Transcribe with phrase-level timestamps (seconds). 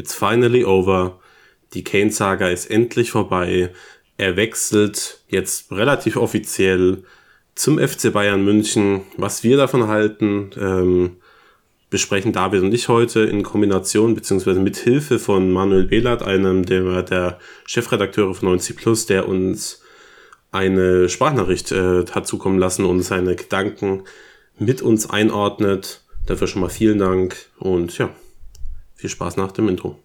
[0.00, 1.20] It's finally over.
[1.74, 3.70] Die Kane-Saga ist endlich vorbei.
[4.16, 7.04] Er wechselt jetzt relativ offiziell
[7.54, 9.02] zum FC Bayern München.
[9.18, 11.16] Was wir davon halten, ähm,
[11.90, 17.02] besprechen David und ich heute in Kombination beziehungsweise mit Hilfe von Manuel Behlert, einem der,
[17.02, 19.82] der Chefredakteure von 90 Plus, der uns
[20.50, 24.04] eine Sprachnachricht äh, hat zukommen lassen und seine Gedanken
[24.58, 26.00] mit uns einordnet.
[26.24, 28.10] Dafür schon mal vielen Dank und ja,
[29.00, 29.96] viel Spaß nach dem Intro.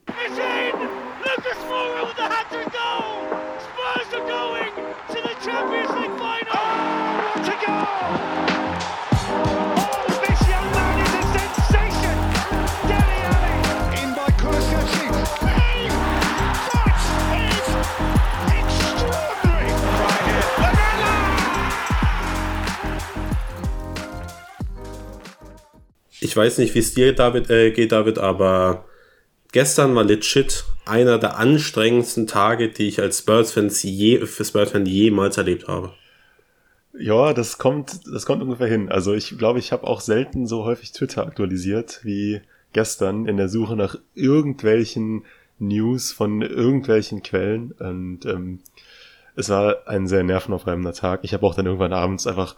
[26.35, 28.83] Ich weiß nicht, wie es dir David, äh, geht, David, aber
[29.53, 35.37] gestern war legit einer der anstrengendsten Tage, die ich als Spurs-Fan je, für Spurs-Fan jemals
[35.37, 35.93] erlebt habe.
[36.99, 38.91] Ja, das kommt, das kommt ungefähr hin.
[38.91, 42.41] Also ich glaube, ich habe auch selten so häufig Twitter aktualisiert wie
[42.73, 45.23] gestern in der Suche nach irgendwelchen
[45.57, 47.71] News von irgendwelchen Quellen.
[47.79, 48.59] Und ähm,
[49.37, 51.21] es war ein sehr nervenaufreibender Tag.
[51.23, 52.57] Ich habe auch dann irgendwann abends einfach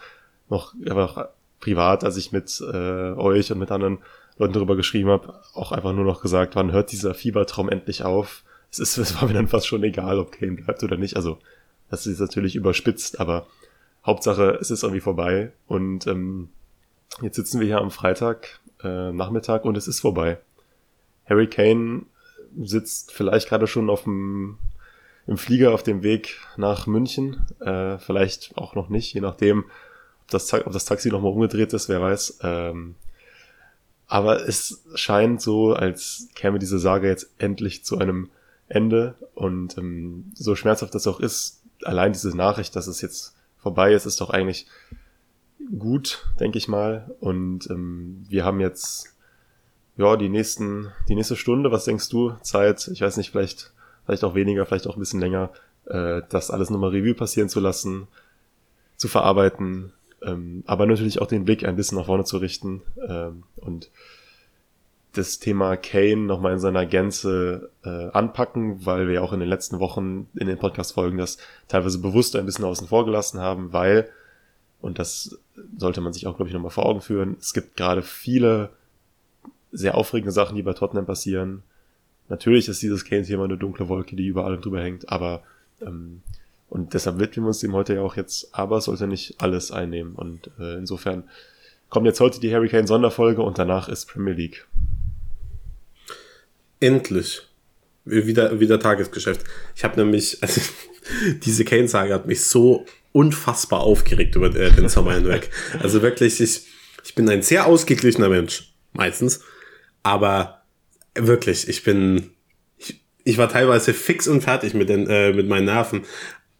[0.49, 1.27] noch einfach
[1.59, 3.99] privat, als ich mit äh, euch und mit anderen
[4.37, 8.43] Leuten darüber geschrieben habe, auch einfach nur noch gesagt, wann hört dieser Fiebertraum endlich auf?
[8.71, 11.15] Es, ist, es war mir dann fast schon egal, ob Kane bleibt oder nicht.
[11.15, 11.39] Also,
[11.89, 13.47] das ist natürlich überspitzt, aber
[14.05, 15.51] Hauptsache, es ist irgendwie vorbei.
[15.67, 16.49] Und ähm,
[17.21, 20.37] jetzt sitzen wir hier am Freitag äh, Nachmittag und es ist vorbei.
[21.25, 22.03] Harry Kane
[22.61, 24.57] sitzt vielleicht gerade schon auf dem
[25.27, 29.65] im Flieger auf dem Weg nach München, äh, vielleicht auch noch nicht, je nachdem,
[30.29, 32.39] das, ob das Taxi nochmal umgedreht ist, wer weiß.
[32.41, 32.95] Ähm,
[34.07, 38.29] aber es scheint so, als käme diese Sage jetzt endlich zu einem
[38.69, 39.15] Ende.
[39.35, 44.05] Und ähm, so schmerzhaft das auch ist, allein diese Nachricht, dass es jetzt vorbei ist,
[44.05, 44.67] ist doch eigentlich
[45.77, 47.11] gut, denke ich mal.
[47.19, 49.13] Und ähm, wir haben jetzt
[49.97, 52.33] ja die nächsten, die nächste Stunde, was denkst du?
[52.41, 53.73] Zeit, ich weiß nicht, vielleicht,
[54.05, 55.51] vielleicht auch weniger, vielleicht auch ein bisschen länger,
[55.85, 58.07] äh, das alles nochmal Revue passieren zu lassen,
[58.95, 59.91] zu verarbeiten,
[60.21, 63.91] ähm, aber natürlich auch den Blick ein bisschen nach vorne zu richten ähm, und
[65.13, 69.79] das Thema Kane nochmal in seiner Gänze äh, anpacken, weil wir auch in den letzten
[69.79, 74.09] Wochen in den Podcast-Folgen das teilweise bewusst ein bisschen außen vor gelassen haben, weil,
[74.79, 75.39] und das
[75.77, 78.69] sollte man sich auch, glaube ich, nochmal vor Augen führen, es gibt gerade viele
[79.71, 81.63] sehr aufregende Sachen, die bei Tottenham passieren.
[82.29, 85.43] Natürlich ist dieses Kane-Thema eine dunkle Wolke, die überall drüber hängt, aber
[85.81, 86.21] ähm,
[86.69, 90.15] und deshalb widmen wir uns dem heute ja auch jetzt, aber sollte nicht alles einnehmen.
[90.15, 91.23] Und äh, insofern
[91.89, 94.67] kommt jetzt heute die Hurricane Sonderfolge und danach ist Premier League.
[96.79, 97.43] Endlich.
[98.03, 99.43] Wieder, wieder Tagesgeschäft.
[99.75, 100.61] Ich habe nämlich, also,
[101.43, 105.49] diese Kane-Sage hat mich so unfassbar aufgeregt über äh, den Sommer hinweg.
[105.79, 106.67] Also wirklich, ich,
[107.03, 109.41] ich bin ein sehr ausgeglichener Mensch, meistens.
[110.03, 110.63] Aber
[111.15, 112.31] wirklich, ich bin,
[112.77, 116.03] ich, ich war teilweise fix und fertig mit, den, äh, mit meinen Nerven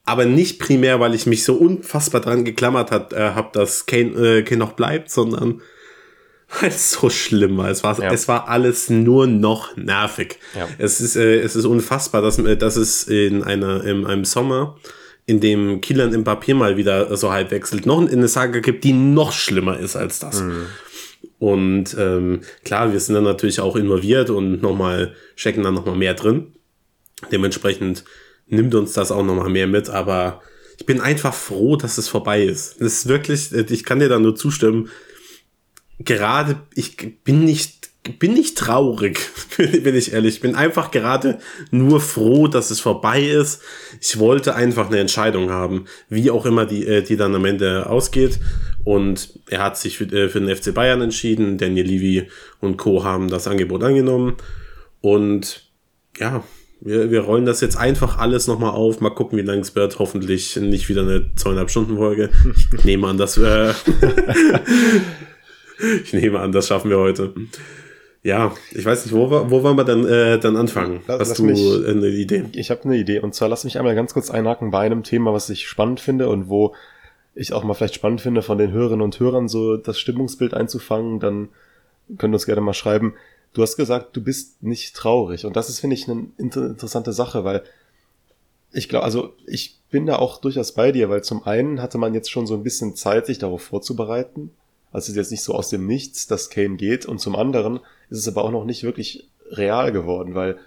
[0.08, 4.12] aber nicht primär, weil ich mich so unfassbar dran geklammert hat, äh, habe, dass Kane,
[4.12, 5.62] äh, Kane noch bleibt, sondern
[6.62, 7.70] weil es so schlimm war.
[7.70, 8.12] Es war, ja.
[8.12, 10.40] es war alles nur noch nervig.
[10.56, 10.68] Ja.
[10.78, 14.78] Es ist, äh, es ist unfassbar, dass, äh, dass es in einer, in einem Sommer,
[15.26, 18.94] in dem Kielan im Papier mal wieder so halb wechselt, noch eine Saga gibt, die
[18.94, 20.42] noch schlimmer ist als das.
[20.42, 20.68] Mhm.
[21.38, 26.14] Und ähm, klar, wir sind dann natürlich auch involviert und nochmal checken dann nochmal mehr
[26.14, 26.54] drin.
[27.30, 28.06] Dementsprechend
[28.48, 30.42] nimmt uns das auch nochmal mehr mit, aber
[30.80, 32.80] ich bin einfach froh, dass es vorbei ist.
[32.80, 34.90] Das ist wirklich, ich kann dir da nur zustimmen.
[36.00, 39.20] Gerade, ich bin nicht, bin nicht traurig,
[39.58, 40.36] bin ich ehrlich.
[40.36, 41.40] Ich bin einfach gerade
[41.72, 43.62] nur froh, dass es vorbei ist.
[44.00, 47.90] Ich wollte einfach eine Entscheidung haben, wie auch immer die, äh, die dann am Ende
[47.90, 48.40] ausgeht.
[48.84, 51.58] Und er hat sich für, äh, für den FC Bayern entschieden.
[51.58, 52.30] Daniel Levy
[52.62, 53.04] und Co.
[53.04, 54.38] haben das Angebot angenommen.
[55.02, 55.72] Und
[56.20, 56.44] ja,
[56.80, 59.02] wir, wir rollen das jetzt einfach alles nochmal auf.
[59.02, 60.00] Mal gucken, wie lang es wird.
[60.00, 62.30] Hoffentlich nicht wieder eine zweieinhalb Stunden Folge.
[62.56, 63.76] Ich nehme an, dass wir.
[66.04, 67.34] ich nehme an, das schaffen wir heute.
[68.24, 71.02] Ja, ich weiß nicht, wo, wo wollen wir dann, äh, dann anfangen?
[71.08, 72.46] Lass, Hast du mich, eine Idee?
[72.54, 73.20] Ich habe eine Idee.
[73.20, 76.30] Und zwar lass mich einmal ganz kurz einhaken bei einem Thema, was ich spannend finde
[76.30, 76.76] und wo
[77.36, 81.20] ich auch mal vielleicht spannend finde, von den Hörerinnen und Hörern so das Stimmungsbild einzufangen.
[81.20, 81.50] Dann
[82.18, 83.14] könnt ihr uns gerne mal schreiben
[83.54, 85.46] Du hast gesagt, du bist nicht traurig.
[85.46, 87.64] Und das ist, finde ich, eine inter interessante Sache, weil
[88.72, 92.14] ich glaube, also ich bin da auch durchaus bei dir, weil zum einen hatte man
[92.14, 94.52] jetzt schon so ein bisschen Zeit, sich darauf vorzubereiten.
[94.92, 97.06] Also es ist jetzt nicht so aus dem Nichts, dass Kane geht.
[97.06, 97.80] Und zum anderen
[98.10, 100.58] ist es aber auch noch nicht wirklich real geworden, weil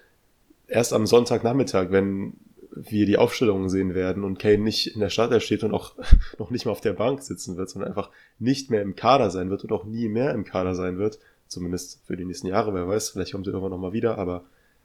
[0.66, 2.34] erst am Sonntagnachmittag, wenn
[2.72, 5.94] wir die Aufstellungen sehen werden und Kane nicht in der Stadt steht und auch
[6.38, 9.50] noch nicht mal auf der Bank sitzen wird, sondern einfach nicht mehr im Kader sein
[9.50, 11.18] wird und auch nie mehr im Kader sein wird,
[11.50, 14.44] zumindest für die nächsten Jahre, wer weiß, vielleicht kommt er irgendwann nochmal wieder, aber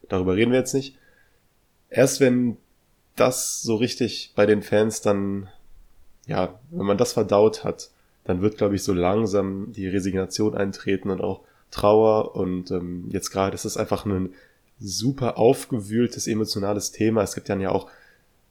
[0.09, 0.97] darüber reden wir jetzt nicht.
[1.89, 2.57] Erst wenn
[3.15, 5.47] das so richtig bei den Fans dann,
[6.25, 7.91] ja, wenn man das verdaut hat,
[8.23, 13.29] dann wird, glaube ich, so langsam die Resignation eintreten und auch Trauer und ähm, jetzt
[13.29, 14.33] gerade ist es einfach ein
[14.79, 17.21] super aufgewühltes emotionales Thema.
[17.21, 17.89] Es gibt dann ja auch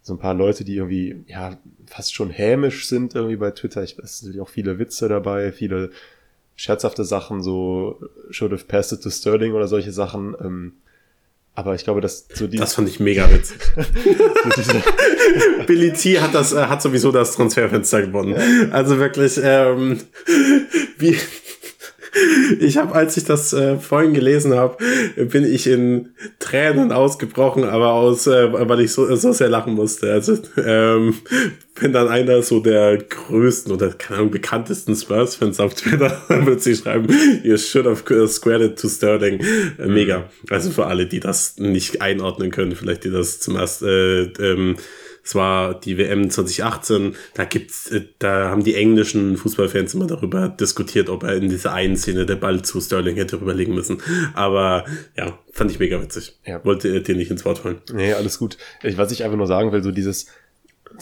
[0.02, 3.82] so ein paar Leute, die irgendwie ja fast schon hämisch sind irgendwie bei Twitter.
[3.82, 5.90] Ich, es sind auch viele Witze dabei, viele
[6.56, 10.34] scherzhafte Sachen, so should have passed it to Sterling oder solche Sachen.
[10.40, 10.72] Ähm,
[11.56, 13.58] aber ich glaube, dass so die Das fand ich mega witzig.
[15.66, 18.32] Billy T hat das, äh, hat sowieso das Transferfenster gewonnen.
[18.32, 18.70] Ja.
[18.72, 20.00] Also wirklich, ähm,
[20.98, 21.16] wie,
[22.60, 24.76] ich habe, als ich das äh, vorhin gelesen habe,
[25.16, 30.12] bin ich in Tränen ausgebrochen, aber aus, äh, weil ich so, so sehr lachen musste.
[30.12, 31.14] Also ähm,
[31.76, 36.76] wenn dann einer so der größten oder keine Ahnung bekanntesten Spurs-Fans auf Twitter wird sie
[36.76, 37.08] schreiben,
[37.42, 39.40] you should have squared it to Sterling.
[39.78, 40.28] Äh, mega.
[40.50, 44.76] Also für alle, die das nicht einordnen können, vielleicht die das zum ersten äh, ähm,
[45.24, 50.48] es war die WM 2018, da gibt's, äh, da haben die englischen Fußballfans immer darüber
[50.48, 54.02] diskutiert, ob er in dieser einen Szene der Ball zu Sterling hätte rüberlegen müssen.
[54.34, 54.84] Aber
[55.16, 56.38] ja, fand ich mega witzig.
[56.44, 56.62] Ja.
[56.64, 57.78] Wollte dir nicht ins Wort fallen.
[57.92, 58.58] Nee, alles gut.
[58.82, 60.26] Ich, was ich einfach nur sagen will, so dieses,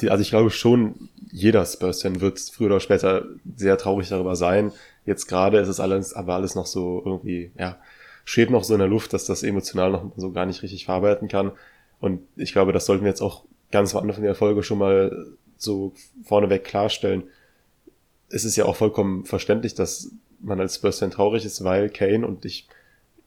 [0.08, 3.26] also ich glaube schon, jeder Spurs-Fan wird früher oder später
[3.56, 4.70] sehr traurig darüber sein.
[5.04, 7.78] Jetzt gerade ist es alles, aber alles noch so irgendwie, ja,
[8.24, 11.26] steht noch so in der Luft, dass das emotional noch so gar nicht richtig verarbeiten
[11.26, 11.50] kann.
[11.98, 15.26] Und ich glaube, das sollten wir jetzt auch ganz am Anfang der Folge schon mal
[15.56, 15.92] so
[16.22, 17.24] vorneweg klarstellen.
[18.28, 22.44] Es ist ja auch vollkommen verständlich, dass man als Spurs-Fan traurig ist, weil Kane und
[22.44, 22.68] ich,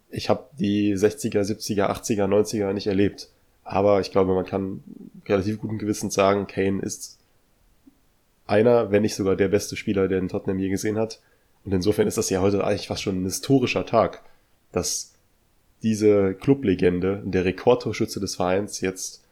[0.10, 3.30] ich habe die 60er, 70er, 80er, 90er nicht erlebt.
[3.64, 4.84] Aber ich glaube, man kann
[5.28, 7.18] relativ guten Gewissens sagen, Kane ist
[8.48, 11.20] einer, wenn nicht sogar der beste Spieler, der den Tottenham je gesehen hat.
[11.64, 14.22] Und insofern ist das ja heute eigentlich fast schon ein historischer Tag,
[14.72, 15.14] dass
[15.82, 19.25] diese Clublegende, der Rekordtorschütze des Vereins, jetzt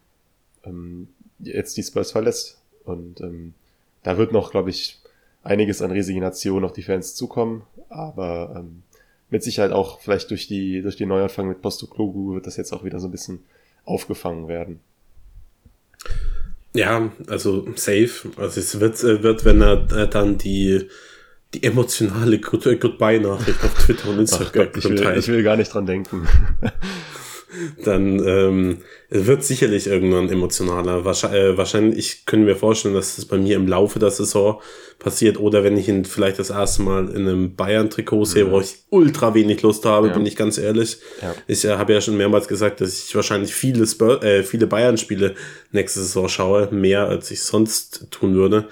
[0.66, 1.08] ähm,
[1.38, 2.58] jetzt die Spurs verlässt.
[2.84, 3.54] Und ähm,
[4.02, 5.00] da wird noch, glaube ich,
[5.42, 8.82] einiges an Resignation auf die Fans zukommen, aber ähm,
[9.30, 12.84] mit Sicherheit auch vielleicht durch die durch die Neuanfang mit Postoklogu wird das jetzt auch
[12.84, 13.40] wieder so ein bisschen
[13.84, 14.80] aufgefangen werden.
[16.74, 18.30] Ja, also safe.
[18.36, 20.88] Also es wird, äh, wird wenn er äh, dann die,
[21.54, 25.72] die emotionale Goodbye-Nachricht auf Twitter und Instagram Ach Gott, ich, will, ich will gar nicht
[25.72, 26.26] dran denken.
[27.84, 28.78] dann ähm,
[29.10, 31.04] wird sicherlich irgendwann emotionaler.
[31.04, 34.60] Wahrscheinlich, äh, wahrscheinlich, ich könnte mir vorstellen, dass das bei mir im Laufe der Saison
[34.98, 38.50] passiert oder wenn ich ihn vielleicht das erste Mal in einem Bayern-Trikot sehe, mhm.
[38.50, 40.14] wo ich ultra wenig Lust habe, ja.
[40.14, 40.98] bin ich ganz ehrlich.
[41.20, 41.34] Ja.
[41.46, 43.84] Ich äh, habe ja schon mehrmals gesagt, dass ich wahrscheinlich viele,
[44.22, 45.34] äh, viele Bayern-Spiele
[45.72, 48.68] nächste Saison schaue, mehr als ich sonst tun würde.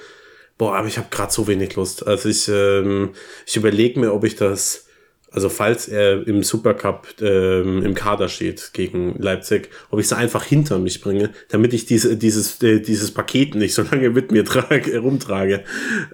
[0.58, 2.06] Boah, aber ich habe gerade so wenig Lust.
[2.06, 3.10] Also ich, ähm,
[3.46, 4.86] ich überlege mir, ob ich das
[5.32, 10.44] also falls er im Supercup ähm, im Kader steht gegen Leipzig, ob ich es einfach
[10.44, 14.44] hinter mich bringe, damit ich diese, dieses, äh, dieses Paket nicht so lange mit mir
[14.44, 15.64] trage, rumtrage.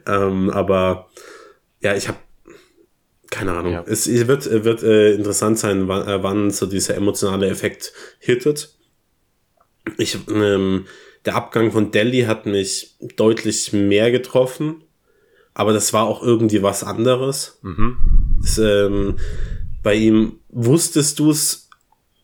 [0.07, 1.11] Ähm, aber
[1.81, 2.19] ja, ich habe
[3.31, 3.73] keine Ahnung.
[3.73, 3.85] Ja.
[3.87, 8.75] Es wird, wird äh, interessant sein, wann, äh, wann so dieser emotionale Effekt hittet.
[9.99, 10.87] Ich, ähm,
[11.25, 14.85] der Abgang von Delhi hat mich deutlich mehr getroffen,
[15.55, 17.59] aber das war auch irgendwie was anderes.
[17.63, 17.99] Mhm.
[18.43, 19.17] Das, ähm,
[19.83, 21.69] bei ihm wusstest du es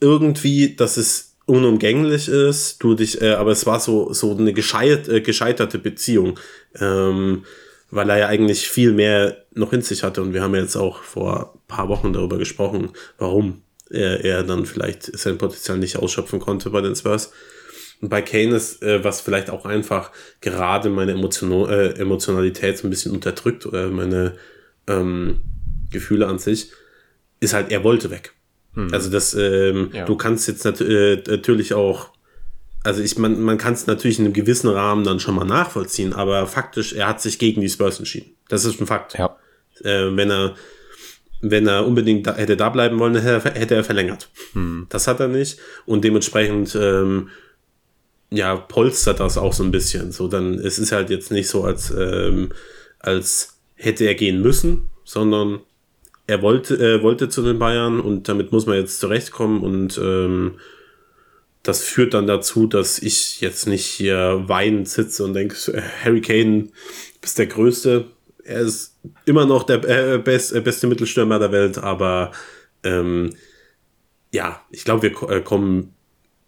[0.00, 5.08] irgendwie, dass es unumgänglich ist, du dich, äh, aber es war so, so eine gescheit,
[5.08, 6.38] äh, gescheiterte Beziehung,
[6.80, 7.44] ähm,
[7.90, 11.02] weil er ja eigentlich viel mehr noch in sich hatte und wir haben jetzt auch
[11.02, 16.70] vor paar Wochen darüber gesprochen, warum er, er dann vielleicht sein Potenzial nicht ausschöpfen konnte
[16.70, 17.32] bei den Spurs.
[18.00, 22.86] Und bei Kane ist, äh, was vielleicht auch einfach gerade meine Emotion äh, Emotionalität so
[22.86, 24.34] ein bisschen unterdrückt oder meine
[24.86, 25.40] ähm,
[25.94, 26.70] Gefühle an sich,
[27.40, 28.34] ist halt, er wollte weg.
[28.74, 28.92] Hm.
[28.92, 30.04] Also das, ähm, ja.
[30.04, 32.10] du kannst jetzt nat äh, natürlich auch,
[32.82, 36.12] also ich, man, man kann es natürlich in einem gewissen Rahmen dann schon mal nachvollziehen,
[36.12, 38.34] aber faktisch, er hat sich gegen die Spurs entschieden.
[38.48, 39.16] Das ist ein Fakt.
[39.16, 39.36] Ja.
[39.82, 40.54] Äh, wenn er,
[41.40, 44.28] wenn er unbedingt da, hätte da bleiben wollen, hätte, hätte er verlängert.
[44.52, 44.86] Hm.
[44.90, 47.30] Das hat er nicht und dementsprechend ähm,
[48.30, 50.12] ja polstert das auch so ein bisschen.
[50.12, 52.50] So dann es ist halt jetzt nicht so als ähm,
[52.98, 55.60] als hätte er gehen müssen, sondern
[56.26, 60.58] er wollte, er wollte zu den Bayern und damit muss man jetzt zurechtkommen und ähm,
[61.62, 65.56] das führt dann dazu, dass ich jetzt nicht hier weinend sitze und denke,
[66.04, 66.68] Harry Kane
[67.22, 68.06] ist der Größte.
[68.44, 72.32] Er ist immer noch der äh, best, äh, beste Mittelstürmer der Welt, aber
[72.82, 73.34] ähm,
[74.30, 75.94] ja, ich glaube, wir äh, kommen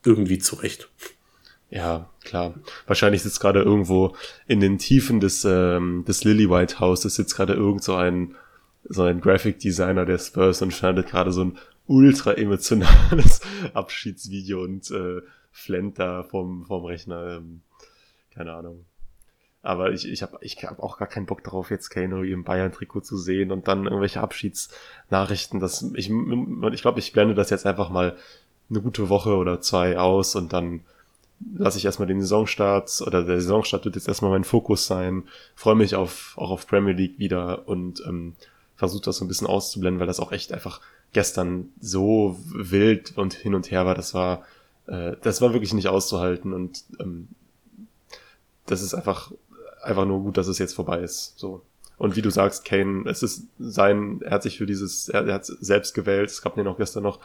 [0.04, 0.90] irgendwie zurecht.
[1.70, 2.54] Ja, klar.
[2.86, 4.14] Wahrscheinlich sitzt gerade irgendwo
[4.46, 8.36] in den Tiefen des, ähm, des Lily White Houses sitzt gerade irgend so ein,
[8.88, 13.40] so ein Graphic Designer der Spurs und schneidet gerade so ein ultra emotionales
[13.74, 17.36] Abschiedsvideo und äh, flennt da vom, vom Rechner.
[17.36, 17.62] Ähm,
[18.34, 18.84] keine Ahnung.
[19.62, 23.00] Aber ich, ich habe ich hab auch gar keinen Bock darauf, jetzt Kano im Bayern-Trikot
[23.00, 25.58] zu sehen und dann irgendwelche Abschiedsnachrichten.
[25.58, 28.16] Das, ich ich glaube, ich blende das jetzt einfach mal
[28.70, 30.82] eine gute Woche oder zwei aus und dann
[31.54, 35.24] lasse ich erstmal den Saisonstart oder der Saisonstart wird jetzt erstmal mein Fokus sein.
[35.56, 38.36] Freue mich auf, auch auf Premier League wieder und ähm,
[38.76, 40.80] versuche das so ein bisschen auszublenden, weil das auch echt einfach
[41.12, 43.94] gestern so wild und hin und her war.
[43.94, 44.44] Das war,
[44.86, 47.28] äh, das war wirklich nicht auszuhalten und ähm,
[48.66, 49.32] das ist einfach,
[49.82, 51.38] einfach nur gut, dass es jetzt vorbei ist.
[51.38, 51.62] So.
[51.98, 55.34] Und wie du sagst, Kane, es ist sein, er hat sich für dieses, er, er
[55.34, 56.28] hat selbst gewählt.
[56.28, 57.20] Es gab mir noch gestern noch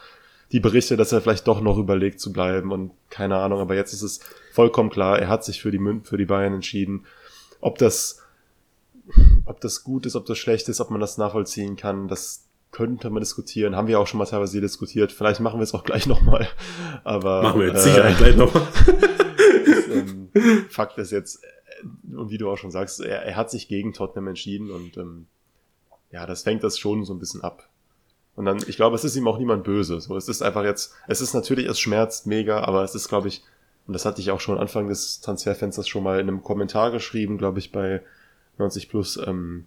[0.52, 3.94] die Berichte, dass er vielleicht doch noch überlegt zu bleiben und keine Ahnung, aber jetzt
[3.94, 4.20] ist es
[4.52, 7.06] vollkommen klar, er hat sich für die für die Bayern entschieden.
[7.60, 8.21] Ob das
[9.44, 13.10] ob das gut ist, ob das schlecht ist, ob man das nachvollziehen kann, das könnte
[13.10, 13.76] man diskutieren.
[13.76, 15.12] Haben wir auch schon mal teilweise diskutiert.
[15.12, 16.48] Vielleicht machen wir es auch gleich nochmal.
[17.04, 18.66] Aber machen wir jetzt äh, sicher gleich nochmal.
[19.92, 20.28] ähm,
[20.70, 23.92] Fakt ist jetzt, äh, und wie du auch schon sagst, er, er hat sich gegen
[23.92, 25.26] Tottenham entschieden und ähm,
[26.10, 27.68] ja, das fängt das schon so ein bisschen ab.
[28.34, 30.00] Und dann, ich glaube, es ist ihm auch niemand böse.
[30.00, 33.28] So, es ist einfach jetzt, es ist natürlich, es schmerzt mega, aber es ist, glaube
[33.28, 33.42] ich,
[33.86, 37.36] und das hatte ich auch schon Anfang des Transferfensters schon mal in einem Kommentar geschrieben,
[37.36, 38.02] glaube ich, bei
[38.58, 39.66] 90 plus, ähm,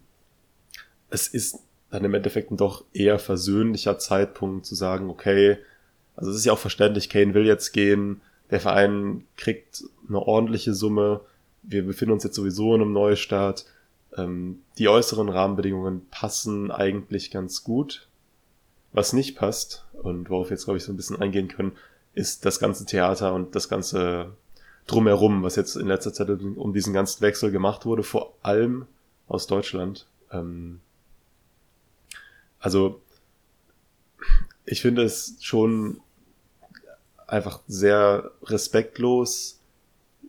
[1.10, 1.58] es ist
[1.90, 5.58] dann im Endeffekt ein doch eher versöhnlicher Zeitpunkt zu sagen, okay,
[6.16, 10.74] also es ist ja auch verständlich, Kane will jetzt gehen, der Verein kriegt eine ordentliche
[10.74, 11.20] Summe,
[11.62, 13.66] wir befinden uns jetzt sowieso in einem Neustart,
[14.16, 18.08] ähm, die äußeren Rahmenbedingungen passen eigentlich ganz gut.
[18.92, 21.72] Was nicht passt und worauf wir jetzt, glaube ich, so ein bisschen eingehen können,
[22.14, 24.32] ist das ganze Theater und das ganze
[24.86, 28.86] drumherum, was jetzt in letzter Zeit um diesen ganzen Wechsel gemacht wurde, vor allem
[29.26, 30.06] aus Deutschland.
[30.30, 30.80] Ähm,
[32.58, 33.00] also,
[34.64, 36.00] ich finde es schon
[37.26, 39.60] einfach sehr respektlos,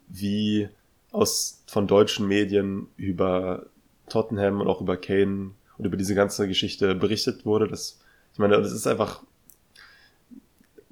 [0.08, 0.70] wie
[1.12, 3.68] aus von deutschen Medien über
[4.10, 7.68] Tottenham und auch über Kane und über diese ganze Geschichte berichtet wurde.
[7.68, 8.00] Das
[8.38, 9.24] ich meine, das ist einfach,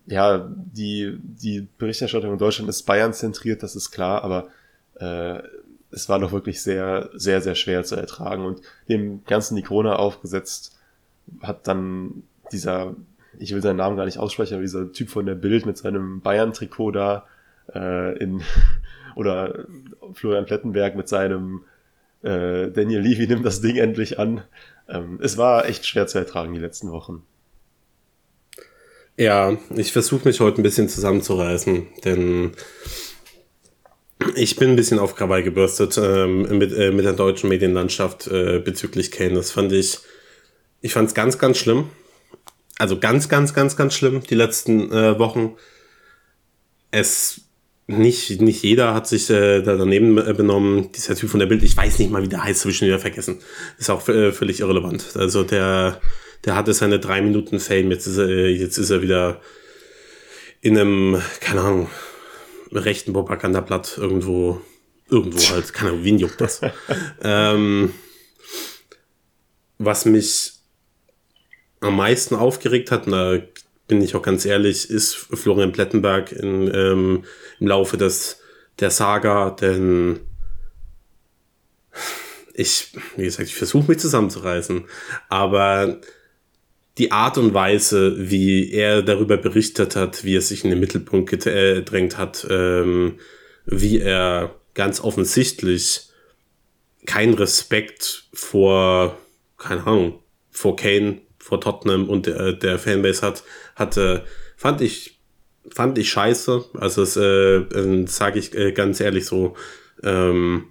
[0.07, 4.49] ja, die, die Berichterstattung in Deutschland ist Bayern zentriert, das ist klar, aber
[4.99, 5.41] äh,
[5.91, 8.45] es war doch wirklich sehr, sehr, sehr schwer zu ertragen.
[8.45, 10.77] Und dem ganzen die Krone aufgesetzt
[11.41, 12.95] hat dann dieser,
[13.39, 16.21] ich will seinen Namen gar nicht aussprechen, aber dieser Typ von der Bild mit seinem
[16.21, 17.25] Bayern-Trikot da
[17.73, 18.41] äh, in
[19.15, 19.65] oder
[20.13, 21.61] Florian Plettenberg mit seinem
[22.21, 24.41] äh, Daniel Levy nimmt das Ding endlich an.
[24.89, 27.23] Ähm, es war echt schwer zu ertragen die letzten Wochen.
[29.17, 32.51] Ja, ich versuche mich heute ein bisschen zusammenzureißen, denn
[34.35, 38.59] ich bin ein bisschen auf Krawall gebürstet ähm, mit, äh, mit der deutschen Medienlandschaft äh,
[38.59, 39.35] bezüglich Kane.
[39.35, 39.99] Das fand ich,
[40.81, 41.89] ich fand es ganz, ganz schlimm.
[42.77, 45.55] Also ganz, ganz, ganz, ganz schlimm die letzten äh, Wochen.
[46.91, 47.41] Es
[47.87, 50.91] nicht, nicht jeder hat sich äh, da daneben äh, benommen.
[50.91, 52.87] Dieser Typ von der Bild, ich weiß nicht mal, wie der heißt, habe ich schon
[52.87, 53.39] wieder vergessen.
[53.77, 55.15] Ist auch äh, völlig irrelevant.
[55.15, 56.01] Also der
[56.45, 59.41] der hatte seine drei Minuten Fame, jetzt ist er, jetzt ist er wieder
[60.61, 61.89] in einem, keine Ahnung,
[62.71, 64.61] rechten Propagandablatt irgendwo,
[65.09, 66.61] irgendwo halt, keine Ahnung, wen juckt das?
[67.23, 67.93] ähm,
[69.77, 70.53] was mich
[71.81, 73.39] am meisten aufgeregt hat, und da
[73.87, 77.25] bin ich auch ganz ehrlich, ist Florian Plettenberg in, ähm,
[77.59, 78.39] im Laufe des,
[78.79, 80.21] der Saga, denn
[82.53, 84.85] ich, wie gesagt, ich versuche mich zusammenzureißen,
[85.29, 85.99] aber
[86.97, 91.29] die Art und Weise, wie er darüber berichtet hat, wie er sich in den Mittelpunkt
[91.29, 93.19] gedrängt hat, ähm,
[93.65, 96.09] wie er ganz offensichtlich
[97.05, 99.17] keinen Respekt vor,
[99.57, 100.19] keine Ahnung,
[100.51, 103.43] vor Kane, vor Tottenham und der, der Fanbase hat,
[103.75, 104.25] hatte,
[104.55, 105.19] fand ich,
[105.69, 106.65] fand ich scheiße.
[106.75, 109.55] Also das äh, sage ich äh, ganz ehrlich so.
[110.01, 110.67] Ähm,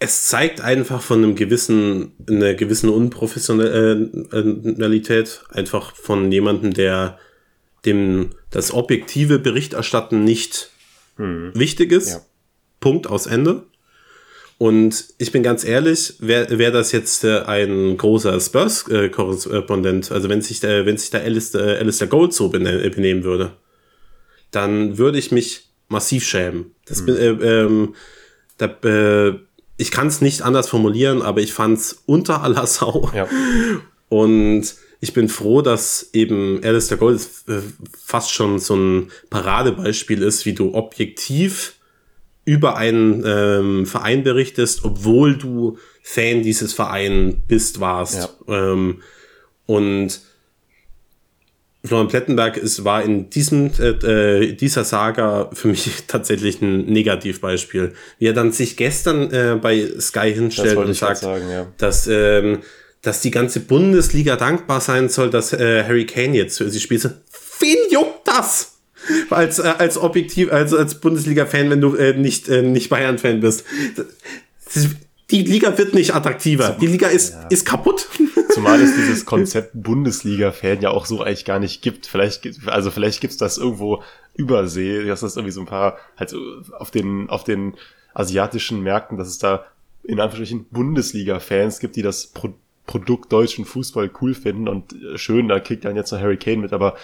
[0.00, 7.18] es zeigt einfach von einem gewissen, einer gewissen Unprofessionalität, einfach von jemandem, der
[7.84, 10.70] dem das objektive Berichterstatten nicht
[11.16, 11.52] hm.
[11.54, 12.08] wichtig ist.
[12.10, 12.20] Ja.
[12.80, 13.66] Punkt aus Ende.
[14.56, 20.42] Und ich bin ganz ehrlich, wäre wär das jetzt äh, ein großer Spurs-Korrespondent, also wenn
[20.42, 23.52] sich, der, wenn sich da Alistair, Alistair Gold so benehmen würde,
[24.50, 26.72] dann würde ich mich massiv schämen.
[26.86, 27.06] Das hm.
[27.06, 27.94] bin, äh, ähm,
[28.56, 29.38] da, äh,
[29.78, 33.10] ich kann es nicht anders formulieren, aber ich fand es unter aller Sau.
[33.14, 33.26] Ja.
[34.08, 37.60] Und ich bin froh, dass eben Alistair Gold äh,
[38.04, 41.74] fast schon so ein Paradebeispiel ist, wie du objektiv
[42.44, 48.30] über einen ähm, Verein berichtest, obwohl du Fan dieses Vereins bist, warst.
[48.48, 48.72] Ja.
[48.72, 49.02] Ähm,
[49.66, 50.20] und
[51.84, 57.92] Florian Plettenberg ist, war in diesem, äh, dieser Saga für mich tatsächlich ein Negativbeispiel.
[58.18, 61.66] Wie er dann sich gestern äh, bei Sky hinstellt und sagt, sagen, ja.
[61.78, 62.58] dass, ähm,
[63.02, 67.04] dass die ganze Bundesliga dankbar sein soll, dass äh, Harry Kane jetzt für sie spielt.
[67.60, 68.72] Wen juckt das?
[69.30, 73.64] Als, äh, als objektiv, also als Bundesliga-Fan, wenn du äh, nicht, äh, nicht Bayern-Fan bist.
[75.30, 76.76] Die Liga wird nicht attraktiver.
[76.80, 77.46] Die Liga ist, ja.
[77.48, 78.08] ist kaputt.
[78.58, 82.06] Zumal es dieses Konzept Bundesliga-Fan ja auch so eigentlich gar nicht gibt.
[82.06, 84.02] Vielleicht, also vielleicht gibt's das irgendwo
[84.34, 86.34] übersee, dass das irgendwie so ein paar, halt
[86.78, 87.74] auf den, auf den
[88.14, 89.64] asiatischen Märkten, dass es da
[90.02, 92.54] in Anführungsstrichen Bundesliga-Fans gibt, die das Pro
[92.86, 96.56] Produkt deutschen Fußball cool finden und äh, schön, da kriegt dann jetzt noch Harry Kane
[96.56, 96.96] mit, aber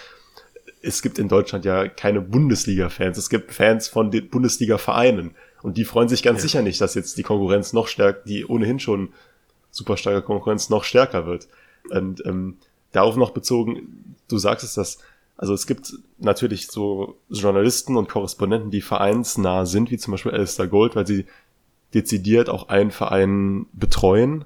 [0.81, 3.19] es gibt in Deutschland ja keine Bundesliga-Fans.
[3.19, 5.35] Es gibt Fans von den Bundesliga-Vereinen.
[5.61, 6.41] Und die freuen sich ganz ja.
[6.43, 9.09] sicher nicht, dass jetzt die Konkurrenz noch stärker, die ohnehin schon
[9.75, 11.49] super starke Konkurrenz noch stärker wird.
[11.89, 12.57] Und ähm,
[12.93, 14.99] darauf noch bezogen, du sagst es, dass,
[15.35, 20.67] also es gibt natürlich so Journalisten und Korrespondenten, die vereinsnah sind, wie zum Beispiel Alistair
[20.67, 21.25] Gold, weil sie
[21.93, 24.45] dezidiert auch einen Verein betreuen.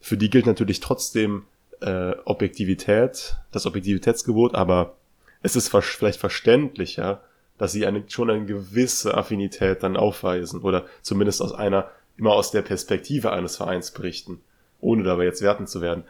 [0.00, 1.44] Für die gilt natürlich trotzdem
[1.80, 4.96] äh, Objektivität, das Objektivitätsgebot, aber
[5.42, 7.22] es ist vielleicht verständlicher,
[7.56, 12.50] dass sie eine, schon eine gewisse Affinität dann aufweisen oder zumindest aus einer, immer aus
[12.50, 14.42] der Perspektive eines Vereins berichten
[14.80, 16.04] ohne dabei jetzt werten zu werden.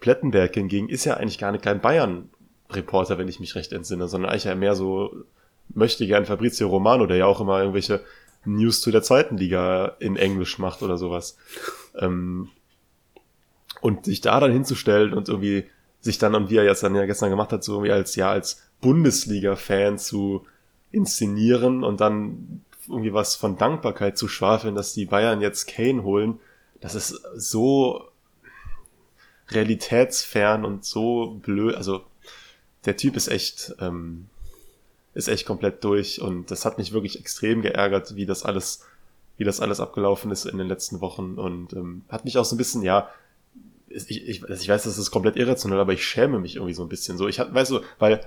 [0.00, 4.30] Plettenberg hingegen ist ja eigentlich gar nicht kein Bayern-Reporter, wenn ich mich recht entsinne, sondern
[4.30, 5.24] eigentlich ja mehr so
[5.74, 8.00] möchte gern Fabrizio Romano, der ja auch immer irgendwelche
[8.44, 11.36] News zu der zweiten Liga in Englisch macht oder sowas.
[11.96, 12.48] Ähm,
[13.80, 15.64] und sich da dann hinzustellen und irgendwie
[16.00, 18.30] sich dann, und wie er jetzt dann ja gestern gemacht hat, so irgendwie als, ja,
[18.30, 20.46] als Bundesliga-Fan zu
[20.90, 26.40] inszenieren und dann irgendwie was von Dankbarkeit zu schwafeln, dass die Bayern jetzt Kane holen,
[26.80, 28.08] das ist so
[29.50, 31.74] realitätsfern und so blöd.
[31.74, 32.04] Also
[32.84, 34.26] der Typ ist echt, ähm,
[35.14, 38.86] ist echt komplett durch und das hat mich wirklich extrem geärgert, wie das alles,
[39.36, 42.54] wie das alles abgelaufen ist in den letzten Wochen und ähm, hat mich auch so
[42.54, 43.10] ein bisschen, ja,
[43.88, 46.88] ich, ich, ich weiß, das ist komplett irrational, aber ich schäme mich irgendwie so ein
[46.88, 47.26] bisschen so.
[47.26, 48.20] Ich hatte, weißt du, weil,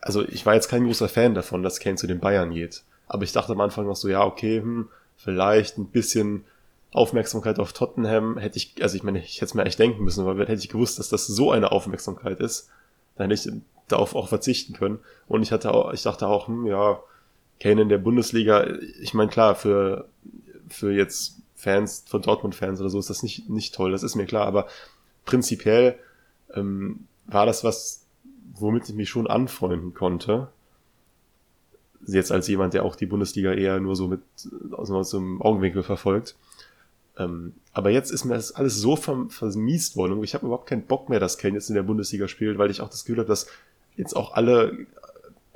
[0.00, 2.82] also ich war jetzt kein großer Fan davon, dass Kane zu den Bayern geht.
[3.06, 6.46] Aber ich dachte am Anfang noch so, ja, okay, hm, vielleicht ein bisschen
[6.92, 10.26] Aufmerksamkeit auf Tottenham hätte ich, also ich meine, ich hätte es mir echt denken müssen,
[10.26, 12.68] weil hätte ich gewusst, dass das so eine Aufmerksamkeit ist,
[13.16, 13.54] dann hätte ich
[13.88, 14.98] darauf auch verzichten können.
[15.26, 17.00] Und ich hatte auch, ich dachte auch, hm, ja,
[17.60, 18.66] Kane in der Bundesliga,
[19.00, 20.08] ich meine, klar, für,
[20.68, 24.26] für jetzt Fans, von Dortmund-Fans oder so ist das nicht, nicht toll, das ist mir
[24.26, 24.66] klar, aber
[25.24, 25.98] prinzipiell
[26.54, 28.04] ähm, war das was,
[28.54, 30.48] womit ich mich schon anfreunden konnte.
[32.04, 34.20] Jetzt als jemand, der auch die Bundesliga eher nur so mit
[34.72, 36.34] aus, aus dem Augenwinkel verfolgt.
[37.18, 40.12] Ähm, aber jetzt ist mir das alles so vermiest worden.
[40.12, 42.70] Und ich habe überhaupt keinen Bock mehr, dass Kane jetzt in der Bundesliga spielt, weil
[42.70, 43.46] ich auch das Gefühl habe, dass
[43.96, 44.86] jetzt auch alle,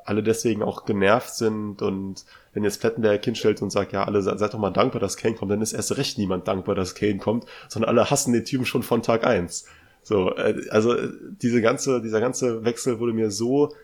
[0.05, 1.83] alle deswegen auch genervt sind.
[1.83, 5.35] Und wenn jetzt Plettenberg hinstellt und sagt, ja, alle seid doch mal dankbar, dass Kane
[5.35, 8.67] kommt, dann ist erst recht niemand dankbar, dass Kane kommt, sondern alle hassen den Typen
[8.67, 9.67] schon von Tag eins.
[10.03, 10.95] So, äh, also
[11.43, 13.75] diese ganze, dieser ganze Wechsel wurde mir so,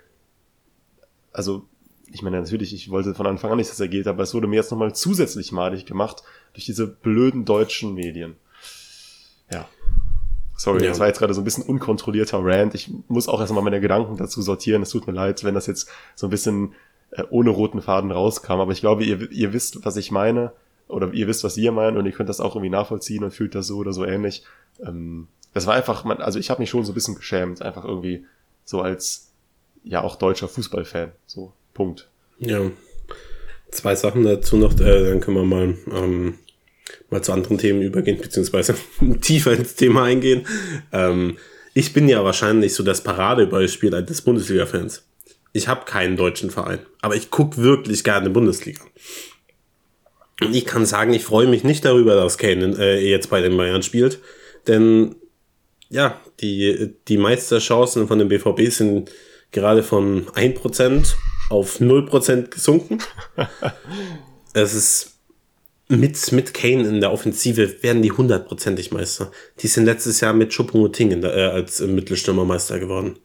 [1.33, 1.65] also
[2.13, 4.47] ich meine, natürlich, ich wollte von Anfang an nicht, dass er geht, aber es wurde
[4.47, 8.37] mir jetzt nochmal zusätzlich malig gemacht durch diese blöden deutschen Medien.
[9.51, 9.69] Ja.
[10.57, 10.91] Sorry, ja.
[10.91, 12.75] das war jetzt gerade so ein bisschen unkontrollierter Rant.
[12.75, 14.83] Ich muss auch erstmal meine Gedanken dazu sortieren.
[14.83, 16.75] Es tut mir leid, wenn das jetzt so ein bisschen
[17.11, 18.61] äh, ohne roten Faden rauskam.
[18.61, 20.53] Aber ich glaube, ihr, ihr wisst, was ich meine.
[20.89, 21.97] Oder ihr wisst, was ihr meint.
[21.97, 24.45] Und ihr könnt das auch irgendwie nachvollziehen und fühlt das so oder so ähnlich.
[24.85, 27.63] Ähm, das war einfach, also ich habe mich schon so ein bisschen geschämt.
[27.63, 28.25] Einfach irgendwie
[28.65, 29.33] so als,
[29.85, 31.13] ja, auch deutscher Fußballfan.
[31.27, 32.09] So, Punkt.
[32.39, 32.61] Ja.
[33.71, 36.39] Zwei Sachen dazu noch, äh, dann können wir mal, ähm,
[37.11, 38.75] mal zu anderen Themen übergehen, beziehungsweise
[39.21, 40.47] tiefer ins Thema eingehen.
[40.93, 41.37] Ähm,
[41.75, 45.05] ich bin ja wahrscheinlich so das Paradebeispiel des Bundesliga-Fans.
[45.53, 48.83] Ich habe keinen deutschen Verein, aber ich guck wirklich gerne Bundesliga.
[50.41, 53.57] Und ich kann sagen, ich freue mich nicht darüber, dass Kane äh, jetzt bei den
[53.57, 54.19] Bayern spielt,
[54.67, 55.15] denn
[55.89, 59.11] ja, die, die Meisterchancen von dem BVB sind
[59.51, 61.15] gerade von 1%
[61.51, 62.99] auf 0% gesunken.
[64.55, 65.12] es ist
[65.93, 69.31] mit, mit Kane in der Offensive werden die hundertprozentig Meister.
[69.61, 73.19] Die sind letztes Jahr mit Choupo-Moting äh, als Mittelstürmermeister geworden.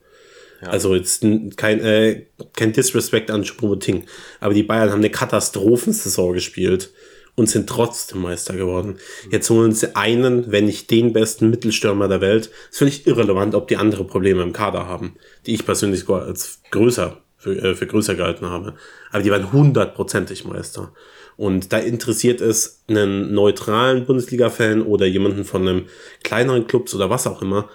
[0.60, 0.68] Ja.
[0.68, 1.24] Also jetzt
[1.56, 4.04] kein, äh, kein Disrespect an Choupo-Moting.
[4.40, 6.92] Aber die Bayern haben eine Katastrophensaison gespielt.
[7.34, 8.98] und sind trotzdem Meister geworden.
[9.30, 12.50] Jetzt holen sie einen, wenn nicht den besten Mittelstürmer der Welt.
[12.68, 15.14] Ist völlig irrelevant, ob die andere Probleme im Kader haben,
[15.46, 18.74] die ich persönlich als größer, für, äh, für größer gehalten habe.
[19.10, 20.92] Aber die waren hundertprozentig Meister.
[21.36, 25.86] Und da interessiert es einen neutralen Bundesliga-Fan oder jemanden von einem
[26.24, 27.68] kleineren Clubs oder was auch immer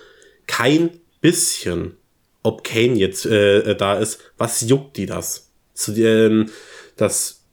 [0.47, 1.95] kein bisschen,
[2.43, 4.19] ob Kane jetzt äh, da ist.
[4.37, 5.49] Was juckt die das?
[5.73, 6.49] Zu dem,
[6.97, 7.45] dass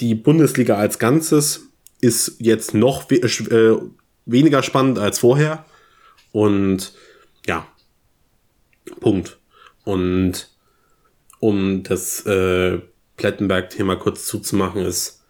[0.00, 1.62] die Bundesliga als Ganzes
[2.00, 3.78] ist jetzt noch we äh,
[4.26, 5.64] weniger spannend als vorher.
[6.32, 6.92] Und
[7.46, 7.66] ja,
[9.00, 9.38] Punkt.
[9.84, 10.53] Und
[11.40, 12.80] um das äh,
[13.16, 15.22] Plettenberg-Thema kurz zuzumachen, ist,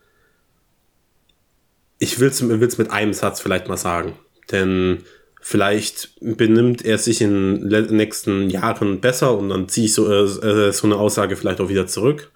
[1.98, 2.42] ich will es
[2.78, 4.18] mit einem Satz vielleicht mal sagen.
[4.50, 5.04] Denn
[5.40, 10.72] vielleicht benimmt er sich in den nächsten Jahren besser und dann ziehe ich so, äh,
[10.72, 12.30] so eine Aussage vielleicht auch wieder zurück.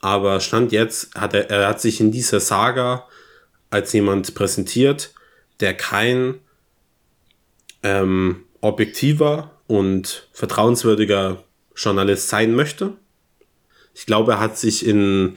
[0.00, 3.06] Aber Stand jetzt hat er, er hat sich in dieser Saga
[3.70, 5.14] als jemand präsentiert,
[5.60, 6.40] der kein
[7.82, 11.42] ähm, objektiver und vertrauenswürdiger
[11.76, 12.92] Journalist sein möchte.
[13.94, 15.36] Ich glaube, er hat sich in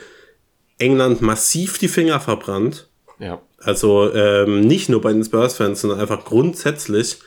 [0.77, 2.89] England massiv die Finger verbrannt.
[3.19, 3.41] Ja.
[3.59, 7.17] Also ähm, nicht nur bei den Spurs-Fans, sondern einfach grundsätzlich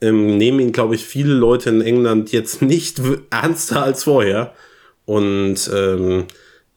[0.00, 4.54] ähm, nehmen ihn, glaube ich, viele Leute in England jetzt nicht ernster als vorher.
[5.04, 6.26] Und ähm,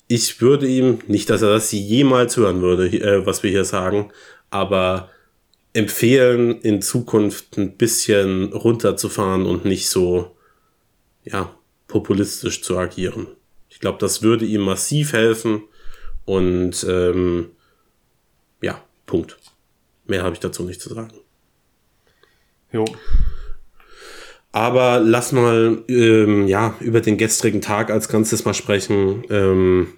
[0.08, 4.12] ich würde ihm, nicht, dass er das jemals hören würde, äh, was wir hier sagen,
[4.50, 5.10] aber
[5.74, 10.36] empfehlen, in Zukunft ein bisschen runterzufahren und nicht so,
[11.24, 11.57] ja,
[11.88, 13.28] populistisch zu agieren.
[13.70, 15.64] Ich glaube, das würde ihm massiv helfen
[16.26, 17.52] und ähm,
[18.62, 19.38] ja, Punkt.
[20.06, 21.14] Mehr habe ich dazu nicht zu sagen.
[22.72, 22.86] Jo.
[24.52, 29.24] Aber lass mal ähm, ja, über den gestrigen Tag als Ganzes mal sprechen.
[29.30, 29.94] Ähm,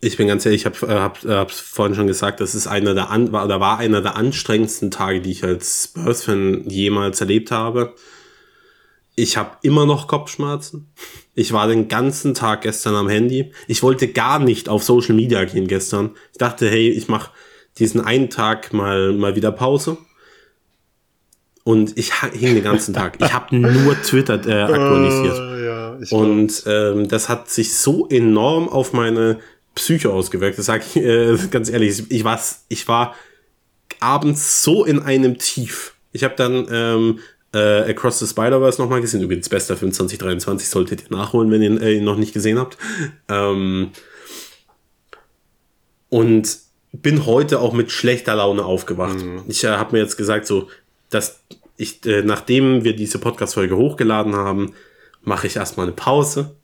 [0.00, 3.10] ich bin ganz ehrlich, ich habe hab, hab vorhin schon gesagt, das ist einer der
[3.10, 7.94] an, war, oder war einer der anstrengendsten Tage, die ich als Spurs-Fan jemals erlebt habe.
[9.18, 10.86] Ich habe immer noch Kopfschmerzen.
[11.34, 13.50] Ich war den ganzen Tag gestern am Handy.
[13.66, 16.10] Ich wollte gar nicht auf Social Media gehen gestern.
[16.30, 17.32] Ich dachte, hey, ich mache
[17.78, 19.98] diesen einen Tag mal, mal wieder Pause.
[21.64, 23.18] Und ich hing den ganzen Tag.
[23.20, 25.36] Ich habe nur Twitter äh, aktualisiert.
[25.36, 29.40] Uh, ja, und ähm, das hat sich so enorm auf meine
[29.74, 30.58] Psyche ausgewirkt.
[30.60, 32.04] Das sage ich äh, ganz ehrlich.
[32.08, 33.16] Ich war, ich war
[33.98, 35.96] abends so in einem Tief.
[36.12, 37.18] Ich habe dann ähm,
[37.52, 39.22] äh, Across the Spider-Verse nochmal gesehen.
[39.22, 42.76] Übrigens, bester Film 2023 solltet ihr nachholen, wenn ihr äh, ihn noch nicht gesehen habt.
[43.28, 43.90] Ähm,
[46.10, 46.58] und
[46.92, 49.18] bin heute auch mit schlechter Laune aufgewacht.
[49.18, 49.44] Mhm.
[49.48, 50.68] Ich äh, habe mir jetzt gesagt, so,
[51.10, 51.42] dass
[51.76, 54.74] ich, äh, nachdem wir diese Podcast-Folge hochgeladen haben,
[55.22, 56.56] mache ich erstmal eine Pause.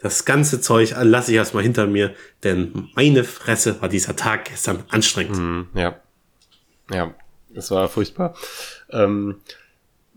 [0.00, 4.84] Das ganze Zeug lasse ich erstmal hinter mir, denn meine Fresse war dieser Tag gestern
[4.90, 5.38] anstrengend.
[5.38, 6.00] Mhm, ja.
[6.90, 7.14] Ja,
[7.54, 8.34] es war furchtbar.
[8.90, 9.40] Ähm,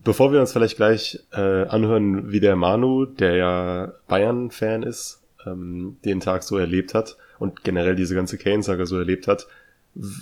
[0.03, 5.97] bevor wir uns vielleicht gleich äh, anhören, wie der Manu, der ja Bayern-Fan ist, ähm,
[6.05, 9.47] den Tag so erlebt hat und generell diese ganze Kane-Saga so erlebt hat,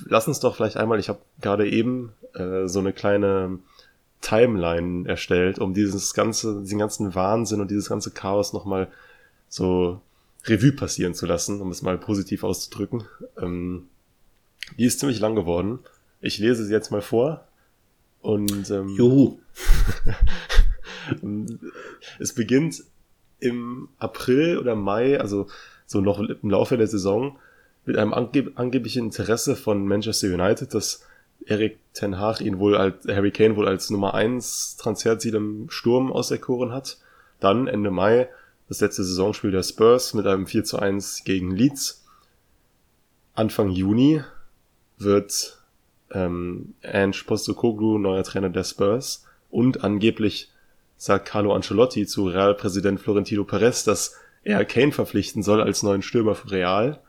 [0.05, 3.59] lass uns doch vielleicht einmal, ich habe gerade eben äh, so eine kleine
[4.21, 8.87] Timeline erstellt, um dieses ganze, diesen ganzen Wahnsinn und dieses ganze Chaos nochmal
[9.47, 10.01] so
[10.45, 13.03] Revue passieren zu lassen, um es mal positiv auszudrücken.
[13.41, 13.87] Ähm,
[14.77, 15.79] die ist ziemlich lang geworden.
[16.21, 17.45] Ich lese sie jetzt mal vor.
[18.21, 19.39] Und ähm, Juhu.
[22.19, 22.83] es beginnt
[23.39, 25.47] im April oder Mai, also
[25.85, 27.37] so noch im Laufe der Saison,
[27.85, 31.03] mit einem angeb angeblichen Interesse von Manchester United, dass
[31.45, 36.11] Eric Ten Hag ihn wohl als Harry Kane wohl als Nummer 1 Transferziel im Sturm
[36.11, 36.97] auserkoren hat.
[37.39, 38.29] Dann Ende Mai
[38.67, 42.05] das letzte Saisonspiel der Spurs mit einem 4 zu 1 gegen Leeds.
[43.33, 44.21] Anfang Juni
[44.97, 45.57] wird
[46.11, 50.51] ähm, Ange Postecoglou neuer Trainer der Spurs und angeblich
[50.97, 56.35] sagt Carlo Ancelotti zu Real-Präsident Florentino Perez, dass er Kane verpflichten soll als neuen Stürmer
[56.35, 57.01] für Real.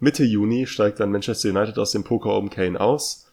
[0.00, 3.30] Mitte Juni steigt dann Manchester United aus dem Poker um Kane aus.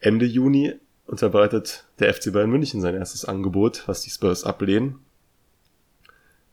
[0.00, 0.74] Ende Juni
[1.06, 4.98] unterbreitet der FC Bayern München sein erstes Angebot, was die Spurs ablehnen.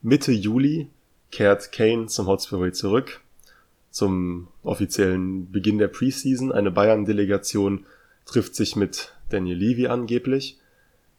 [0.02, 0.88] Mitte Juli
[1.30, 3.20] kehrt Kane zum Hotspur Way zurück
[3.90, 6.52] zum offiziellen Beginn der Preseason.
[6.52, 7.86] Eine Bayern-Delegation
[8.26, 10.58] trifft sich mit Daniel Levy angeblich.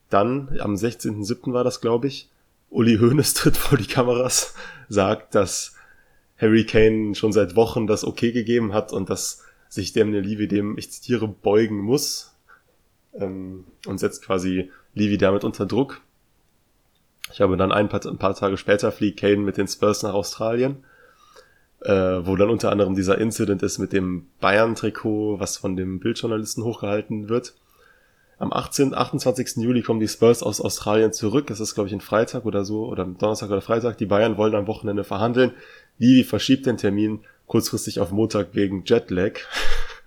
[0.09, 1.53] Dann, am 16.07.
[1.53, 2.29] war das, glaube ich,
[2.69, 4.55] Uli Hoeneß tritt vor die Kameras,
[4.89, 5.75] sagt, dass
[6.37, 10.77] Harry Kane schon seit Wochen das Okay gegeben hat und dass sich Daniel Levy dem,
[10.77, 12.35] ich zitiere, beugen muss
[13.13, 16.01] ähm, und setzt quasi Levy damit unter Druck.
[17.31, 20.13] Ich habe dann ein paar, ein paar Tage später fliegt Kane mit den Spurs nach
[20.13, 20.83] Australien
[21.85, 26.63] äh, wo dann unter anderem dieser Incident ist mit dem Bayern-Trikot, was von dem Bildjournalisten
[26.63, 27.53] hochgehalten wird.
[28.37, 28.93] Am 18.
[28.93, 29.57] 28.
[29.57, 31.47] Juli kommen die Spurs aus Australien zurück.
[31.47, 33.97] Das ist, glaube ich, ein Freitag oder so, oder Donnerstag oder Freitag.
[33.97, 35.51] Die Bayern wollen am Wochenende verhandeln.
[35.97, 39.39] Vivi verschiebt den Termin kurzfristig auf Montag wegen Jetlag.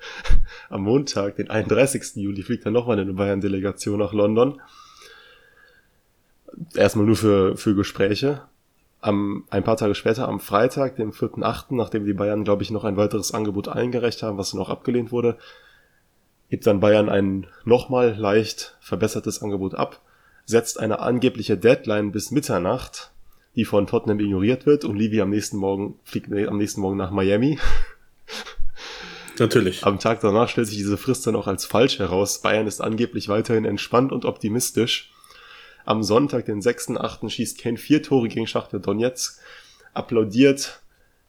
[0.68, 2.16] am Montag, den 31.
[2.16, 4.60] Juli, fliegt dann nochmal eine Bayern-Delegation nach London.
[6.74, 8.42] Erstmal nur für, für Gespräche
[9.00, 12.84] am, ein paar Tage später, am Freitag, dem 4.8., nachdem die Bayern, glaube ich, noch
[12.84, 15.38] ein weiteres Angebot eingereicht haben, was noch abgelehnt wurde,
[16.50, 20.00] gibt dann Bayern ein nochmal leicht verbessertes Angebot ab,
[20.44, 23.10] setzt eine angebliche Deadline bis Mitternacht,
[23.54, 27.10] die von Tottenham ignoriert wird und Levy am nächsten Morgen fliegt am nächsten Morgen nach
[27.10, 27.58] Miami.
[29.38, 29.84] Natürlich.
[29.84, 32.40] Am Tag danach stellt sich diese Frist dann auch als falsch heraus.
[32.40, 35.12] Bayern ist angeblich weiterhin entspannt und optimistisch.
[35.84, 39.40] Am Sonntag, den 6.8., schießt Kane vier Tore gegen Schachter Donetsk,
[39.94, 40.80] applaudiert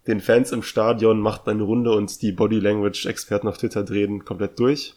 [0.08, 4.26] den Fans im Stadion, macht eine Runde und die Body Language Experten auf Twitter drehen
[4.26, 4.96] komplett durch.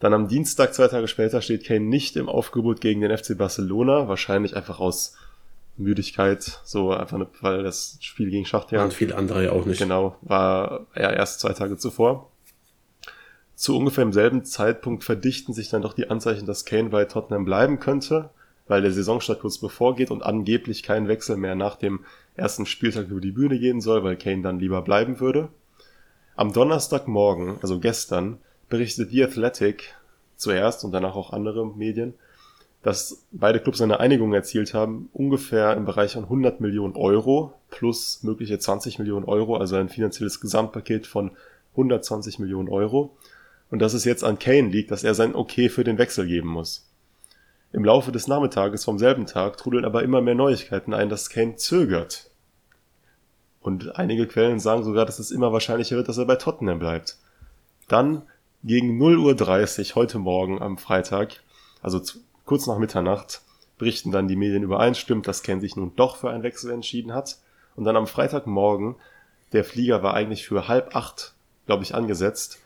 [0.00, 4.08] Dann am Dienstag, zwei Tage später, steht Kane nicht im Aufgebot gegen den FC Barcelona,
[4.08, 5.14] wahrscheinlich einfach aus
[5.76, 8.82] Müdigkeit, so einfach, ne, weil das Spiel gegen Schachter.
[8.82, 9.78] Und viele andere ja auch nicht.
[9.78, 12.30] Genau, war er erst zwei Tage zuvor.
[13.54, 17.44] Zu ungefähr im selben Zeitpunkt verdichten sich dann doch die Anzeichen, dass Kane bei Tottenham
[17.44, 18.30] bleiben könnte,
[18.68, 22.00] weil der Saisonstart kurz bevorgeht und angeblich kein Wechsel mehr nach dem
[22.36, 25.48] ersten Spieltag über die Bühne gehen soll, weil Kane dann lieber bleiben würde.
[26.36, 28.38] Am Donnerstagmorgen, also gestern,
[28.70, 29.94] berichtet The Athletic
[30.36, 32.14] zuerst und danach auch andere Medien,
[32.82, 38.22] dass beide Clubs eine Einigung erzielt haben, ungefähr im Bereich von 100 Millionen Euro plus
[38.22, 41.32] mögliche 20 Millionen Euro, also ein finanzielles Gesamtpaket von
[41.72, 43.16] 120 Millionen Euro
[43.70, 46.48] und dass es jetzt an Kane liegt, dass er sein Okay für den Wechsel geben
[46.48, 46.86] muss.
[47.72, 51.56] Im Laufe des Nachmittages vom selben Tag trudeln aber immer mehr Neuigkeiten ein, dass Kane
[51.56, 52.30] zögert.
[53.60, 57.18] Und einige Quellen sagen sogar, dass es immer wahrscheinlicher wird, dass er bei Tottenham bleibt.
[57.86, 58.22] Dann
[58.62, 61.40] gegen 0.30 Uhr heute Morgen am Freitag,
[61.82, 62.00] also
[62.44, 63.40] kurz nach Mitternacht,
[63.78, 67.38] berichten dann die Medien übereinstimmt, dass Kane sich nun doch für einen Wechsel entschieden hat.
[67.76, 68.96] Und dann am Freitagmorgen,
[69.52, 71.34] der Flieger war eigentlich für halb acht,
[71.66, 72.58] glaube ich, angesetzt,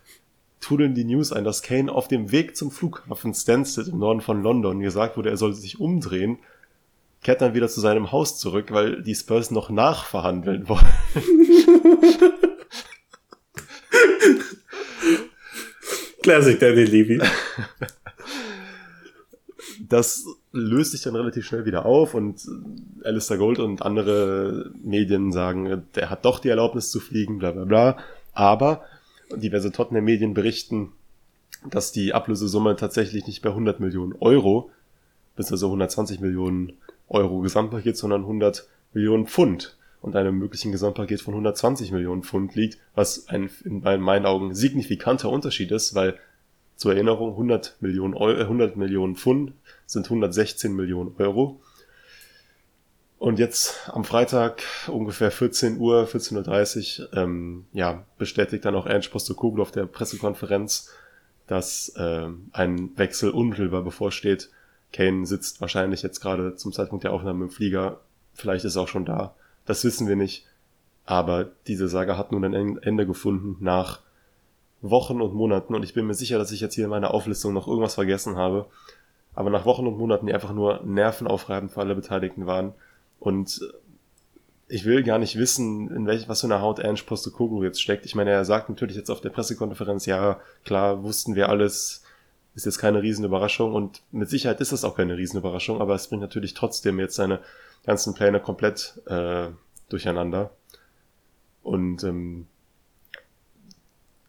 [0.60, 4.42] trudeln die News ein, dass Kane auf dem Weg zum Flughafen Stansted im Norden von
[4.42, 6.38] London gesagt wurde, er sollte sich umdrehen,
[7.22, 10.84] kehrt dann wieder zu seinem Haus zurück, weil die Spurs noch nachverhandeln wollen.
[16.24, 17.20] Classic Danny Levy.
[19.86, 22.40] Das löst sich dann relativ schnell wieder auf und
[23.02, 27.64] Alistair Gold und andere Medien sagen, der hat doch die Erlaubnis zu fliegen, bla bla
[27.64, 27.98] bla.
[28.32, 28.84] Aber
[29.34, 30.92] diverse Tottenham-Medien berichten,
[31.68, 34.70] dass die Ablösesumme tatsächlich nicht bei 100 Millionen Euro,
[35.36, 36.72] bis also 120 Millionen
[37.08, 42.78] Euro Gesamtpaket, sondern 100 Millionen Pfund und einem möglichen Gesamtpaket von 120 Millionen Pfund liegt,
[42.94, 46.18] was ein in meinen Augen signifikanter Unterschied ist, weil
[46.76, 49.54] zur Erinnerung 100 Millionen, Euro, 100 Millionen Pfund
[49.86, 51.62] sind 116 Millionen Euro
[53.16, 59.10] und jetzt am Freitag ungefähr 14 Uhr, 14.30 Uhr, ähm, ja, bestätigt dann auch Ernst
[59.10, 60.90] Postokoglu auf der Pressekonferenz,
[61.46, 64.50] dass äh, ein Wechsel unmittelbar bevorsteht.
[64.92, 68.02] Kane sitzt wahrscheinlich jetzt gerade zum Zeitpunkt der Aufnahme im Flieger.
[68.34, 69.34] Vielleicht ist er auch schon da.
[69.66, 70.46] Das wissen wir nicht.
[71.06, 74.00] Aber diese Saga hat nun ein Ende gefunden nach
[74.80, 75.74] Wochen und Monaten.
[75.74, 78.36] Und ich bin mir sicher, dass ich jetzt hier in meiner Auflistung noch irgendwas vergessen
[78.36, 78.66] habe.
[79.34, 82.72] Aber nach Wochen und Monaten, die einfach nur nervenaufreibend für alle Beteiligten waren,
[83.20, 83.60] und
[84.68, 88.06] ich will gar nicht wissen, in welch, was für einer Haut Ange Postecoglou jetzt steckt.
[88.06, 92.02] Ich meine, er sagt natürlich jetzt auf der Pressekonferenz, ja, klar, wussten wir alles,
[92.54, 96.22] ist jetzt keine Riesenüberraschung und mit Sicherheit ist das auch keine Riesenüberraschung, aber es bringt
[96.22, 97.40] natürlich trotzdem jetzt seine
[97.84, 99.48] ganzen Pläne komplett äh,
[99.88, 100.50] durcheinander.
[101.62, 102.46] Und ähm,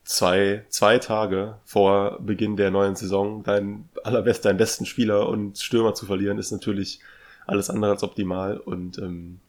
[0.03, 5.93] zwei, zwei Tage vor Beginn der neuen Saison dein allerbest, deinen besten Spieler und Stürmer
[5.93, 6.99] zu verlieren, ist natürlich
[7.45, 9.39] alles andere als optimal und ähm,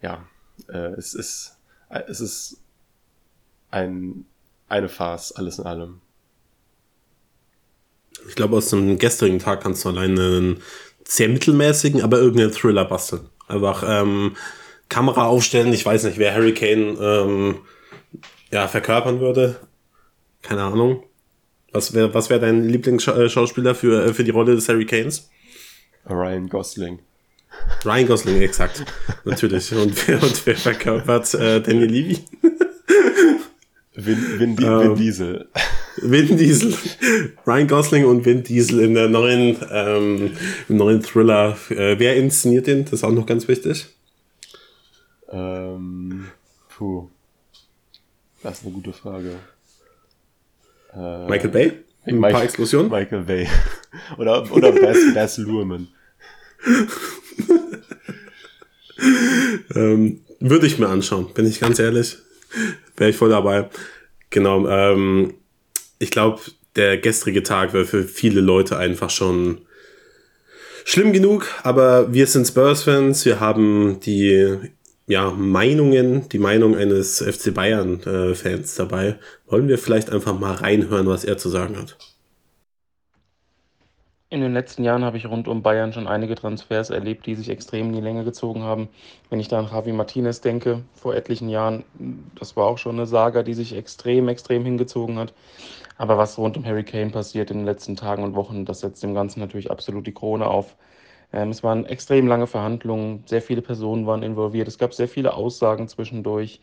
[0.00, 0.26] ja,
[0.68, 1.56] äh, es ist
[1.88, 2.60] es ist
[3.70, 4.24] ein
[4.68, 6.00] eine Farce, alles in allem.
[8.28, 10.56] Ich glaube, aus dem gestrigen Tag kannst du alleine
[11.04, 13.28] sehr mittelmäßigen, aber irgendeinen Thriller basteln.
[13.46, 14.36] Einfach ähm,
[14.88, 15.72] Kamera aufstellen.
[15.72, 17.56] Ich weiß nicht, wer Harry Kane ähm,
[18.50, 19.56] ja, verkörpern würde.
[20.42, 21.02] Keine Ahnung.
[21.72, 25.28] Was wäre was wär dein Lieblingsschauspieler für, äh, für die Rolle des Harry Kanes?
[26.08, 27.00] Ryan Gosling.
[27.84, 28.84] Ryan Gosling, exakt.
[29.24, 29.72] Natürlich.
[29.72, 32.24] Und wer, und wer verkörpert äh, Danny Levy?
[33.94, 35.48] Vin, Vin, Vin, Vin ähm, Diesel.
[35.96, 36.74] Vin Diesel.
[37.46, 40.32] Ryan Gosling und Vin Diesel in der neuen, ähm,
[40.68, 41.56] im neuen Thriller.
[41.70, 42.84] Äh, wer inszeniert den?
[42.84, 43.86] Das ist auch noch ganz wichtig.
[45.30, 46.26] Ähm,
[46.76, 47.08] Puh.
[48.42, 49.36] Das ist eine gute Frage.
[50.92, 51.72] Äh, Michael Bay?
[52.04, 52.90] Ein Mike, paar Explosionen?
[52.90, 53.48] Michael Bay.
[54.18, 55.88] oder oder Bess, Bess Luhrmann.
[59.74, 62.18] ähm, würde ich mir anschauen, bin ich ganz ehrlich.
[62.96, 63.70] Wäre ich voll dabei.
[64.30, 64.68] Genau.
[64.68, 65.34] Ähm,
[66.04, 66.40] ich glaube,
[66.76, 69.62] der gestrige Tag war für viele Leute einfach schon
[70.84, 74.58] schlimm genug, aber wir sind Spurs-Fans, wir haben die
[75.06, 79.18] ja, Meinungen, die Meinung eines FC Bayern-Fans äh, dabei.
[79.46, 81.96] Wollen wir vielleicht einfach mal reinhören, was er zu sagen hat?
[84.34, 87.50] In den letzten Jahren habe ich rund um Bayern schon einige Transfers erlebt, die sich
[87.50, 88.88] extrem in die Länge gezogen haben.
[89.30, 91.84] Wenn ich da an Javi Martinez denke, vor etlichen Jahren,
[92.34, 95.34] das war auch schon eine Saga, die sich extrem, extrem hingezogen hat.
[95.98, 99.04] Aber was rund um Harry Kane passiert in den letzten Tagen und Wochen, das setzt
[99.04, 100.74] dem Ganzen natürlich absolut die Krone auf.
[101.32, 105.34] Ähm, es waren extrem lange Verhandlungen, sehr viele Personen waren involviert, es gab sehr viele
[105.34, 106.60] Aussagen zwischendurch.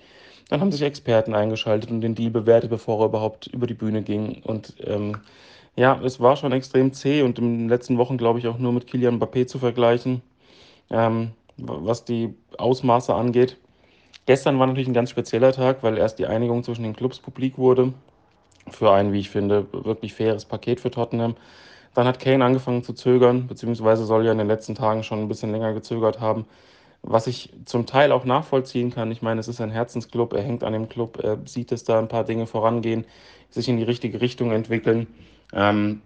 [0.49, 4.01] Dann haben sich Experten eingeschaltet und den Deal bewertet, bevor er überhaupt über die Bühne
[4.01, 4.41] ging.
[4.43, 5.15] Und ähm,
[5.75, 8.73] ja, es war schon extrem zäh und in den letzten Wochen, glaube ich, auch nur
[8.73, 10.21] mit Kilian Mbappé zu vergleichen,
[10.89, 13.57] ähm, was die Ausmaße angeht.
[14.25, 17.57] Gestern war natürlich ein ganz spezieller Tag, weil erst die Einigung zwischen den Clubs publik
[17.57, 17.93] wurde.
[18.69, 21.35] Für ein, wie ich finde, wirklich faires Paket für Tottenham.
[21.95, 25.27] Dann hat Kane angefangen zu zögern, beziehungsweise soll ja in den letzten Tagen schon ein
[25.27, 26.45] bisschen länger gezögert haben.
[27.01, 29.11] Was ich zum Teil auch nachvollziehen kann.
[29.11, 31.97] Ich meine, es ist ein Herzensclub, er hängt an dem Club, er sieht, dass da
[31.97, 33.05] ein paar Dinge vorangehen,
[33.49, 35.07] sich in die richtige Richtung entwickeln.
[35.53, 36.01] Ähm,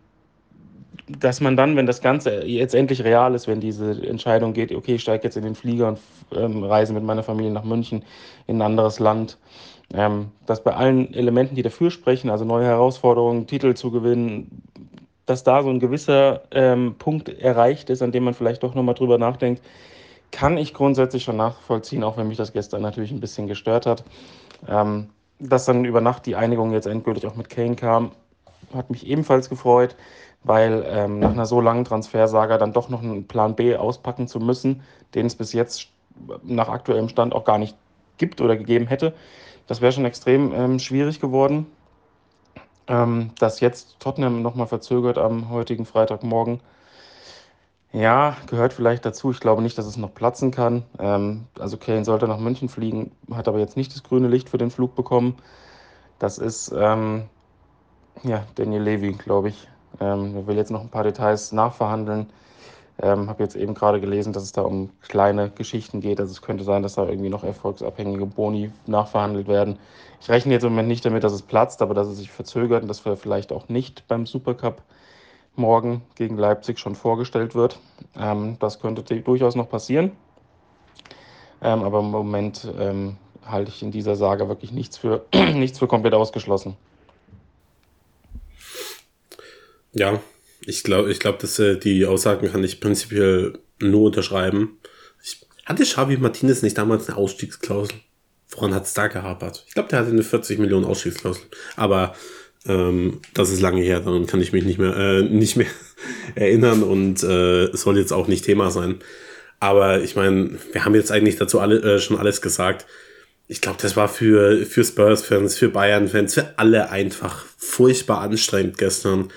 [1.08, 4.96] dass man dann, wenn das Ganze jetzt endlich real ist, wenn diese Entscheidung geht, okay,
[4.96, 6.00] ich steige jetzt in den Flieger und
[6.36, 8.04] ähm, reise mit meiner Familie nach München
[8.48, 9.38] in ein anderes Land,
[9.94, 14.64] ähm, dass bei allen Elementen, die dafür sprechen, also neue Herausforderungen, Titel zu gewinnen,
[15.28, 18.96] dass da so ein gewisser ähm, Punkt erreicht ist, an dem man vielleicht doch nochmal
[18.96, 19.62] drüber nachdenkt,
[20.32, 24.04] kann ich grundsätzlich schon nachvollziehen, auch wenn mich das gestern natürlich ein bisschen gestört hat.
[24.68, 28.12] Ähm, dass dann über Nacht die Einigung jetzt endgültig auch mit Kane kam,
[28.74, 29.96] hat mich ebenfalls gefreut,
[30.44, 34.40] weil ähm, nach einer so langen Transfersaga dann doch noch einen Plan B auspacken zu
[34.40, 34.82] müssen,
[35.14, 35.90] den es bis jetzt
[36.44, 37.76] nach aktuellem Stand auch gar nicht
[38.18, 39.14] gibt oder gegeben hätte.
[39.68, 41.68] Das wäre schon extrem ähm, schwierig geworden.
[42.88, 46.62] Ähm, dass jetzt Tottenham nochmal verzögert am heutigen Freitagmorgen,
[47.96, 49.32] ja, gehört vielleicht dazu.
[49.32, 50.84] Ich glaube nicht, dass es noch platzen kann.
[51.00, 54.58] Ähm, also Kane sollte nach München fliegen, hat aber jetzt nicht das grüne Licht für
[54.58, 55.38] den Flug bekommen.
[56.20, 57.24] Das ist ähm,
[58.24, 59.68] ja, Daniel Levy, glaube ich.
[60.00, 62.28] Ähm, er will jetzt noch ein paar Details nachverhandeln.
[63.02, 66.20] Ähm, habe jetzt eben gerade gelesen, dass es da um kleine Geschichten geht.
[66.20, 69.80] Also es könnte sein, dass da irgendwie noch erfolgsabhängige Boni nachverhandelt werden.
[70.22, 72.84] Ich rechne jetzt im Moment nicht damit, dass es platzt, aber dass es sich verzögert
[72.84, 74.82] und dass wir vielleicht auch nicht beim Supercup
[75.58, 77.80] morgen gegen Leipzig schon vorgestellt wird.
[78.18, 80.14] Ähm, das könnte durchaus noch passieren.
[81.62, 85.88] Ähm, aber im Moment ähm, halte ich in dieser Sage wirklich nichts für, nichts für
[85.88, 86.78] komplett ausgeschlossen.
[89.96, 90.22] Ja,
[90.66, 94.78] ich glaube, ich glaube, dass äh, die Aussagen kann ich prinzipiell nur unterschreiben.
[95.24, 97.96] Ich, hatte Xavi Martinez nicht damals eine Ausstiegsklausel?
[98.50, 99.64] Woran hat es da gehapert?
[99.68, 101.44] Ich glaube, der hatte eine 40 Millionen Ausstiegsklausel.
[101.78, 102.14] Aber
[102.68, 105.68] ähm, das ist lange her, daran kann ich mich nicht mehr, äh, nicht mehr
[106.36, 109.00] erinnern und äh, soll jetzt auch nicht Thema sein.
[109.62, 112.86] Aber ich meine, wir haben jetzt eigentlich dazu alle, äh, schon alles gesagt.
[113.48, 119.30] Ich glaube, das war für, für Spurs-Fans, für Bayern-Fans, für alle einfach furchtbar anstrengend gestern.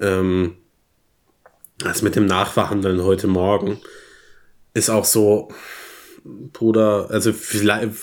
[0.00, 0.56] Ähm,
[1.78, 3.80] das mit dem Nachverhandeln heute Morgen
[4.74, 5.48] ist auch so,
[6.24, 7.94] Bruder, also vielleicht,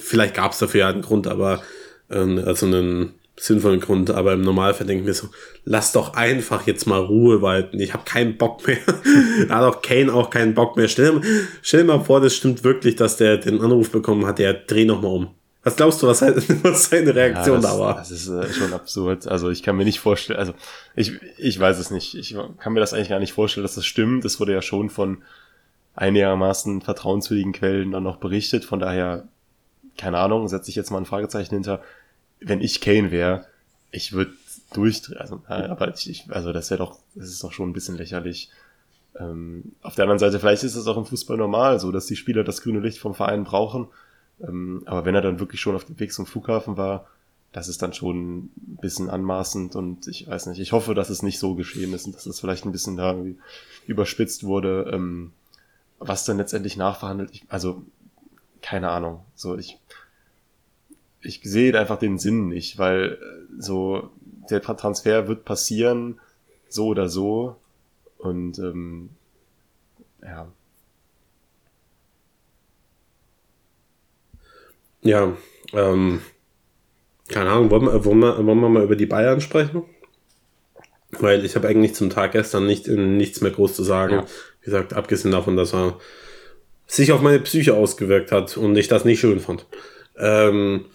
[0.00, 1.62] vielleicht gab es dafür ja einen Grund, aber
[2.10, 5.28] ähm, also einen sinnvollen Grund, aber im Normalfall denke ich mir so,
[5.64, 7.80] lass doch einfach jetzt mal Ruhe walten.
[7.80, 8.78] Ich habe keinen Bock mehr.
[9.48, 10.88] da hat auch Kane auch keinen Bock mehr.
[10.88, 11.20] Stell,
[11.62, 15.00] stell mal vor, das stimmt wirklich, dass der den Anruf bekommen hat, der dreh noch
[15.00, 15.30] mal um.
[15.64, 16.22] Was glaubst du, was,
[16.62, 17.94] was seine Reaktion ja, das, da war?
[17.94, 19.28] Das ist äh, schon absurd.
[19.28, 20.54] Also ich kann mir nicht vorstellen, also
[20.96, 22.14] ich, ich weiß es nicht.
[22.14, 24.24] Ich kann mir das eigentlich gar nicht vorstellen, dass das stimmt.
[24.24, 25.22] Das wurde ja schon von
[25.94, 28.64] einigermaßen vertrauenswürdigen Quellen dann noch berichtet.
[28.64, 29.28] Von daher,
[29.96, 31.80] keine Ahnung, setze ich jetzt mal ein Fragezeichen hinter.
[32.40, 33.46] Wenn ich Kane wäre,
[33.92, 34.32] ich würde
[34.72, 35.18] durchdrehen.
[35.18, 38.50] Also, aber ich, also das wäre doch, das ist doch schon ein bisschen lächerlich.
[39.16, 42.16] Ähm, auf der anderen Seite, vielleicht ist es auch im Fußball normal, so dass die
[42.16, 43.88] Spieler das grüne Licht vom Verein brauchen
[44.46, 47.06] ähm, aber wenn er dann wirklich schon auf dem Weg zum Flughafen war,
[47.52, 51.22] das ist dann schon ein bisschen anmaßend und ich weiß nicht, ich hoffe, dass es
[51.22, 53.14] nicht so geschehen ist und dass es vielleicht ein bisschen da
[53.86, 55.32] überspitzt wurde, ähm,
[55.98, 57.30] was dann letztendlich nachverhandelt.
[57.32, 57.84] Ich, also,
[58.62, 59.20] keine Ahnung.
[59.34, 59.78] So, ich,
[61.20, 64.10] ich sehe einfach den Sinn nicht, weil äh, so
[64.50, 66.20] der Transfer wird passieren,
[66.68, 67.56] so oder so.
[68.16, 69.10] Und ähm,
[70.22, 70.48] ja,
[75.02, 75.36] Ja,
[75.72, 76.20] Ähm,
[77.28, 79.84] keine Ahnung, wollen wir, wollen, wir, wollen wir mal über die Bayern sprechen?
[81.18, 84.14] Weil ich habe eigentlich zum Tag gestern nicht, nichts mehr groß zu sagen.
[84.14, 84.26] Ja.
[84.60, 85.98] Wie gesagt, abgesehen davon, dass er
[86.86, 89.66] sich auf meine Psyche ausgewirkt hat und ich das nicht schön fand.
[90.16, 90.86] Ähm,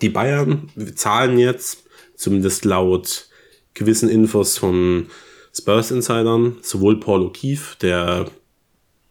[0.00, 1.84] die Bayern zahlen jetzt,
[2.14, 3.28] zumindest laut
[3.74, 5.08] gewissen Infos von
[5.54, 8.26] Spurs-Insidern, sowohl Paul O'Keefe, der,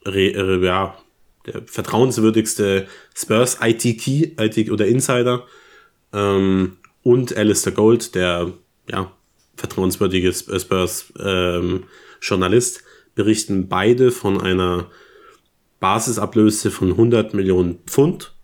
[0.06, 0.98] äh, ja,
[1.48, 2.86] der vertrauenswürdigste
[3.16, 5.46] Spurs IT-Key IT oder Insider,
[6.14, 8.54] ähm, und Alistair Gold, der
[8.90, 9.12] ja,
[9.56, 12.84] vertrauenswürdige Spurs-Journalist, ähm,
[13.16, 14.92] berichten beide von einer
[15.80, 18.38] Basisablöse von 100 Millionen Pfund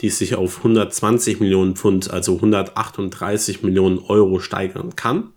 [0.00, 5.32] die sich auf 120 Millionen Pfund, also 138 Millionen Euro steigern kann.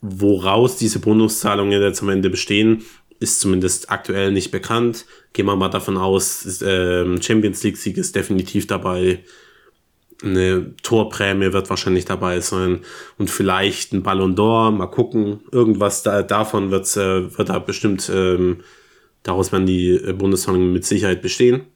[0.00, 2.84] Woraus diese Bonuszahlungen jetzt am Ende bestehen,
[3.18, 5.06] ist zumindest aktuell nicht bekannt.
[5.32, 9.20] Gehen wir mal davon aus, äh, Champions League-Sieg ist definitiv dabei.
[10.22, 12.80] Eine Torprämie wird wahrscheinlich dabei sein
[13.18, 14.70] und vielleicht ein Ballon d'Or.
[14.70, 15.40] Mal gucken.
[15.52, 18.62] Irgendwas da, davon wird's, äh, wird da bestimmt, ähm,
[19.22, 21.66] daraus werden die äh, Bundeszahlungen mit Sicherheit bestehen.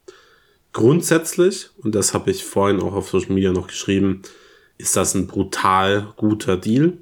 [0.73, 4.23] Grundsätzlich, und das habe ich vorhin auch auf Social Media noch geschrieben,
[4.79, 6.99] ist das ein brutal guter Deal.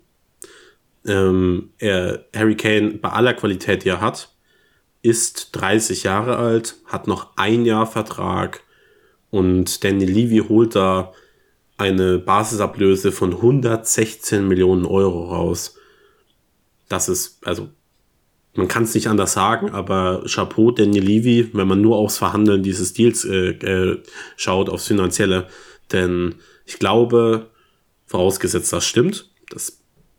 [1.08, 4.34] Ähm, er, Harry Kane, bei aller Qualität, die er hat,
[5.02, 8.62] ist 30 Jahre alt, hat noch ein Jahr Vertrag
[9.30, 11.12] und Danny Levy holt da
[11.76, 15.76] eine Basisablöse von 116 Millionen Euro raus.
[16.88, 17.68] Das ist, also
[18.54, 22.62] man kann es nicht anders sagen, aber Chapeau Daniel Levy, wenn man nur aufs Verhandeln
[22.62, 24.02] dieses Deals äh, äh,
[24.36, 25.46] schaut, aufs Finanzielle.
[25.92, 26.34] Denn
[26.66, 27.50] ich glaube,
[28.06, 29.77] vorausgesetzt das stimmt, das,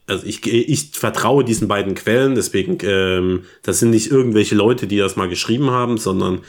[0.09, 4.97] also ich, ich vertraue diesen beiden Quellen, deswegen, ähm, das sind nicht irgendwelche Leute, die
[4.97, 6.41] das mal geschrieben haben, sondern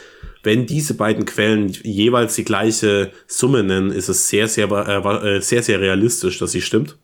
[0.42, 5.62] wenn diese beiden Quellen jeweils die gleiche Summe nennen, ist es sehr, sehr, äh, sehr,
[5.62, 6.98] sehr realistisch, dass sie stimmt.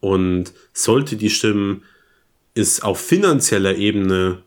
[0.00, 1.84] Und sollte die stimmen,
[2.54, 4.42] ist auf finanzieller Ebene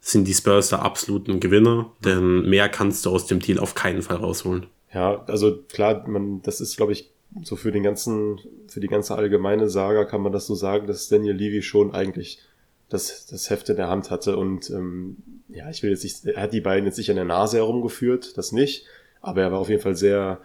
[0.00, 4.02] sind die Spurs der absoluten Gewinner, denn mehr kannst du aus dem Deal auf keinen
[4.02, 4.66] Fall rausholen.
[4.94, 7.10] Ja, also klar, man, das ist, glaube ich,
[7.42, 11.08] so für den ganzen, für die ganze allgemeine Saga kann man das so sagen, dass
[11.08, 12.40] Daniel Levy schon eigentlich
[12.88, 15.16] das, das Heft in der Hand hatte und ähm,
[15.48, 18.36] ja, ich will jetzt nicht, er hat die beiden jetzt nicht an der Nase herumgeführt,
[18.36, 18.84] das nicht,
[19.20, 20.40] aber er war auf jeden Fall sehr,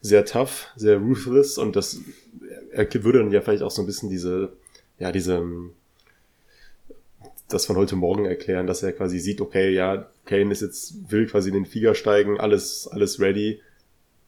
[0.00, 2.00] sehr tough, sehr ruthless und das,
[2.70, 4.52] er würde dann ja vielleicht auch so ein bisschen diese,
[4.98, 5.42] ja, diese,
[7.48, 11.26] das von heute Morgen erklären, dass er quasi sieht, okay, ja, Kane ist jetzt, will
[11.26, 13.60] quasi in den Flieger steigen, alles, alles ready.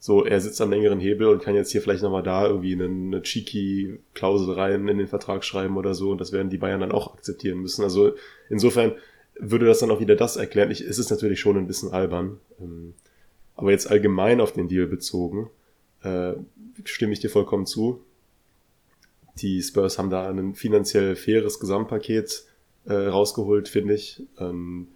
[0.00, 2.84] So, er sitzt am längeren Hebel und kann jetzt hier vielleicht nochmal da irgendwie eine,
[2.84, 6.80] eine cheeky Klausel rein in den Vertrag schreiben oder so und das werden die Bayern
[6.80, 7.82] dann auch akzeptieren müssen.
[7.82, 8.12] Also
[8.48, 8.92] insofern
[9.38, 10.70] würde das dann auch wieder das erklären.
[10.70, 12.38] Ich, es ist natürlich schon ein bisschen albern.
[12.60, 12.94] Ähm,
[13.56, 15.50] aber jetzt allgemein auf den Deal bezogen,
[16.02, 16.34] äh,
[16.84, 18.00] stimme ich dir vollkommen zu.
[19.38, 22.44] Die Spurs haben da ein finanziell faires Gesamtpaket
[22.86, 24.22] äh, rausgeholt, finde ich.
[24.38, 24.88] Ähm,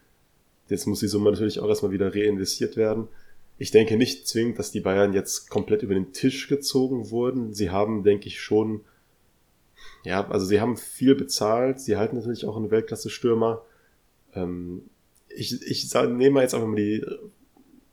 [0.69, 3.09] jetzt muss die Summe natürlich auch erstmal wieder reinvestiert werden.
[3.59, 7.55] Ich denke nicht zwingend, dass die Bayern jetzt komplett über den Tisch gezogen wurden.
[7.55, 8.81] Sie haben, denke ich, schon,
[10.05, 11.81] ja, also sie haben viel bezahlt.
[11.81, 13.65] Sie halten natürlich auch einen Weltklasse-Stürmer.
[14.35, 14.83] Ähm,
[15.29, 17.05] ich, ich sag, nehme jetzt einfach mal die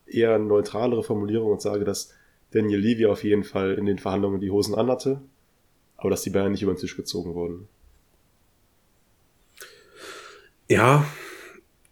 [0.08, 2.14] eher neutralere Formulierung und sage, dass
[2.52, 5.22] Daniel Levy auf jeden Fall in den Verhandlungen die Hosen anhatte,
[5.98, 7.68] aber dass die Bayern nicht über den Tisch gezogen wurden.
[10.68, 11.06] Ja,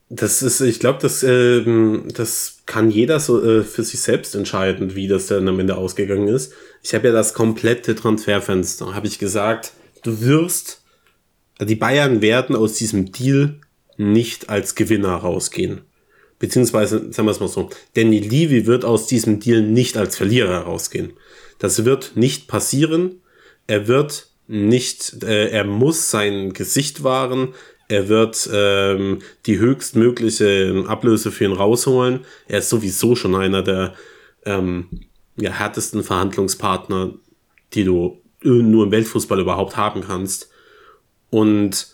[0.10, 4.96] das ist, ich glaube, das, ähm, das kann jeder so äh, für sich selbst entscheiden,
[4.96, 6.54] wie das dann am Ende ausgegangen ist.
[6.82, 10.82] Ich habe ja das komplette Transferfenster, habe ich gesagt, du wirst,
[11.60, 13.60] die Bayern werden aus diesem Deal
[13.98, 15.82] nicht als Gewinner rausgehen.
[16.40, 20.60] Beziehungsweise, sagen wir es mal so, Danny Levy wird aus diesem Deal nicht als Verlierer
[20.60, 21.14] rausgehen.
[21.58, 23.22] Das wird nicht passieren.
[23.66, 27.56] Er wird nicht, äh, er muss sein Gesicht wahren,
[27.88, 32.26] er wird ähm, die höchstmögliche Ablöse für ihn rausholen.
[32.48, 33.94] Er ist sowieso schon einer der
[34.46, 35.08] ähm,
[35.38, 37.14] ja, härtesten Verhandlungspartner,
[37.74, 40.50] die du nur im Weltfußball überhaupt haben kannst.
[41.30, 41.88] Und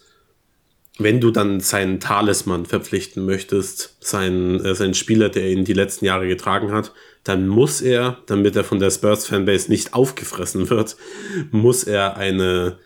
[1.00, 6.06] wenn du dann seinen Talisman verpflichten möchtest, seinen, äh, seinen Spieler, der ihn die letzten
[6.06, 6.92] Jahre getragen hat,
[7.24, 10.98] dann muss er, damit er von der Spurs-Fanbase nicht aufgefressen wird,
[11.52, 12.78] muss er eine,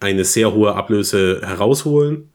[0.00, 2.30] eine sehr hohe Ablöse herausholen.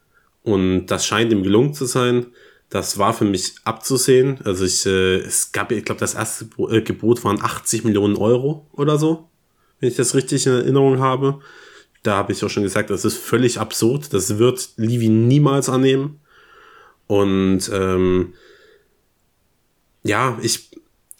[0.50, 2.26] Und das scheint ihm gelungen zu sein.
[2.70, 4.39] Das war für mich abzusehen.
[4.43, 8.68] Also ich, äh, es gab, ich glaube, das erste äh, Gebot waren 80 Millionen Euro
[8.74, 9.28] oder so,
[9.80, 11.39] wenn ich das richtig in Erinnerung habe.
[12.02, 14.12] Da habe ich auch schon gesagt, das ist völlig absurd.
[14.14, 16.20] Das wird Livi niemals annehmen.
[17.06, 18.34] Und ähm,
[20.04, 20.72] ja, ich,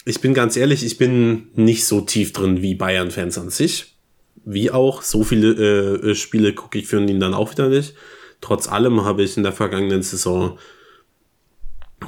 [0.06, 3.96] ich bin ganz ehrlich, ich bin nicht so tief drin wie Bayern-Fans an sich.
[4.44, 7.94] Wie auch, so viele äh, Spiele gucke ich für ihn dann auch wieder nicht.
[8.42, 10.58] Trotz allem habe ich in der vergangenen Saison,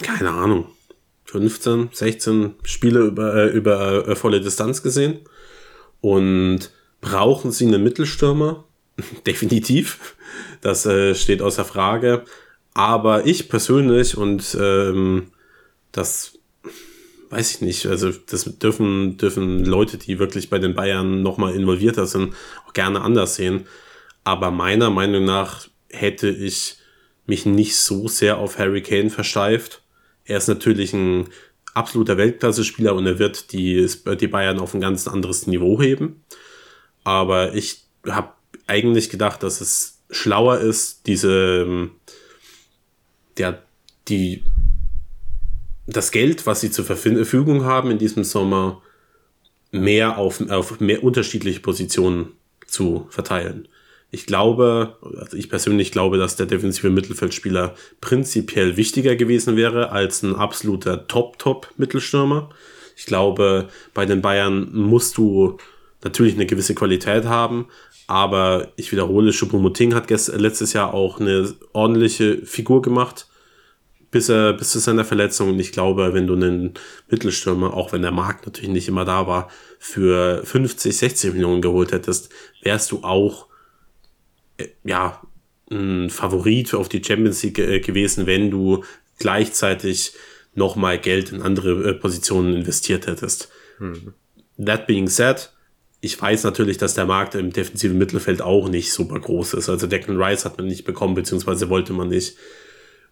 [0.02, 0.68] keine Ahnung,
[1.26, 5.20] 15, 16 Spiele über, äh, über äh, volle Distanz gesehen.
[6.02, 8.66] Und brauchen sie einen Mittelstürmer?
[9.26, 10.16] Definitiv.
[10.62, 12.26] Das äh, steht außer Frage.
[12.74, 15.28] Aber ich persönlich und ähm,
[15.92, 16.40] das
[17.30, 22.06] weiß ich nicht, also das dürfen, dürfen Leute, die wirklich bei den Bayern nochmal involvierter
[22.06, 22.34] sind,
[22.68, 23.66] auch gerne anders sehen.
[24.26, 26.78] Aber meiner Meinung nach hätte ich
[27.26, 29.82] mich nicht so sehr auf Harry Kane versteift.
[30.26, 31.30] Er ist natürlich ein
[31.74, 33.88] absoluter Weltklasse-Spieler und er wird die,
[34.20, 36.24] die Bayern auf ein ganz anderes Niveau heben.
[37.04, 38.34] Aber ich habe
[38.68, 41.90] eigentlich gedacht, dass es schlauer ist, diese,
[43.38, 43.64] der,
[44.08, 44.44] die,
[45.88, 48.82] das Geld, was sie zur Verfügung haben in diesem Sommer,
[49.72, 52.34] mehr auf, auf mehr unterschiedliche Positionen
[52.68, 53.68] zu verteilen.
[54.12, 60.22] Ich glaube, also ich persönlich glaube, dass der defensive Mittelfeldspieler prinzipiell wichtiger gewesen wäre als
[60.22, 62.50] ein absoluter Top-Top-Mittelstürmer.
[62.98, 65.58] Ich glaube, bei den Bayern musst du
[66.04, 67.68] natürlich eine gewisse Qualität haben,
[68.08, 73.28] aber ich wiederhole, Choupo-Moting hat letztes Jahr auch eine ordentliche Figur gemacht
[74.12, 75.50] bis er bis zu seiner Verletzung.
[75.50, 76.74] Und ich glaube, wenn du einen
[77.10, 79.50] Mittelstürmer, auch wenn der Markt natürlich nicht immer da war,
[79.80, 82.30] für 50, 60 Millionen geholt hättest,
[82.62, 83.48] wärst du auch
[84.84, 85.22] ja,
[85.70, 88.84] ein Favorit auf die Champions League äh, gewesen, wenn du
[89.18, 90.14] gleichzeitig
[90.54, 93.50] nochmal Geld in andere äh, Positionen investiert hättest.
[93.78, 94.14] Hm.
[94.64, 95.52] That being said,
[96.02, 99.70] ich weiß natürlich, dass der Markt im defensiven Mittelfeld auch nicht super groß ist.
[99.70, 102.38] Also Declan Rice hat man nicht bekommen, beziehungsweise wollte man nicht.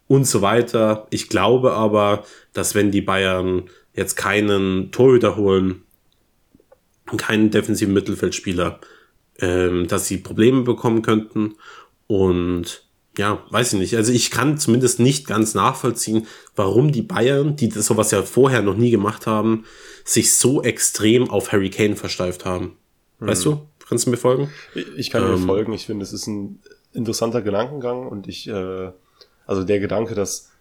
[0.07, 1.07] Und so weiter.
[1.11, 5.83] Ich glaube aber, dass wenn die Bayern jetzt keinen Torhüter holen,
[7.15, 8.79] keinen defensiven Mittelfeldspieler,
[9.41, 11.55] ähm, dass sie Probleme bekommen könnten.
[12.07, 12.83] Und
[13.17, 13.95] ja, weiß ich nicht.
[13.95, 18.61] Also ich kann zumindest nicht ganz nachvollziehen, warum die Bayern, die das sowas ja vorher
[18.61, 19.65] noch nie gemacht haben,
[20.05, 22.77] sich so extrem auf Harry Kane versteift haben.
[23.19, 23.51] Weißt hm.
[23.51, 23.61] du?
[23.87, 24.51] Kannst du mir folgen?
[24.97, 25.73] Ich kann ähm, folgen.
[25.73, 26.59] Ich finde, es ist ein
[26.93, 28.91] interessanter Gedankengang und ich, äh,
[29.47, 30.51] also der Gedanke, dass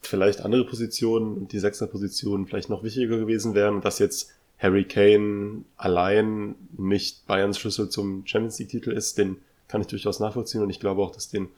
[0.00, 4.30] vielleicht andere Positionen und die Sechser-Positionen vielleicht noch wichtiger gewesen wären und dass jetzt
[4.62, 10.62] Harry Kane allein nicht Bayerns Schlüssel zum Champions League-Titel ist, den kann ich durchaus nachvollziehen
[10.62, 11.48] und ich glaube auch, dass den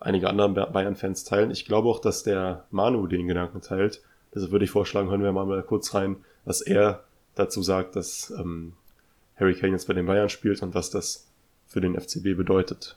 [0.00, 1.50] einige andere Bayern-Fans teilen.
[1.50, 4.02] Ich glaube auch, dass der Manu den Gedanken teilt.
[4.34, 7.04] Deshalb würde ich vorschlagen, hören wir mal, mal kurz rein, was er
[7.34, 8.72] dazu sagt, dass ähm,
[9.36, 11.26] Harry Kane jetzt bei den Bayern spielt und was das
[11.66, 12.96] für den FCB bedeutet.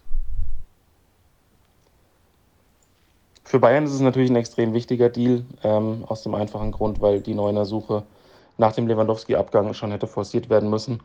[3.43, 7.19] Für Bayern ist es natürlich ein extrem wichtiger Deal, ähm, aus dem einfachen Grund, weil
[7.19, 8.03] die Neuner-Suche
[8.59, 10.99] nach dem Lewandowski-Abgang schon hätte forciert werden müssen.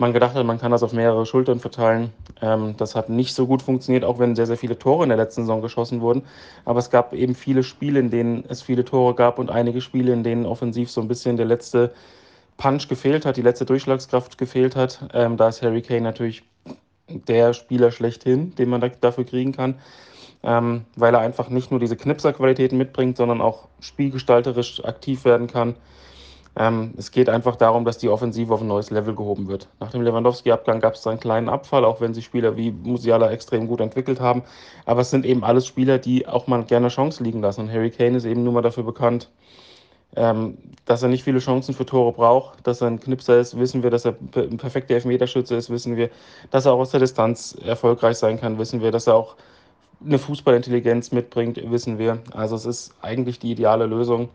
[0.00, 2.12] Man gedacht hat, man kann das auf mehrere Schultern verteilen.
[2.40, 5.18] Ähm, das hat nicht so gut funktioniert, auch wenn sehr, sehr viele Tore in der
[5.18, 6.22] letzten Saison geschossen wurden.
[6.64, 10.12] Aber es gab eben viele Spiele, in denen es viele Tore gab und einige Spiele,
[10.12, 11.92] in denen offensiv so ein bisschen der letzte
[12.58, 15.08] Punch gefehlt hat, die letzte Durchschlagskraft gefehlt hat.
[15.14, 16.44] Ähm, da ist Harry Kane natürlich
[17.08, 19.76] der Spieler schlechthin, den man da, dafür kriegen kann,
[20.42, 25.74] ähm, weil er einfach nicht nur diese Knipserqualitäten mitbringt, sondern auch spielgestalterisch aktiv werden kann.
[26.58, 29.68] Ähm, es geht einfach darum, dass die Offensive auf ein neues Level gehoben wird.
[29.78, 33.68] Nach dem Lewandowski-Abgang gab es einen kleinen Abfall, auch wenn sich Spieler wie Musiala extrem
[33.68, 34.42] gut entwickelt haben.
[34.84, 37.62] Aber es sind eben alles Spieler, die auch mal gerne Chance liegen lassen.
[37.62, 39.30] Und Harry Kane ist eben nur mal dafür bekannt,
[40.16, 43.84] ähm, dass er nicht viele Chancen für Tore braucht, dass er ein Knipser ist, wissen
[43.84, 46.10] wir, dass er ein perfekter Elfmeterschütze ist, wissen wir,
[46.50, 49.36] dass er auch aus der Distanz erfolgreich sein kann, wissen wir, dass er auch
[50.04, 52.18] eine Fußballintelligenz mitbringt, wissen wir.
[52.32, 54.28] Also es ist eigentlich die ideale Lösung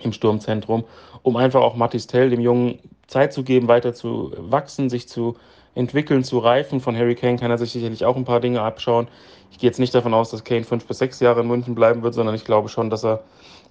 [0.00, 0.84] im Sturmzentrum,
[1.22, 5.36] um einfach auch Mathis Tell, dem Jungen, Zeit zu geben, weiter zu wachsen, sich zu
[5.74, 6.80] entwickeln, zu reifen.
[6.80, 9.08] Von Harry Kane kann er sich sicherlich auch ein paar Dinge abschauen.
[9.50, 12.02] Ich gehe jetzt nicht davon aus, dass Kane fünf bis sechs Jahre in München bleiben
[12.02, 13.22] wird, sondern ich glaube schon, dass er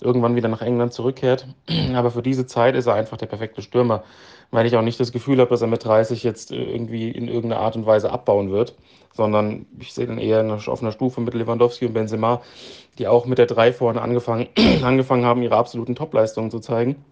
[0.02, 1.48] irgendwann wieder nach England zurückkehrt.
[1.96, 4.04] Aber für diese Zeit ist er einfach der perfekte Stürmer,
[4.54, 7.60] weil ich auch nicht das Gefühl habe, dass er mit 30 jetzt irgendwie in irgendeiner
[7.60, 8.76] Art und Weise abbauen wird,
[9.12, 12.42] sondern ich sehe dann eher auf einer Stufe mit Lewandowski und Benzema,
[13.00, 14.48] die auch mit der 3 vorne angefangen,
[14.84, 17.04] angefangen haben, ihre absoluten Topleistungen zu zeigen.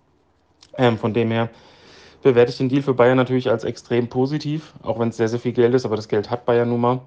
[0.77, 1.49] Ähm, von dem her
[2.21, 5.39] bewerte ich den Deal für Bayern natürlich als extrem positiv, auch wenn es sehr, sehr
[5.39, 7.01] viel Geld ist, aber das Geld hat Bayern nun mal.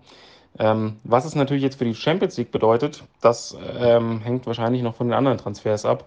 [0.59, 4.97] Ähm, was es natürlich jetzt für die Champions League bedeutet, das ähm, hängt wahrscheinlich noch
[4.97, 6.05] von den anderen Transfers ab.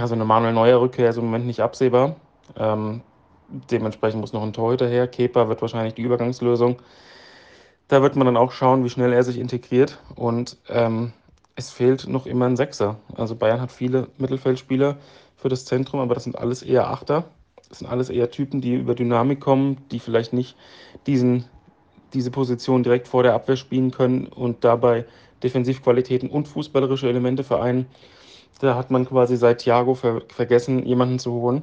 [0.00, 2.16] Also eine Manuel Neuer Rückkehr ist im Moment nicht absehbar.
[2.56, 3.02] Ähm,
[3.70, 5.08] dementsprechend muss noch ein Torhüter her.
[5.08, 6.80] Kepa wird wahrscheinlich die Übergangslösung.
[7.88, 9.98] Da wird man dann auch schauen, wie schnell er sich integriert.
[10.14, 11.12] Und ähm,
[11.56, 12.96] es fehlt noch immer ein Sechser.
[13.16, 14.96] Also Bayern hat viele Mittelfeldspieler
[15.36, 17.24] für das Zentrum, aber das sind alles eher Achter.
[17.68, 20.56] Das sind alles eher Typen, die über Dynamik kommen, die vielleicht nicht
[21.06, 21.44] diesen,
[22.14, 25.04] diese Position direkt vor der Abwehr spielen können und dabei
[25.42, 27.86] Defensivqualitäten und fußballerische Elemente vereinen.
[28.60, 31.62] Da hat man quasi seit Thiago ver vergessen, jemanden zu holen.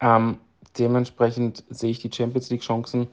[0.00, 0.38] Ähm,
[0.78, 3.08] dementsprechend sehe ich die Champions League-Chancen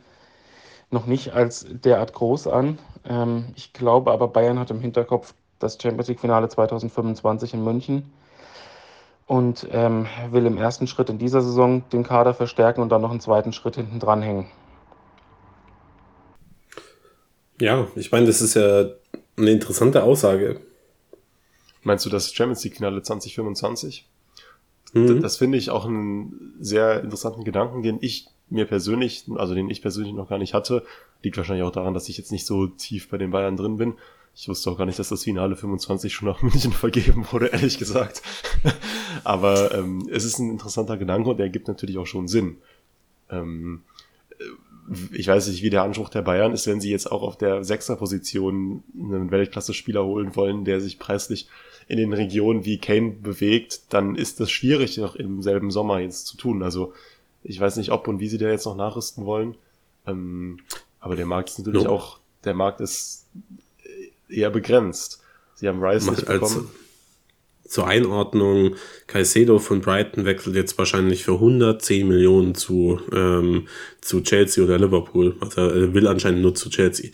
[0.91, 2.79] noch nicht als derart groß an.
[3.05, 8.11] Ähm, ich glaube aber, Bayern hat im Hinterkopf das Champions League-Finale 2025 in München
[9.27, 13.11] und ähm, will im ersten Schritt in dieser Saison den Kader verstärken und dann noch
[13.11, 14.47] einen zweiten Schritt hinten dranhängen.
[17.61, 18.85] Ja, ich meine, das ist ja
[19.37, 20.61] eine interessante Aussage.
[21.83, 24.07] Meinst du das Champions League-Finale 2025?
[24.93, 25.21] Mhm.
[25.21, 29.81] Das finde ich auch einen sehr interessanten Gedanken, den ich mir persönlich, also den ich
[29.81, 30.83] persönlich noch gar nicht hatte.
[31.21, 33.93] Liegt wahrscheinlich auch daran, dass ich jetzt nicht so tief bei den Bayern drin bin.
[34.35, 37.77] Ich wusste auch gar nicht, dass das Finale 25 schon nach München vergeben wurde, ehrlich
[37.77, 38.21] gesagt.
[39.23, 42.57] Aber ähm, es ist ein interessanter Gedanke und der gibt natürlich auch schon Sinn.
[43.29, 43.81] Ähm,
[45.11, 47.63] ich weiß nicht, wie der Anspruch der Bayern ist, wenn sie jetzt auch auf der
[47.63, 51.47] Sechser-Position einen Weltklasse-Spieler holen wollen, der sich preislich
[51.89, 56.27] in den Regionen wie Kane bewegt, dann ist das schwierig, noch im selben Sommer jetzt
[56.27, 56.61] zu tun.
[56.61, 56.93] Also
[57.43, 59.55] ich weiß nicht, ob und wie sie da jetzt noch nachrüsten wollen.
[60.05, 60.59] Ähm,
[60.99, 61.89] aber der Markt ist natürlich no.
[61.89, 63.25] auch, der Markt ist
[64.29, 65.23] eher begrenzt.
[65.55, 66.69] Sie haben Rice nicht bekommen.
[67.67, 68.75] zur Einordnung,
[69.07, 73.67] Caicedo von Brighton wechselt jetzt wahrscheinlich für 110 Millionen zu, ähm,
[73.99, 75.37] zu Chelsea oder Liverpool.
[75.41, 77.09] Also er will anscheinend nur zu Chelsea.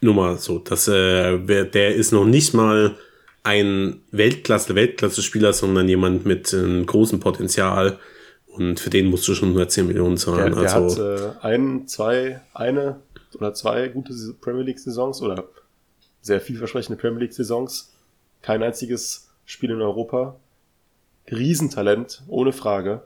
[0.00, 2.96] Nur mal so, dass äh, der ist noch nicht mal
[3.46, 7.98] ein Weltklasse, Weltklasse-Spieler, sondern jemand mit einem großen Potenzial.
[8.46, 10.52] Und für den musst du schon 110 Millionen zahlen.
[10.52, 13.00] Der, der also, hat äh, ein, zwei, eine
[13.34, 15.44] oder zwei gute Premier League-Saisons oder
[16.22, 17.94] sehr vielversprechende Premier League-Saisons.
[18.42, 20.40] Kein einziges Spiel in Europa.
[21.30, 23.02] Riesentalent, ohne Frage.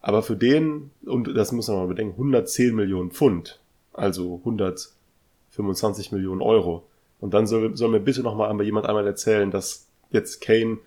[0.00, 3.58] Aber für den, und das muss man mal bedenken, 110 Millionen Pfund,
[3.92, 6.86] also 125 Millionen Euro.
[7.20, 10.78] Und dann soll, soll mir bitte nochmal jemand einmal erzählen, dass jetzt Kane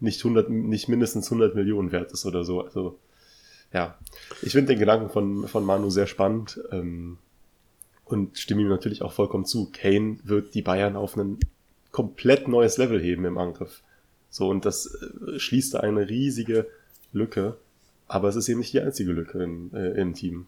[0.00, 2.62] nicht 100, nicht mindestens 100 Millionen wert ist oder so.
[2.62, 2.98] Also,
[3.72, 3.96] ja.
[4.42, 6.60] Ich finde den Gedanken von, von Manu sehr spannend.
[6.70, 7.18] Ähm,
[8.04, 9.70] und stimme ihm natürlich auch vollkommen zu.
[9.72, 11.38] Kane wird die Bayern auf ein
[11.92, 13.82] komplett neues Level heben im Angriff.
[14.28, 16.66] So, und das äh, schließt eine riesige
[17.12, 17.56] Lücke.
[18.08, 20.46] Aber es ist eben nicht die einzige Lücke in, äh, im Team.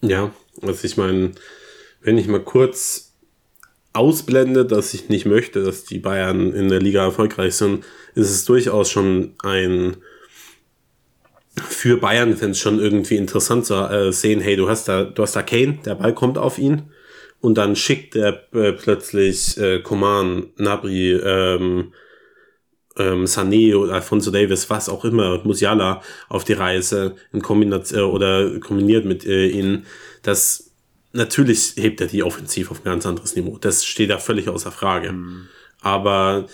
[0.00, 0.32] Ja,
[0.62, 1.32] also ich meine,
[2.00, 3.05] wenn ich mal kurz
[3.96, 7.84] ausblende, dass ich nicht möchte, dass die Bayern in der Liga erfolgreich sind,
[8.14, 9.96] ist es durchaus schon ein
[11.68, 15.42] für Bayern-Fans schon irgendwie interessant zu äh, sehen, hey, du hast da, du hast da
[15.42, 16.90] Kane, der Ball kommt auf ihn
[17.40, 19.82] und dann schickt er äh, plötzlich äh,
[20.56, 21.92] Nabri, ähm,
[22.98, 28.02] ähm, Sané oder Alfonso Davis, was auch immer, Musiala auf die Reise in Kombination äh,
[28.02, 29.86] oder kombiniert mit äh, ihnen.
[30.22, 30.65] Das
[31.16, 33.58] natürlich hebt er die offensiv auf ein ganz anderes Niveau.
[33.58, 35.12] Das steht da völlig außer Frage.
[35.12, 35.48] Mhm.
[35.80, 36.46] Aber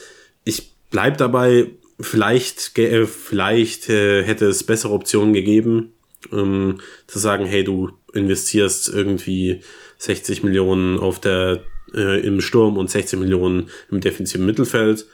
[0.45, 5.93] ich bleib dabei, vielleicht, äh, vielleicht äh, hätte es bessere Optionen gegeben,
[6.33, 9.61] ähm, zu sagen, hey, du investierst irgendwie
[9.99, 11.63] 60 Millionen auf der,
[11.95, 15.07] äh, im Sturm und 16 Millionen im defensiven Mittelfeld.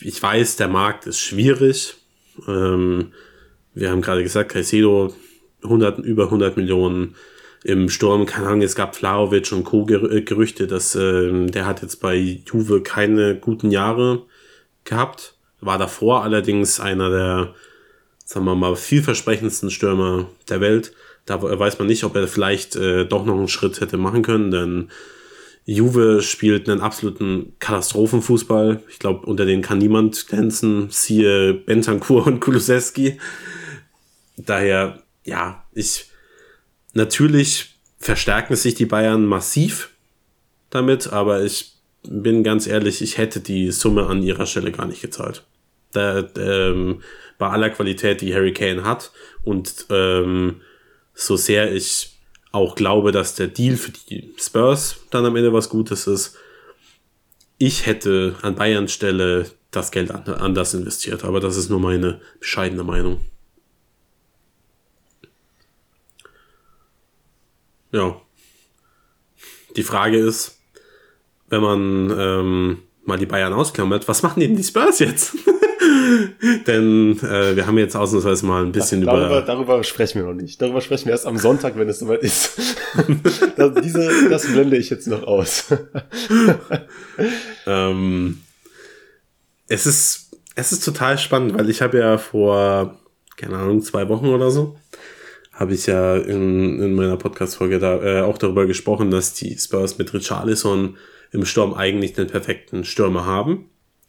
[0.00, 1.94] Ich weiß, der Markt ist schwierig.
[2.48, 3.12] Ähm,
[3.74, 5.14] wir haben gerade gesagt, Caicedo
[5.62, 7.14] 100, über 100 Millionen
[7.62, 9.84] im Sturm, keine Ahnung, es gab Flaovic und Co.
[9.84, 14.22] Gerüchte, dass äh, der hat jetzt bei Juve keine guten Jahre
[14.84, 15.34] gehabt.
[15.60, 17.54] War davor allerdings einer der,
[18.24, 20.92] sagen wir mal, vielversprechendsten Stürmer der Welt.
[21.26, 24.50] Da weiß man nicht, ob er vielleicht äh, doch noch einen Schritt hätte machen können,
[24.50, 24.88] denn
[25.66, 28.82] Juve spielt einen absoluten Katastrophenfußball.
[28.88, 30.88] Ich glaube, unter denen kann niemand glänzen.
[30.90, 33.20] Siehe Bentancur und Kulusewski.
[34.36, 36.09] Daher, ja, ich,
[36.92, 39.90] natürlich verstärken sich die Bayern massiv
[40.70, 45.02] damit, aber ich bin ganz ehrlich, ich hätte die Summe an ihrer Stelle gar nicht
[45.02, 45.44] gezahlt.
[45.92, 47.02] Da, ähm,
[47.38, 49.10] bei aller Qualität, die Harry Kane hat
[49.42, 50.60] und ähm,
[51.14, 52.16] so sehr ich
[52.52, 56.36] auch glaube, dass der Deal für die Spurs dann am Ende was Gutes ist,
[57.58, 62.84] ich hätte an Bayerns Stelle das Geld anders investiert, aber das ist nur meine bescheidene
[62.84, 63.20] Meinung.
[67.92, 68.20] Ja.
[69.76, 70.58] Die Frage ist,
[71.48, 75.34] wenn man ähm, mal die Bayern ausklammert, was machen denn die Spurs jetzt?
[76.66, 79.42] Denn äh, wir haben jetzt ausnahmsweise mal ein bisschen darüber, über.
[79.42, 80.60] Darüber sprechen wir noch nicht.
[80.60, 82.58] Darüber sprechen wir erst am Sonntag, wenn es soweit ist.
[83.56, 85.66] das, diese, das blende ich jetzt noch aus.
[87.66, 88.40] ähm,
[89.68, 92.98] es ist, es ist total spannend, weil ich habe ja vor,
[93.36, 94.76] keine Ahnung, zwei Wochen oder so,
[95.60, 99.98] habe ich ja in, in meiner Podcast-Folge da äh, auch darüber gesprochen, dass die Spurs
[99.98, 100.96] mit Richarlison
[101.32, 103.68] im Sturm eigentlich den perfekten Stürmer haben.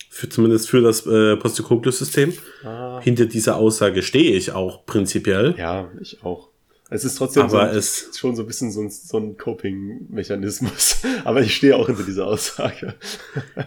[0.10, 2.34] Für, zumindest für das äh, Postecoglou-System.
[2.64, 3.02] Ah.
[3.02, 5.54] Hinter dieser Aussage stehe ich auch prinzipiell.
[5.58, 6.48] Ja, ich auch.
[6.90, 11.02] Es ist trotzdem so ein, es, schon so ein bisschen so ein, so ein Coping-Mechanismus.
[11.26, 12.96] Aber ich stehe auch hinter dieser Aussage.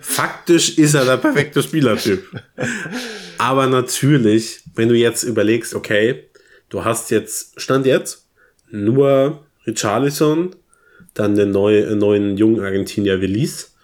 [0.00, 2.24] Faktisch ist er der perfekte Spielertyp.
[3.38, 6.24] aber natürlich, wenn du jetzt überlegst, okay,
[6.68, 8.26] du hast jetzt, Stand jetzt,
[8.70, 10.54] nur Richarlison,
[11.14, 13.74] dann den neue, neuen jungen Argentinier Willis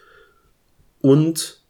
[1.01, 1.61] und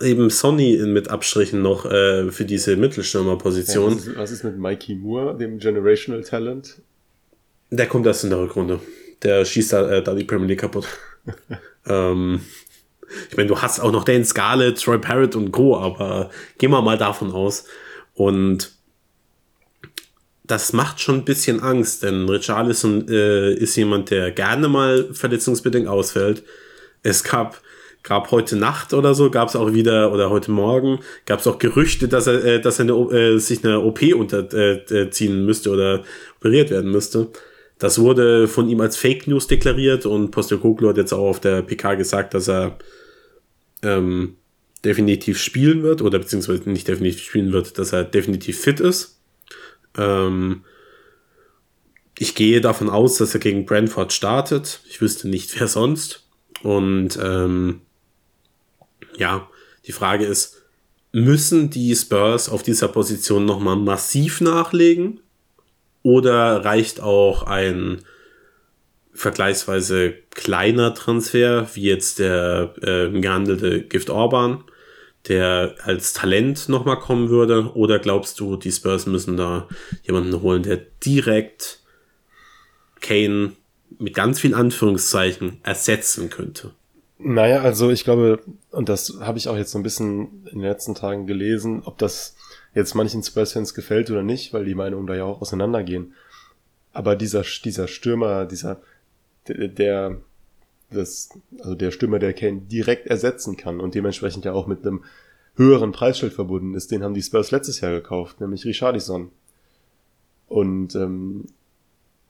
[0.00, 3.90] eben Sonny mit Abstrichen noch äh, für diese Mittelstürmerposition.
[3.90, 6.80] Ja, was, ist, was ist mit Mikey Moore, dem Generational Talent?
[7.70, 8.80] Der kommt erst in der Rückrunde.
[9.22, 10.86] Der schießt da, äh, da die Premier League kaputt.
[11.86, 12.40] ähm,
[13.30, 16.82] ich meine, du hast auch noch Dan Scarlett, Troy Parrott und Co., aber gehen wir
[16.82, 17.64] mal davon aus.
[18.14, 18.71] Und
[20.44, 25.88] das macht schon ein bisschen Angst, denn Richarlison äh, ist jemand, der gerne mal verletzungsbedingt
[25.88, 26.42] ausfällt.
[27.02, 27.60] Es gab
[28.02, 31.58] gab heute Nacht oder so, gab es auch wieder, oder heute Morgen, gab es auch
[31.58, 36.02] Gerüchte, dass er, äh, dass er eine, äh, sich eine OP unterziehen äh, müsste oder
[36.38, 37.28] operiert werden müsste.
[37.78, 41.62] Das wurde von ihm als Fake News deklariert und Postecoglou hat jetzt auch auf der
[41.62, 42.78] PK gesagt, dass er
[43.82, 44.36] ähm,
[44.84, 49.21] definitiv spielen wird oder beziehungsweise nicht definitiv spielen wird, dass er definitiv fit ist.
[49.96, 50.64] Ähm,
[52.18, 54.80] ich gehe davon aus, dass er gegen Brentford startet.
[54.88, 56.26] Ich wüsste nicht, wer sonst.
[56.62, 57.80] Und ähm,
[59.16, 59.48] ja,
[59.86, 60.62] die Frage ist,
[61.12, 65.20] müssen die Spurs auf dieser Position nochmal massiv nachlegen?
[66.02, 68.02] Oder reicht auch ein
[69.12, 74.64] vergleichsweise kleiner Transfer, wie jetzt der äh, gehandelte Gift Orban,
[75.28, 77.72] der als Talent nochmal kommen würde?
[77.74, 79.68] Oder glaubst du, die Spurs müssen da
[80.02, 81.80] jemanden holen, der direkt
[83.00, 83.52] Kane
[83.98, 86.72] mit ganz viel Anführungszeichen ersetzen könnte?
[87.18, 90.68] Naja, also ich glaube, und das habe ich auch jetzt so ein bisschen in den
[90.68, 92.34] letzten Tagen gelesen, ob das
[92.74, 96.14] jetzt manchen Spurs-Fans gefällt oder nicht, weil die Meinungen da ja auch auseinandergehen.
[96.92, 98.80] Aber dieser, dieser Stürmer, dieser,
[99.46, 100.16] der,
[100.92, 105.04] das, also der Stürmer, der Kane direkt ersetzen kann und dementsprechend ja auch mit einem
[105.54, 109.30] höheren Preisschild verbunden ist, den haben die Spurs letztes Jahr gekauft, nämlich Richardison.
[110.48, 111.46] Und ähm,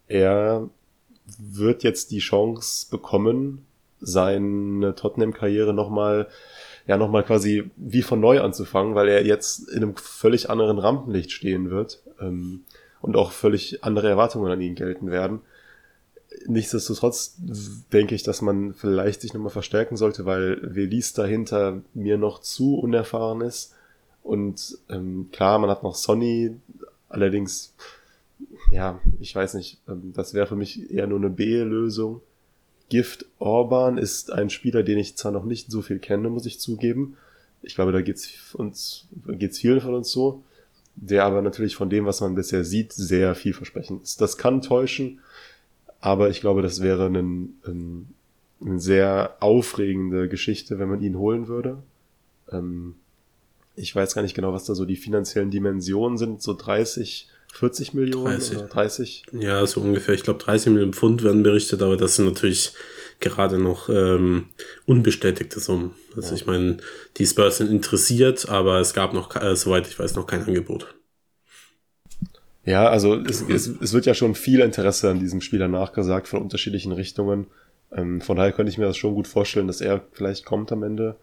[0.09, 0.69] er
[1.39, 3.65] wird jetzt die Chance bekommen,
[4.01, 6.29] seine Tottenham-Karriere nochmal,
[6.87, 11.31] ja, nochmal quasi wie von neu anzufangen, weil er jetzt in einem völlig anderen Rampenlicht
[11.31, 12.65] stehen wird ähm,
[13.01, 15.41] und auch völlig andere Erwartungen an ihn gelten werden.
[16.47, 17.37] Nichtsdestotrotz
[17.93, 22.77] denke ich, dass man vielleicht sich nochmal verstärken sollte, weil Velis dahinter mir noch zu
[22.79, 23.75] unerfahren ist.
[24.23, 26.57] Und ähm, klar, man hat noch Sonny,
[27.09, 27.75] allerdings,
[28.71, 32.21] ja, ich weiß nicht, ähm, das wäre für mich eher nur eine B-Lösung.
[32.89, 36.61] Gift Orban ist ein Spieler, den ich zwar noch nicht so viel kenne, muss ich
[36.61, 37.17] zugeben.
[37.63, 40.43] Ich glaube, da geht's uns, geht's vielen von uns so.
[40.95, 44.21] Der aber natürlich von dem, was man bisher sieht, sehr vielversprechend ist.
[44.21, 45.21] Das kann täuschen,
[46.03, 48.15] aber ich glaube, das wäre ein, ein,
[48.61, 51.79] eine sehr aufregende Geschichte, wenn man ihn holen würde.
[52.51, 52.97] Ähm,
[53.75, 57.93] ich weiß gar nicht genau, was da so die finanziellen Dimensionen sind, so 30 40
[57.93, 58.57] Millionen 30.
[58.57, 59.25] oder 30?
[59.33, 60.15] Ja, so ungefähr.
[60.15, 62.73] Ich glaube, 30 Millionen Pfund werden berichtet, aber das sind natürlich
[63.21, 64.47] gerade noch ähm,
[64.87, 65.95] unbestätigte Summen.
[66.17, 66.35] Also ja.
[66.37, 66.79] ich meine,
[67.19, 70.95] die Spurs sind interessiert, aber es gab noch, äh, soweit ich weiß, noch kein Angebot.
[72.65, 76.43] Ja, also es, es, es wird ja schon viel Interesse an diesem Spieler nachgesagt von
[76.43, 77.47] unterschiedlichen Richtungen.
[77.91, 80.83] Ähm, von daher könnte ich mir das schon gut vorstellen, dass er vielleicht kommt am
[80.83, 81.17] Ende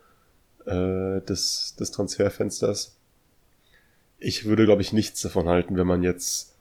[0.66, 3.00] äh, des, des Transferfensters
[4.20, 6.56] ich würde, glaube ich, nichts davon halten, wenn man jetzt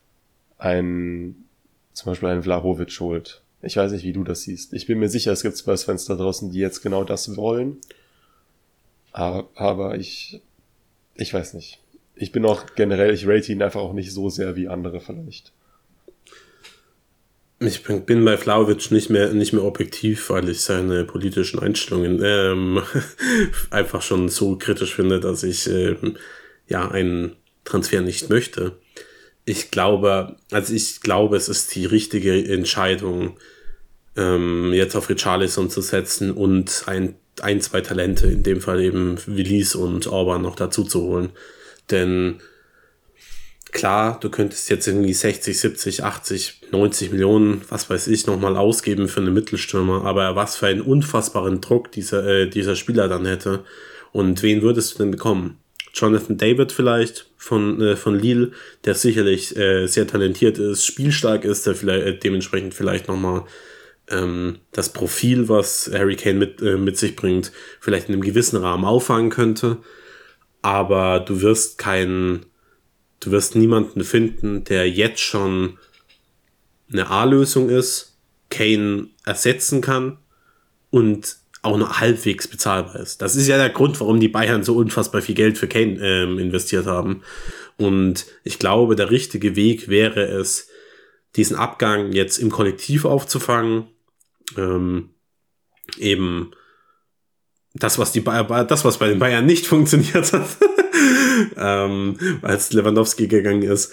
[0.59, 1.49] einen,
[1.93, 3.43] zum Beispiel einen Vlahovic holt.
[3.63, 4.73] Ich weiß nicht, wie du das siehst.
[4.73, 7.79] Ich bin mir sicher, es gibt Spurs-Fans da draußen, die jetzt genau das wollen.
[9.11, 10.41] Aber, aber ich,
[11.15, 11.81] ich weiß nicht.
[12.19, 15.53] Ich bin auch generell, ich rate ihn einfach auch nicht so sehr wie andere vielleicht.
[17.61, 22.83] Ich bin bei Flauwitsch nicht mehr, nicht mehr objektiv, weil ich seine politischen Einstellungen ähm,
[23.71, 26.17] einfach schon so kritisch finde, dass ich ähm,
[26.69, 28.79] ja einen Transfer nicht möchte.
[29.45, 33.39] Ich glaube, also ich glaube, es ist die richtige Entscheidung,
[34.17, 39.19] ähm, jetzt auf Richarlison zu setzen und ein ein, zwei Talente, in dem Fall eben
[39.27, 41.31] Willis und Orban noch dazu zu holen.
[41.91, 42.41] Denn
[43.73, 49.09] klar, du könntest jetzt irgendwie 60, 70, 80, 90 Millionen, was weiß ich, nochmal ausgeben
[49.09, 53.65] für einen Mittelstürmer, aber was für einen unfassbaren Druck dieser, äh, dieser Spieler dann hätte.
[54.13, 55.59] Und wen würdest du denn bekommen?
[55.95, 58.53] Jonathan David vielleicht von, äh, von Lille,
[58.85, 63.45] der sicherlich äh, sehr talentiert ist, spielstark ist, der vielleicht äh, dementsprechend vielleicht nochmal
[64.11, 68.57] ähm, das Profil, was Harry Kane mit, äh, mit sich bringt, vielleicht in einem gewissen
[68.57, 69.79] Rahmen auffangen könnte.
[70.63, 72.47] Aber du wirst keinen,
[73.21, 75.79] du wirst niemanden finden, der jetzt schon
[76.93, 78.19] eine A-Lösung ist,
[78.51, 80.19] Kane ersetzen kann
[80.91, 83.21] und auch nur halbwegs bezahlbar ist.
[83.21, 86.39] Das ist ja der Grund, warum die Bayern so unfassbar viel Geld für Kane ähm,
[86.39, 87.23] investiert haben.
[87.77, 90.69] Und ich glaube, der richtige Weg wäre es,
[91.37, 93.89] diesen Abgang jetzt im Kollektiv aufzufangen.
[94.57, 95.11] Ähm,
[95.99, 96.53] eben
[97.79, 100.49] das, was die Bayern, das, was bei den Bayern nicht funktioniert hat,
[101.57, 103.93] ähm, als Lewandowski gegangen ist,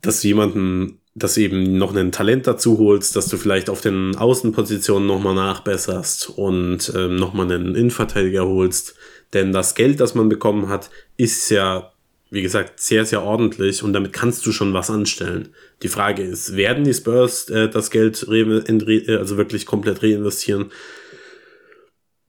[0.00, 3.80] dass du jemanden dass du eben noch ein Talent dazu holst, dass du vielleicht auf
[3.80, 8.94] den Außenpositionen nochmal nachbesserst und ähm, nochmal einen Innenverteidiger holst.
[9.32, 11.92] Denn das Geld, das man bekommen hat, ist ja,
[12.30, 15.48] wie gesagt, sehr, sehr ordentlich und damit kannst du schon was anstellen.
[15.82, 20.70] Die Frage ist, werden die Spurs äh, das Geld also wirklich komplett reinvestieren?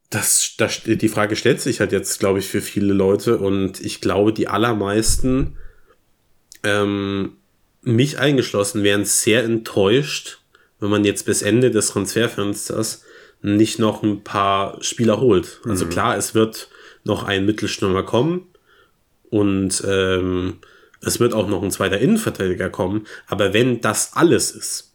[0.09, 4.01] Das, das, die Frage stellt sich halt jetzt, glaube ich, für viele Leute und ich
[4.01, 5.57] glaube, die allermeisten
[6.63, 7.33] ähm,
[7.81, 10.39] mich eingeschlossen, wären sehr enttäuscht,
[10.79, 13.03] wenn man jetzt bis Ende des Transferfensters
[13.41, 15.61] nicht noch ein paar Spieler holt.
[15.65, 15.89] Also mhm.
[15.89, 16.69] klar, es wird
[17.03, 18.47] noch ein Mittelstürmer kommen
[19.29, 20.57] und ähm,
[21.01, 23.07] es wird auch noch ein zweiter Innenverteidiger kommen.
[23.27, 24.93] Aber wenn das alles ist,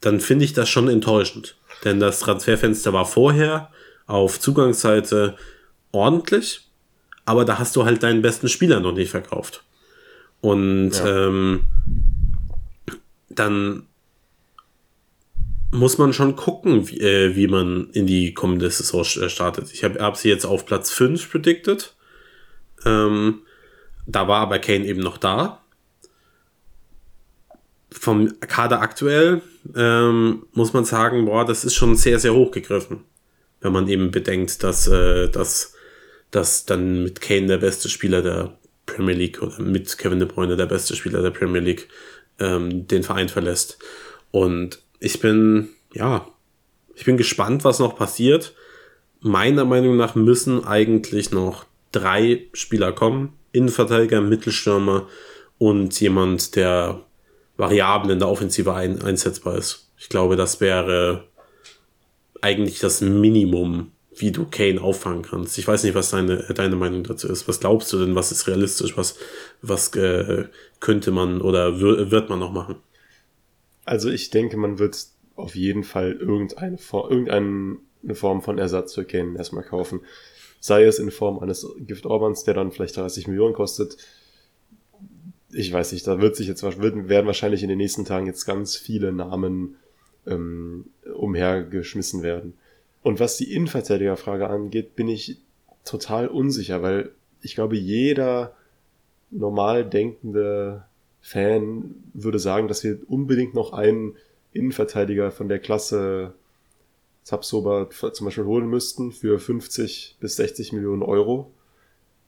[0.00, 1.56] dann finde ich das schon enttäuschend.
[1.84, 3.70] Denn das Transferfenster war vorher
[4.06, 5.36] auf Zugangsseite
[5.92, 6.68] ordentlich,
[7.24, 9.64] aber da hast du halt deinen besten Spieler noch nicht verkauft.
[10.40, 11.26] Und ja.
[11.26, 11.64] ähm,
[13.28, 13.86] dann
[15.72, 19.72] muss man schon gucken, wie, äh, wie man in die kommende Saison äh, startet.
[19.72, 21.94] Ich habe hab sie jetzt auf Platz 5 predicted.
[22.84, 23.42] Ähm,
[24.06, 25.62] da war aber Kane eben noch da.
[27.90, 29.42] Vom Kader aktuell
[29.74, 33.04] ähm, muss man sagen, boah, das ist schon sehr, sehr hoch gegriffen.
[33.66, 35.74] Wenn man eben bedenkt, dass, äh, dass,
[36.30, 38.56] dass dann mit Kane der beste Spieler der
[38.86, 41.88] Premier League oder mit Kevin De Bruyne der beste Spieler der Premier League
[42.38, 43.78] ähm, den Verein verlässt.
[44.30, 46.28] Und ich bin, ja,
[46.94, 48.54] ich bin gespannt, was noch passiert.
[49.18, 53.32] Meiner Meinung nach müssen eigentlich noch drei Spieler kommen.
[53.50, 55.08] Innenverteidiger, Mittelstürmer
[55.58, 57.00] und jemand, der
[57.56, 59.90] variabel in der Offensive ein, einsetzbar ist.
[59.98, 61.24] Ich glaube, das wäre
[62.46, 65.58] eigentlich das Minimum, wie du Kane auffangen kannst.
[65.58, 67.48] Ich weiß nicht, was deine, deine Meinung dazu ist.
[67.48, 69.16] Was glaubst du denn, was ist realistisch, was,
[69.62, 70.44] was äh,
[70.78, 72.76] könnte man oder wird man noch machen?
[73.84, 74.96] Also ich denke, man wird
[75.34, 80.00] auf jeden Fall irgendeine, Form, irgendeine Form von Ersatz für Kane erstmal kaufen.
[80.60, 83.96] Sei es in Form eines Gift Orbans, der dann vielleicht 30 Millionen kostet.
[85.50, 88.76] Ich weiß nicht, da wird sich jetzt werden wahrscheinlich in den nächsten Tagen jetzt ganz
[88.76, 89.76] viele Namen
[90.26, 92.54] ähm, umhergeschmissen werden.
[93.02, 95.38] Und was die Innenverteidigerfrage angeht, bin ich
[95.84, 98.54] total unsicher, weil ich glaube, jeder
[99.30, 100.84] normal denkende
[101.20, 104.16] Fan würde sagen, dass wir unbedingt noch einen
[104.52, 106.34] Innenverteidiger von der Klasse
[107.22, 111.52] Zapsoba zum Beispiel holen müssten für 50 bis 60 Millionen Euro.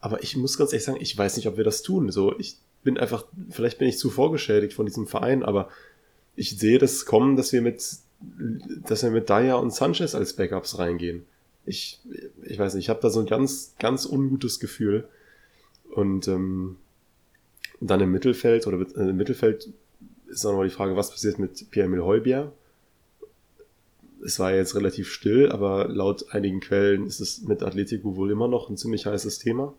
[0.01, 2.11] Aber ich muss ganz ehrlich sagen, ich weiß nicht, ob wir das tun.
[2.11, 5.68] So, ich bin einfach, vielleicht bin ich zu vorgeschädigt von diesem Verein, aber
[6.39, 7.82] ich sehe das kommen, dass wir mit
[8.20, 11.24] dass wir mit Daya und Sanchez als Backups reingehen.
[11.64, 12.01] Ich,
[12.43, 15.07] ich weiß nicht, ich habe da so ein ganz, ganz ungutes Gefühl.
[15.91, 16.76] Und ähm,
[17.80, 19.68] dann im Mittelfeld, oder äh, im Mittelfeld
[20.26, 22.53] ist auch noch die Frage, was passiert mit Pierre-Emile Heubier?
[24.24, 28.49] Es war jetzt relativ still, aber laut einigen Quellen ist es mit Atletico wohl immer
[28.49, 29.74] noch ein ziemlich heißes Thema.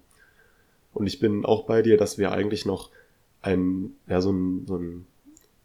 [0.94, 2.90] Und ich bin auch bei dir, dass wir eigentlich noch
[3.42, 5.06] ein, ja, so ein, so ein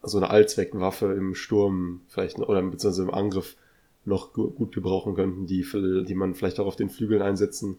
[0.06, 3.56] so eine Allzweckwaffe im Sturm vielleicht oder beziehungsweise im Angriff
[4.04, 5.64] noch gut gebrauchen könnten, die,
[6.06, 7.78] die man vielleicht auch auf den Flügeln einsetzen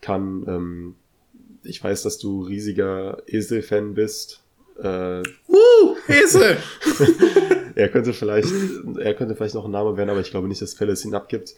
[0.00, 0.44] kann.
[0.46, 0.94] Ähm,
[1.62, 4.42] ich weiß, dass du riesiger Esel-Fan bist.
[4.82, 6.56] Äh, uh, Esel!
[7.74, 8.52] er könnte vielleicht,
[8.98, 11.54] er könnte vielleicht noch ein Name werden, aber ich glaube nicht, dass Palace ihn abgibt.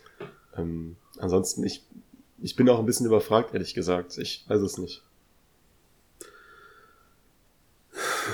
[0.57, 1.85] Ähm, ansonsten, ich,
[2.41, 4.19] ich bin auch ein bisschen überfragt, ehrlich gesagt.
[4.19, 5.03] Ich weiß es nicht.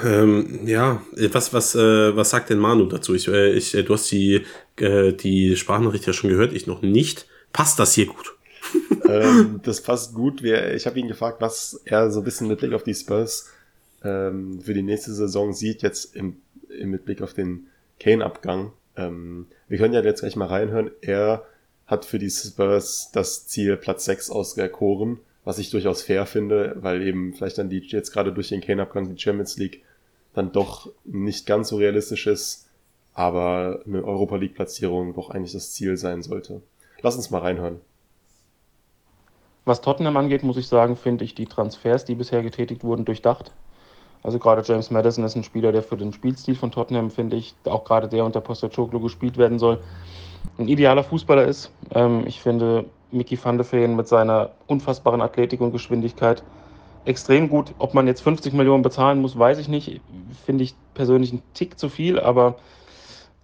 [0.05, 3.15] Ähm, ja, was, was, äh, was sagt denn Manu dazu?
[3.15, 4.45] Ich, äh, ich, äh, du hast die,
[4.77, 7.27] äh, die Sprachnachricht ja schon gehört, ich noch nicht.
[7.53, 8.37] Passt das hier gut?
[9.09, 10.43] ähm, das passt gut.
[10.43, 13.51] Ich habe ihn gefragt, was er so ein bisschen mit Blick auf die Spurs
[14.05, 16.37] ähm, für die nächste Saison sieht, jetzt im,
[16.69, 17.69] im mit Blick auf den
[17.99, 18.73] Kane-Abgang.
[18.97, 20.91] Ähm, wir können ja jetzt gleich mal reinhören.
[21.01, 21.45] Er
[21.87, 27.01] hat für die Spurs das Ziel Platz 6 auserkoren, was ich durchaus fair finde, weil
[27.01, 29.83] eben vielleicht dann die jetzt gerade durch den Kane-Abgang die Champions League
[30.35, 32.69] dann doch nicht ganz so realistisch ist,
[33.15, 36.61] aber eine Europa League-Platzierung doch eigentlich das Ziel sein sollte.
[37.01, 37.81] Lass uns mal reinhören.
[39.65, 43.51] Was Tottenham angeht, muss ich sagen, finde ich die Transfers, die bisher getätigt wurden, durchdacht.
[44.23, 47.55] Also gerade James Madison ist ein Spieler, der für den Spielstil von Tottenham, finde ich,
[47.65, 49.81] auch gerade der unter Postecoglou gespielt werden soll,
[50.59, 51.73] ein idealer Fußballer ist.
[51.95, 56.43] Ähm, ich finde Mickey van de Feen mit seiner unfassbaren Athletik und Geschwindigkeit
[57.05, 57.75] extrem gut.
[57.79, 60.01] Ob man jetzt 50 Millionen bezahlen muss, weiß ich nicht.
[60.45, 62.57] Finde ich persönlich einen Tick zu viel, aber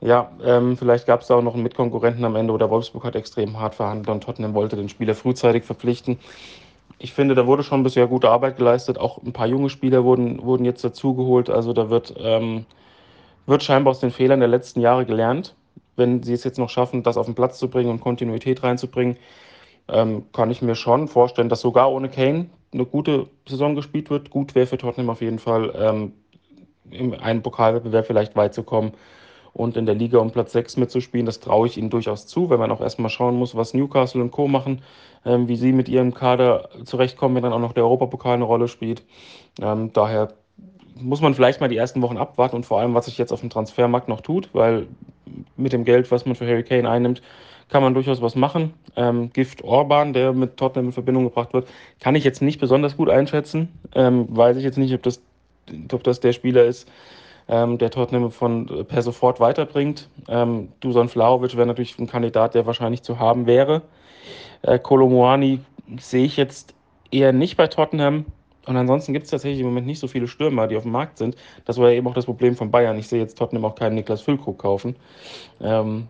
[0.01, 3.17] ja, ähm, vielleicht gab es da auch noch einen Mitkonkurrenten am Ende oder Wolfsburg hat
[3.17, 6.19] extrem hart verhandelt und Tottenham wollte den Spieler frühzeitig verpflichten.
[6.99, 8.99] Ich finde, da wurde schon bisher gute Arbeit geleistet.
[8.99, 11.49] Auch ein paar junge Spieler wurden, wurden jetzt dazugeholt.
[11.49, 12.67] Also da wird, ähm,
[13.47, 15.55] wird scheinbar aus den Fehlern der letzten Jahre gelernt.
[15.97, 19.17] Wenn sie es jetzt noch schaffen, das auf den Platz zu bringen und Kontinuität reinzubringen,
[19.89, 24.31] ähm, kann ich mir schon vorstellen, dass sogar ohne Kane eine gute Saison gespielt wird.
[24.31, 26.13] Gut wäre für Tottenham auf jeden Fall, ähm,
[26.91, 28.93] in einem Pokalwettbewerb vielleicht weit zu kommen
[29.53, 31.27] und in der Liga um Platz 6 mitzuspielen.
[31.27, 34.33] Das traue ich ihnen durchaus zu, wenn man auch erstmal schauen muss, was Newcastle und
[34.33, 34.49] Co.
[34.49, 34.83] machen,
[35.25, 38.69] ähm, wie sie mit ihrem Kader zurechtkommen, wenn dann auch noch der Europapokal eine Rolle
[38.69, 39.03] spielt.
[39.63, 40.35] Ähm, daher
[40.97, 43.41] muss man vielleicht mal die ersten Wochen abwarten und vor allem, was sich jetzt auf
[43.41, 44.87] dem Transfermarkt noch tut, weil
[45.57, 47.23] mit dem Geld, was man für Harry Kane einnimmt,
[47.69, 48.75] kann man durchaus was machen.
[48.97, 51.67] Ähm, Gift Orban, der mit Tottenham in Verbindung gebracht wird,
[52.01, 53.69] kann ich jetzt nicht besonders gut einschätzen.
[53.95, 55.21] Ähm, weiß ich jetzt nicht, ob das,
[55.93, 56.89] ob das der Spieler ist,
[57.49, 60.09] ähm, der Tottenham von äh, per sofort weiterbringt.
[60.29, 63.83] Ähm, Dusan Vlaovic wäre natürlich ein Kandidat, der wahrscheinlich zu haben wäre.
[64.63, 65.61] Äh, Kolomoani
[65.99, 66.75] sehe ich jetzt
[67.11, 68.27] eher nicht bei Tottenham.
[68.67, 71.19] Und ansonsten gibt es tatsächlich im Moment nicht so viele Stürmer, die auf dem Markt
[71.19, 71.37] sind.
[71.65, 72.99] Das war ja eben auch das Problem von Bayern.
[72.99, 74.97] Ich sehe jetzt Tottenham auch keinen Niklas Füllkrug kaufen.
[75.61, 76.09] Ähm,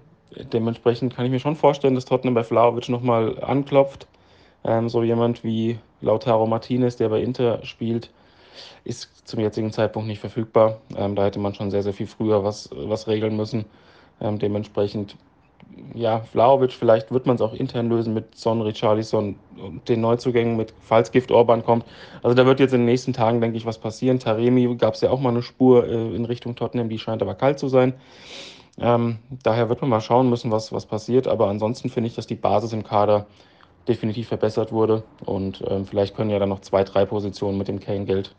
[0.52, 4.07] dementsprechend kann ich mir schon vorstellen, dass Tottenham bei Vlaovic nochmal anklopft.
[4.64, 8.11] Ähm, so jemand wie Lautaro Martinez, der bei Inter spielt,
[8.84, 10.80] ist zum jetzigen Zeitpunkt nicht verfügbar.
[10.96, 13.64] Ähm, da hätte man schon sehr, sehr viel früher was, was regeln müssen.
[14.20, 15.16] Ähm, dementsprechend,
[15.95, 20.57] ja, Vlaovic, vielleicht wird man es auch intern lösen mit Son, Richarlison und den Neuzugängen,
[20.57, 21.85] mit, falls Gift Orban kommt.
[22.23, 24.19] Also da wird jetzt in den nächsten Tagen, denke ich, was passieren.
[24.19, 27.35] Taremi gab es ja auch mal eine Spur äh, in Richtung Tottenham, die scheint aber
[27.35, 27.95] kalt zu sein.
[28.79, 31.29] Ähm, daher wird man mal schauen müssen, was, was passiert.
[31.29, 33.27] Aber ansonsten finde ich, dass die Basis im Kader
[33.87, 35.05] definitiv verbessert wurde.
[35.25, 38.35] Und ähm, vielleicht können ja dann noch zwei, drei Positionen mit dem Kane-Geld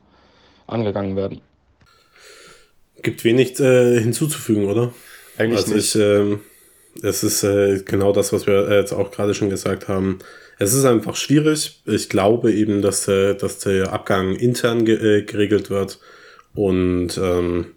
[0.68, 1.42] angegangen werden.
[3.02, 4.94] Gibt wenig äh, hinzuzufügen, oder?
[5.38, 5.96] Eigentlich also nicht.
[5.96, 6.38] Ich, äh,
[7.02, 10.20] es ist äh, genau das, was wir jetzt auch gerade schon gesagt haben.
[10.58, 11.82] Es ist einfach schwierig.
[11.86, 16.00] Ich glaube eben, dass, äh, dass der Abgang intern ge äh, geregelt wird
[16.54, 17.68] und ähm,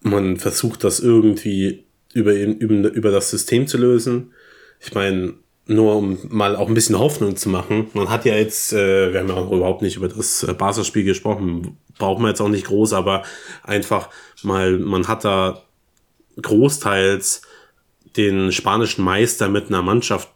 [0.00, 4.32] man versucht das irgendwie über, über, über das System zu lösen.
[4.80, 5.34] Ich meine,
[5.66, 7.88] nur um mal auch ein bisschen Hoffnung zu machen.
[7.92, 11.02] Man hat ja jetzt, äh, wir haben ja auch überhaupt nicht über das äh, Barca-Spiel
[11.02, 13.24] gesprochen, braucht man jetzt auch nicht groß, aber
[13.64, 14.10] einfach
[14.44, 15.62] mal, man hat da
[16.40, 17.42] großteils
[18.16, 20.28] den spanischen Meister mit einer Mannschaft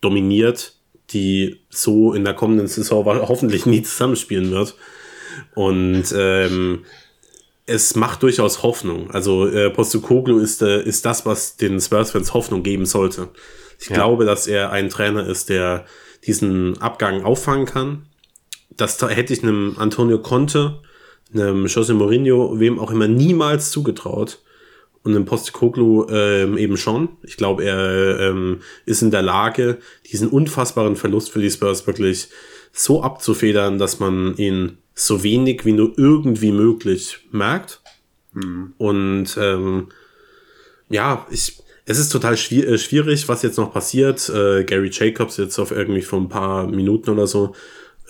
[0.00, 0.74] dominiert,
[1.10, 4.76] die so in der kommenden Saison hoffentlich nie zusammenspielen wird.
[5.54, 6.84] Und ähm,
[7.66, 9.10] es macht durchaus Hoffnung.
[9.10, 13.28] Also äh, Postecoglou ist, äh, ist das, was den Spurs-Fans Hoffnung geben sollte.
[13.80, 13.96] Ich ja.
[13.96, 15.84] glaube, dass er ein Trainer ist, der
[16.24, 18.06] diesen Abgang auffangen kann.
[18.70, 20.80] Das hätte ich einem Antonio Conte,
[21.34, 24.38] einem Jose Mourinho, wem auch immer niemals zugetraut.
[25.06, 27.10] Und einem Postecoglou ähm, eben schon.
[27.22, 29.78] Ich glaube, er ähm, ist in der Lage,
[30.10, 32.28] diesen unfassbaren Verlust für die Spurs wirklich
[32.72, 37.82] so abzufedern, dass man ihn so wenig wie nur irgendwie möglich merkt.
[38.32, 38.74] Mhm.
[38.78, 39.90] Und ähm,
[40.88, 44.28] ja, ich, es ist total äh, schwierig, was jetzt noch passiert.
[44.28, 47.54] Äh, Gary Jacobs jetzt auf irgendwie vor ein paar Minuten oder so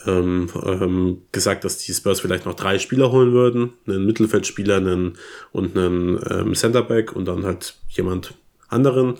[0.07, 3.73] ähm, ähm, gesagt, dass die Spurs vielleicht noch drei Spieler holen würden.
[3.87, 5.19] Einen Mittelfeldspieler einen,
[5.53, 8.35] und einen ähm, Centerback und dann halt jemand
[8.69, 9.15] anderen,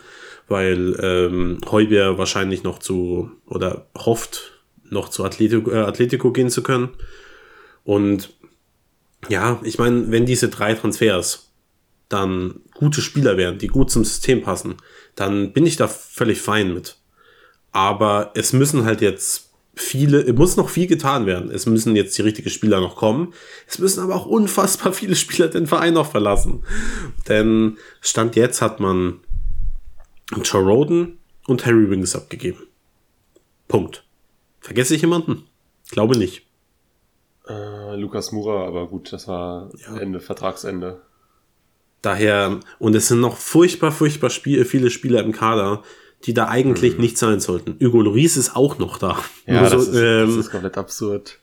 [0.49, 4.53] weil ähm, Heubier wahrscheinlich noch zu oder hofft,
[4.89, 6.91] noch zu Atletico, äh, Atletico gehen zu können.
[7.85, 8.35] Und
[9.29, 11.53] ja, ich meine, wenn diese drei Transfers
[12.09, 14.77] dann gute Spieler wären, die gut zum System passen,
[15.15, 16.99] dann bin ich da völlig fein mit.
[17.73, 19.46] Aber es müssen halt jetzt
[19.77, 21.51] viele, es muss noch viel getan werden.
[21.51, 23.35] Es müssen jetzt die richtigen Spieler noch kommen.
[23.69, 26.65] Es müssen aber auch unfassbar viele Spieler den Verein noch verlassen.
[27.29, 29.21] Denn Stand jetzt hat man
[30.43, 32.67] Joe Roden und Harry Wings abgegeben.
[33.69, 34.05] Punkt.
[34.61, 35.45] Vergesse ich jemanden?
[35.91, 36.47] Glaube nicht.
[37.47, 39.99] Äh, Lukas Mura, aber gut, das war ja.
[39.99, 41.03] Ende, Vertragsende.
[42.03, 45.83] Daher, und es sind noch furchtbar, furchtbar Spiel, viele Spieler im Kader,
[46.25, 47.01] die da eigentlich mhm.
[47.01, 47.79] nicht sein sollten.
[47.81, 49.19] Hugo Loris ist auch noch da.
[49.47, 51.39] Ja, so, das, ist, ähm, das ist komplett absurd.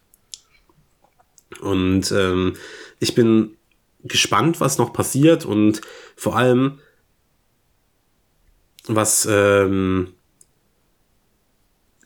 [1.62, 2.54] Und ähm,
[3.00, 3.56] ich bin
[4.04, 5.82] gespannt, was noch passiert und
[6.16, 6.80] vor allem,
[8.88, 10.14] was ähm,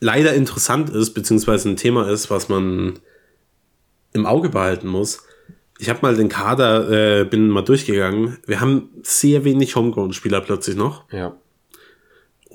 [0.00, 3.00] leider interessant ist, beziehungsweise ein Thema ist, was man
[4.12, 5.24] im Auge behalten muss.
[5.78, 8.38] Ich habe mal den Kader, äh, bin mal durchgegangen.
[8.46, 11.10] Wir haben sehr wenig Homegrown-Spieler plötzlich noch.
[11.12, 11.36] Ja.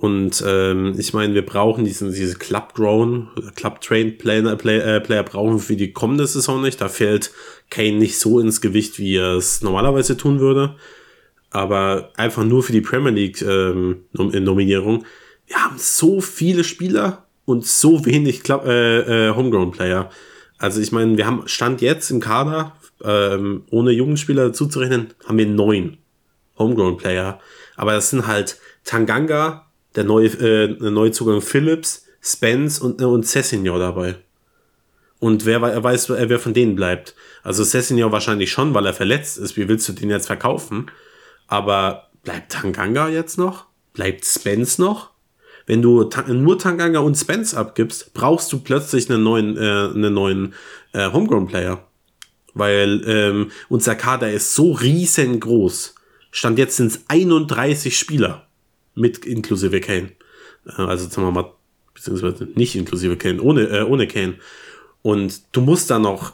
[0.04, 5.54] Und ähm, ich meine, wir brauchen diesen, diese Club-Grown, Club-Trained Player, Player, äh, Player brauchen
[5.54, 6.82] wir für die kommende Saison nicht.
[6.82, 7.32] Da fällt
[7.70, 10.76] Kane nicht so ins Gewicht, wie er es normalerweise tun würde.
[11.52, 15.06] Aber einfach nur für die Premier League ähm, Nominierung.
[15.48, 20.10] Wir haben so viele Spieler und so wenig Club, äh, äh, Homegrown-Player.
[20.58, 22.76] Also ich meine, wir haben Stand jetzt im Kader,
[23.06, 25.98] ähm, ohne Jugendspieler zuzurechnen, haben wir neun
[26.60, 27.40] Homegrown-Player.
[27.78, 33.80] Aber das sind halt Tanganga, der neue, äh, Neuzugang Phillips, Spence und, äh, und Cessignon
[33.80, 34.16] dabei.
[35.20, 37.16] Und wer weiß, wer von denen bleibt.
[37.44, 39.56] Also Cessignon wahrscheinlich schon, weil er verletzt ist.
[39.56, 40.92] Wie willst du den jetzt verkaufen?
[41.48, 43.68] Aber bleibt Tanganga jetzt noch?
[43.94, 45.12] Bleibt Spence noch?
[45.66, 49.62] Wenn du nur Tanganga und Spence abgibst, brauchst du plötzlich einen neuen, äh,
[49.94, 50.56] einen neuen
[50.92, 51.88] äh, Homegrown-Player.
[52.54, 55.96] Weil ähm, unser Kader ist so riesengroß.
[56.32, 58.48] Stand jetzt sind es 31 Spieler
[58.96, 60.12] mit inklusive Kane.
[60.68, 61.54] Äh, also sagen wir mal,
[61.94, 64.36] beziehungsweise nicht inklusive Kane, ohne, äh, ohne Kane.
[65.02, 66.34] Und du musst da noch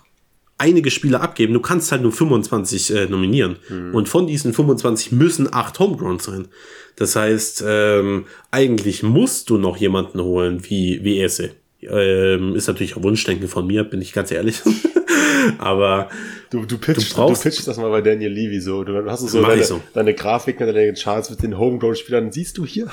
[0.57, 1.53] einige Spieler abgeben.
[1.53, 3.57] Du kannst halt nur 25 äh, nominieren.
[3.70, 3.95] Mhm.
[3.95, 6.47] Und von diesen 25 müssen acht Homegrown sein.
[6.95, 11.51] Das heißt, ähm, eigentlich musst du noch jemanden holen wie, wie Esse.
[11.82, 14.62] Ähm, ist natürlich auch Wunschdenken von mir, bin ich ganz ehrlich.
[15.57, 16.10] Aber
[16.50, 18.84] du, du, pitchst, du, du pitchst das mal bei Daniel Levy so.
[18.84, 19.82] Du hast so deine, so.
[19.93, 22.32] deine Grafiken, deine Charts mit den Homegrown-Spielern.
[22.32, 22.88] Siehst du hier?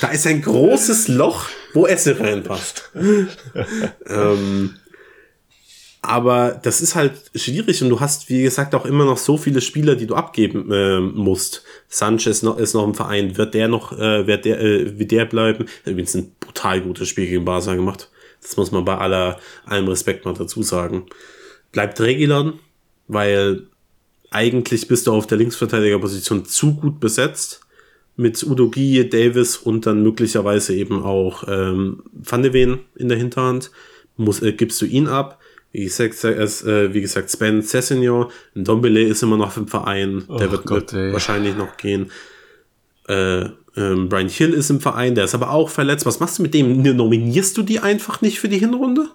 [0.00, 2.90] da ist ein großes Loch, wo Esse reinpasst.
[4.06, 4.74] ähm,
[6.04, 9.60] aber das ist halt schwierig und du hast, wie gesagt, auch immer noch so viele
[9.60, 11.62] Spieler, die du abgeben äh, musst.
[11.88, 13.36] Sanchez noch, ist noch im Verein.
[13.36, 15.66] Wird der noch, äh, wird der, äh, wie der bleiben?
[15.84, 18.10] Übrigens ein brutal gutes Spiel gegen Barca gemacht.
[18.42, 21.06] Das muss man bei aller, allem Respekt mal dazu sagen.
[21.72, 22.60] Bleibt Regilon,
[23.08, 23.64] weil
[24.30, 27.60] eigentlich bist du auf der Linksverteidigerposition zu gut besetzt.
[28.14, 33.16] Mit Udo Gie, Davis und dann möglicherweise eben auch ähm, Van de Ven in der
[33.16, 33.70] Hinterhand.
[34.16, 35.40] Muss, äh, gibst du ihn ab
[35.72, 40.52] wie gesagt, äh, wie gesagt Sven Cessignon, Dombele ist immer noch im Verein, der oh
[40.52, 42.10] wird Gott, wahrscheinlich noch gehen.
[43.08, 46.04] Äh, ähm, Brian Hill ist im Verein, der ist aber auch verletzt.
[46.04, 46.82] Was machst du mit dem?
[46.82, 49.08] Nominierst du die einfach nicht für die Hinrunde?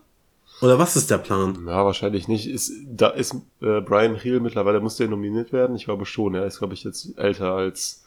[0.62, 1.66] Oder was ist der Plan?
[1.68, 2.48] Ja, wahrscheinlich nicht.
[2.48, 5.76] Ist, da ist äh, Brian Hill mittlerweile, muss der nominiert werden?
[5.76, 6.34] Ich glaube schon.
[6.34, 8.04] Er ist, glaube ich, jetzt älter als.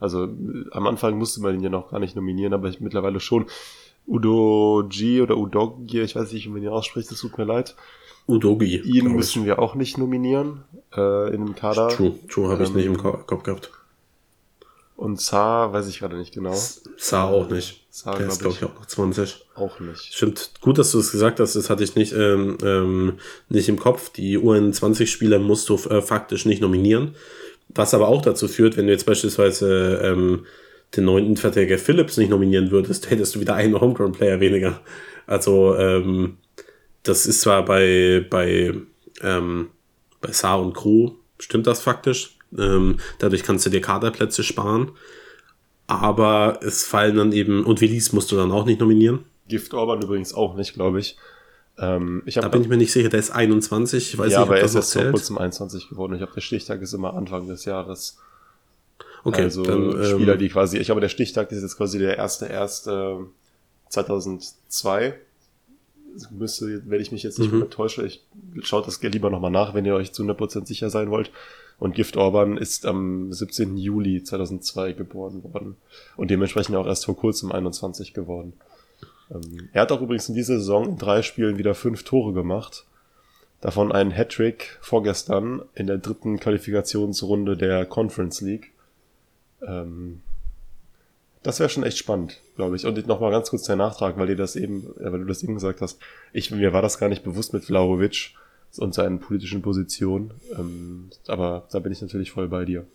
[0.00, 0.28] Also
[0.72, 3.46] am Anfang musste man ihn ja noch gar nicht nominieren, aber ich mittlerweile schon.
[4.06, 7.74] Udogi oder Udogi, ich weiß nicht, wie man ihn ausspricht, es tut mir leid.
[8.26, 8.80] Udogi.
[8.80, 9.46] Ihn müssen ich.
[9.46, 10.64] wir auch nicht nominieren
[10.94, 11.88] äh, in dem Kader.
[11.88, 13.70] True, True habe ähm, ich nicht im Kopf gehabt.
[14.96, 16.54] Und Saar weiß ich gerade nicht genau.
[16.96, 17.84] Saar auch nicht.
[17.90, 19.44] Saar, Der ist, glaube ich, auch noch 20.
[19.54, 20.14] Auch nicht.
[20.14, 20.52] Stimmt.
[20.60, 21.56] Gut, dass du es gesagt hast.
[21.56, 23.14] Das hatte ich nicht, ähm, ähm,
[23.48, 24.10] nicht im Kopf.
[24.10, 27.14] Die UN-20-Spieler musst du äh, faktisch nicht nominieren.
[27.68, 30.46] Was aber auch dazu führt, wenn du jetzt beispielsweise ähm,
[30.96, 34.80] den neunten Verteidiger Phillips nicht nominieren würdest, hättest du wieder einen Homegrown-Player weniger.
[35.26, 36.38] Also, ähm,
[37.02, 38.74] das ist zwar bei, bei,
[39.22, 39.70] ähm,
[40.20, 42.38] bei Saar und Crew, stimmt das faktisch.
[42.58, 44.92] Ähm, dadurch kannst du dir Kaderplätze sparen.
[45.86, 49.24] Aber es fallen dann eben, und Willis musst du dann auch nicht nominieren.
[49.48, 51.16] Gift Orban übrigens auch nicht, glaube ich.
[51.78, 54.14] Ähm, ich da bin ich mir nicht sicher, der ist 21.
[54.14, 56.14] Ich weiß ja, nicht, aber er ist jetzt vor kurzem 21 geworden.
[56.14, 58.18] Ich glaube, der Stichtag ist immer Anfang des Jahres.
[59.24, 62.16] Okay, also dann, Spieler, ähm, die quasi, ich glaube, der Stichtag ist jetzt quasi der
[62.16, 63.26] erste, erste
[63.88, 65.14] 2002.
[66.30, 67.68] Müsste, wenn ich mich jetzt nicht mhm.
[67.70, 68.24] täusche, ich
[68.62, 71.32] schaut das lieber nochmal nach, wenn ihr euch zu 100% sicher sein wollt.
[71.78, 73.76] Und Gift Orban ist am 17.
[73.76, 75.76] Juli 2002 geboren worden.
[76.16, 78.54] Und dementsprechend auch erst vor kurzem 21 geworden.
[79.30, 82.86] Ähm, er hat auch übrigens in dieser Saison in drei Spielen wieder fünf Tore gemacht.
[83.60, 88.72] Davon einen Hattrick vorgestern in der dritten Qualifikationsrunde der Conference League.
[89.66, 90.20] Ähm,
[91.42, 92.86] das wäre schon echt spannend, glaube ich.
[92.86, 95.80] Und nochmal ganz kurz der Nachtrag, weil dir das eben, weil du das eben gesagt
[95.82, 95.98] hast.
[96.32, 98.30] Ich, mir war das gar nicht bewusst mit Vlaovic
[98.78, 100.32] und seinen politischen Positionen.
[100.56, 102.86] Ähm, aber da bin ich natürlich voll bei dir.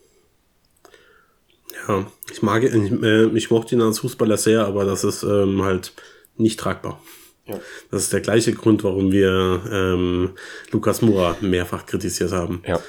[1.88, 5.61] Ja, ich mag ich, äh, ich mochte ihn als Fußballer sehr, aber das ist ähm,
[5.64, 5.93] halt
[6.38, 7.01] nicht tragbar.
[7.45, 7.60] Ja.
[7.91, 10.31] Das ist der gleiche Grund, warum wir ähm,
[10.72, 12.61] Lukas Mura mehrfach kritisiert haben.
[12.68, 12.80] Ja.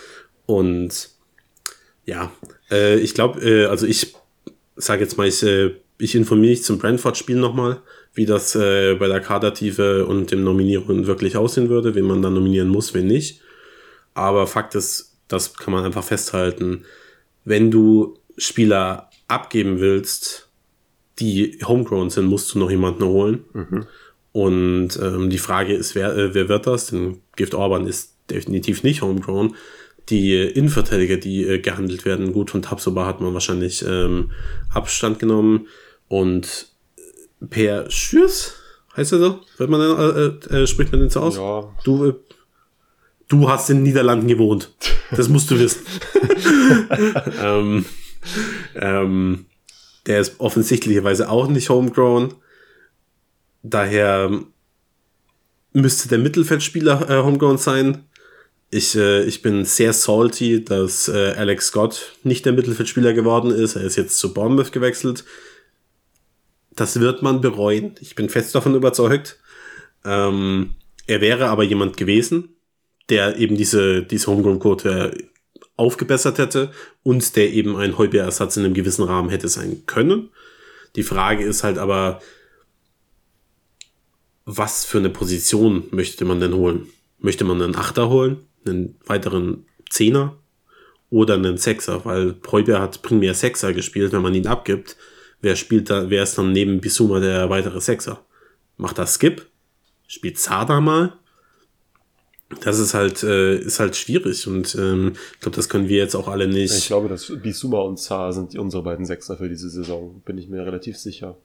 [0.47, 1.11] Und
[2.05, 2.33] ja,
[2.71, 4.15] äh, ich glaube, äh, also ich
[4.77, 9.09] sage jetzt mal, ich, äh, ich informiere mich zum Brentford-Spiel nochmal, wie das äh, bei
[9.09, 13.41] der Kadertiefe und dem Nominieren wirklich aussehen würde, wen man dann nominieren muss, wen nicht.
[14.15, 16.85] Aber Fakt ist, das kann man einfach festhalten,
[17.45, 20.49] wenn du Spieler abgeben willst,
[21.19, 23.45] die homegrown sind, musst du noch jemanden holen.
[23.53, 23.87] Mhm.
[24.33, 26.87] Und ähm, die Frage ist, wer, äh, wer wird das?
[26.87, 29.55] Denn Gift Orban ist definitiv nicht homegrown.
[30.09, 34.31] Die Innenverteidiger, die äh, gehandelt werden, gut, von Tabsoba hat man wahrscheinlich ähm,
[34.73, 35.67] Abstand genommen.
[36.09, 36.70] Und
[37.49, 38.55] Per Schürs,
[38.97, 39.41] heißt er so?
[39.57, 41.37] Wird man, äh, äh, spricht man den so aus?
[41.37, 41.75] Ja.
[41.85, 42.15] Du, äh,
[43.29, 44.71] du hast in den Niederlanden gewohnt.
[45.11, 45.83] Das musst du wissen.
[47.43, 47.85] ähm,
[48.75, 49.47] ähm,
[50.07, 52.35] der ist offensichtlicherweise auch nicht homegrown.
[53.63, 54.43] Daher
[55.73, 58.05] müsste der Mittelfeldspieler äh, homegrown sein.
[58.71, 63.77] Ich, äh, ich bin sehr salty, dass äh, Alex Scott nicht der Mittelfeldspieler geworden ist.
[63.77, 65.25] Er ist jetzt zu Bournemouth gewechselt.
[66.81, 67.95] Das wird man bereuen.
[68.01, 69.39] Ich bin fest davon überzeugt.
[70.03, 70.77] Ähm,
[71.07, 72.57] er wäre aber jemand gewesen,
[73.11, 75.29] der eben diese, diese Homegrown-Quote
[75.77, 80.31] aufgebessert hätte und der eben ein Heubeersatz in einem gewissen Rahmen hätte sein können.
[80.97, 82.23] Die Frage ist halt aber,
[84.47, 86.87] was für eine Position möchte man denn holen?
[87.19, 90.39] Möchte man einen Achter holen, einen weiteren Zehner
[91.11, 92.07] oder einen Sechser?
[92.07, 94.97] Weil Heuber hat primär Sechser gespielt, wenn man ihn abgibt.
[95.41, 98.25] Wer spielt da, wer ist dann neben Bisuma der weitere Sechser?
[98.77, 99.47] Macht das Skip?
[100.07, 101.15] Spielt Zada mal?
[102.63, 106.17] das ist halt, äh, ist halt schwierig und ähm, ich glaube, das können wir jetzt
[106.17, 106.77] auch alle nicht.
[106.77, 110.49] Ich glaube, dass Bisuma und Saar sind unsere beiden Sechser für diese Saison, bin ich
[110.49, 111.37] mir relativ sicher.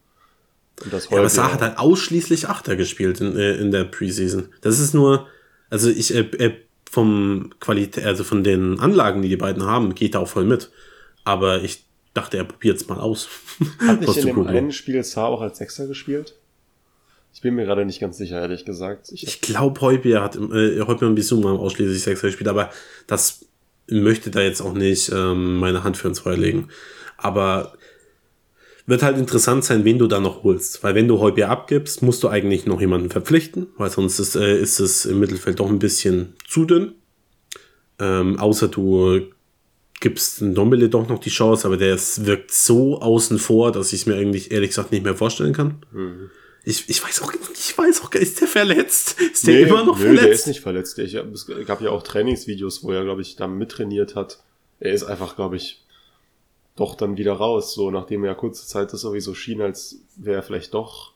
[0.84, 4.50] Und das ja, aber Saar hat halt ausschließlich Achter gespielt in, äh, in der Preseason.
[4.62, 5.28] Das ist nur,
[5.70, 6.54] also ich, äh, äh,
[6.90, 10.72] vom Qualität, also von den Anlagen, die die beiden haben, geht da auch voll mit.
[11.24, 11.85] Aber ich
[12.16, 13.30] dachte, er probiert es mal aus.
[13.80, 16.36] Hat nicht in dem einen Spiel Saar auch als Sechser gespielt?
[17.34, 19.12] Ich bin mir gerade nicht ganz sicher, ehrlich gesagt.
[19.12, 22.70] Ich, ich glaube, Heubier hat äh, Heubier und Bisuma ausschließlich Sechser gespielt, aber
[23.08, 23.46] das
[23.88, 26.70] möchte da jetzt auch nicht ähm, meine Hand für ins Feuer legen.
[27.18, 27.74] Aber
[28.88, 30.82] wird halt interessant sein, wen du da noch holst.
[30.84, 34.58] Weil wenn du Heubier abgibst, musst du eigentlich noch jemanden verpflichten, weil sonst ist, äh,
[34.58, 36.94] ist es im Mittelfeld doch ein bisschen zu dünn.
[38.00, 39.22] Ähm, außer du
[40.00, 44.02] gibst Dombele doch noch die Chance, aber der ist, wirkt so außen vor, dass ich
[44.02, 45.84] es mir eigentlich ehrlich gesagt nicht mehr vorstellen kann.
[45.92, 46.30] Mhm.
[46.64, 49.22] Ich, ich weiß auch, ich weiß auch, ist der verletzt?
[49.22, 50.26] Ist der nee, immer noch nö, verletzt?
[50.26, 50.98] der ist nicht verletzt.
[51.00, 54.40] Ich, es gab ja auch Trainingsvideos, wo er, glaube ich, da mittrainiert hat.
[54.80, 55.84] Er ist einfach, glaube ich,
[56.76, 57.74] doch dann wieder raus.
[57.74, 61.14] So, nachdem er kurze Zeit das sowieso schien, als wäre er vielleicht doch,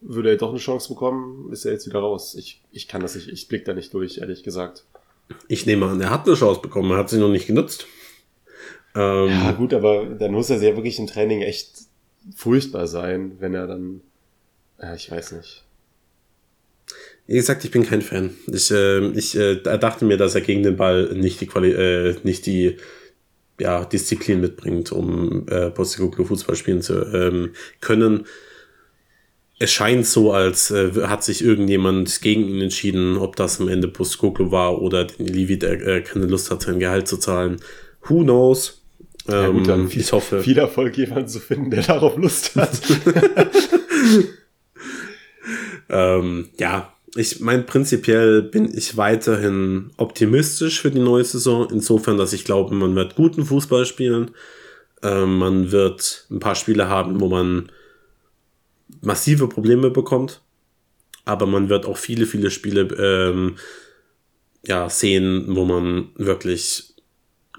[0.00, 2.34] würde er doch eine Chance bekommen, ist er jetzt wieder raus.
[2.34, 4.84] Ich, ich kann das nicht, ich blick da nicht durch, ehrlich gesagt.
[5.48, 7.86] Ich nehme an, er hat eine Chance bekommen, er hat sie noch nicht genutzt.
[8.94, 11.86] Ähm, ja, gut, aber dann muss er sehr wirklich im Training echt
[12.36, 14.02] furchtbar sein, wenn er dann
[14.82, 15.64] ja, ich weiß nicht.
[17.26, 18.30] Wie gesagt, ich bin kein Fan.
[18.52, 22.16] Ich, äh, ich äh, dachte mir, dass er gegen den Ball nicht die Quali äh,
[22.24, 22.76] nicht die
[23.60, 28.26] ja, Disziplin mitbringt, um äh, Postecoglou Fußball spielen zu ähm, können.
[29.60, 33.86] Es scheint so, als äh, hat sich irgendjemand gegen ihn entschieden, ob das am Ende
[33.86, 37.58] Postecoglou war oder den Livi, der äh, keine Lust hat, sein Gehalt zu zahlen.
[38.08, 38.81] Who knows?
[39.28, 40.42] Ja, gut, dann ähm, viel, ich hoffe.
[40.42, 42.70] Viel Erfolg, jemanden zu finden, der darauf Lust hat.
[45.92, 52.32] Ähm, ja, ich meine, prinzipiell bin ich weiterhin optimistisch für die neue Saison, insofern, dass
[52.32, 54.30] ich glaube, man wird guten Fußball spielen.
[55.02, 57.70] Ähm, man wird ein paar Spiele haben, wo man
[59.02, 60.40] massive Probleme bekommt.
[61.26, 63.56] Aber man wird auch viele, viele Spiele ähm,
[64.66, 66.91] ja, sehen, wo man wirklich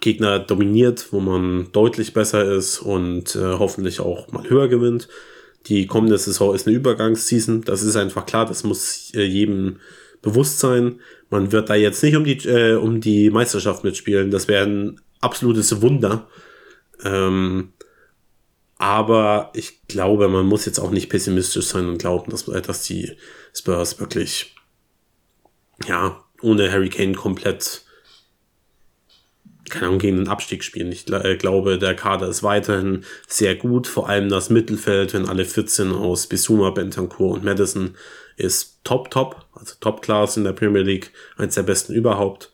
[0.03, 5.07] Gegner dominiert, wo man deutlich besser ist und äh, hoffentlich auch mal höher gewinnt.
[5.67, 7.61] Die kommende Saison ist eine Übergangsseason.
[7.61, 8.45] Das ist einfach klar.
[8.45, 9.80] Das muss äh, jedem
[10.21, 10.99] bewusst sein.
[11.30, 14.30] Man wird da jetzt nicht um die, äh, um die Meisterschaft mitspielen.
[14.30, 16.27] Das wäre ein absolutes Wunder.
[17.05, 17.71] Ähm,
[18.77, 23.13] aber ich glaube, man muss jetzt auch nicht pessimistisch sein und glauben, dass, dass die
[23.53, 24.53] Spurs wirklich,
[25.88, 27.85] ja, ohne Harry Kane komplett
[29.69, 30.91] keine Ahnung, gegen den Abstieg spielen.
[30.91, 33.88] Ich äh, glaube, der Kader ist weiterhin sehr gut.
[33.88, 37.95] Vor allem das Mittelfeld, wenn alle 14 aus Bisuma, Bentancur und Madison
[38.35, 39.45] ist top, top.
[39.53, 41.11] Also top Class in der Premier League.
[41.38, 42.52] Eins der besten überhaupt.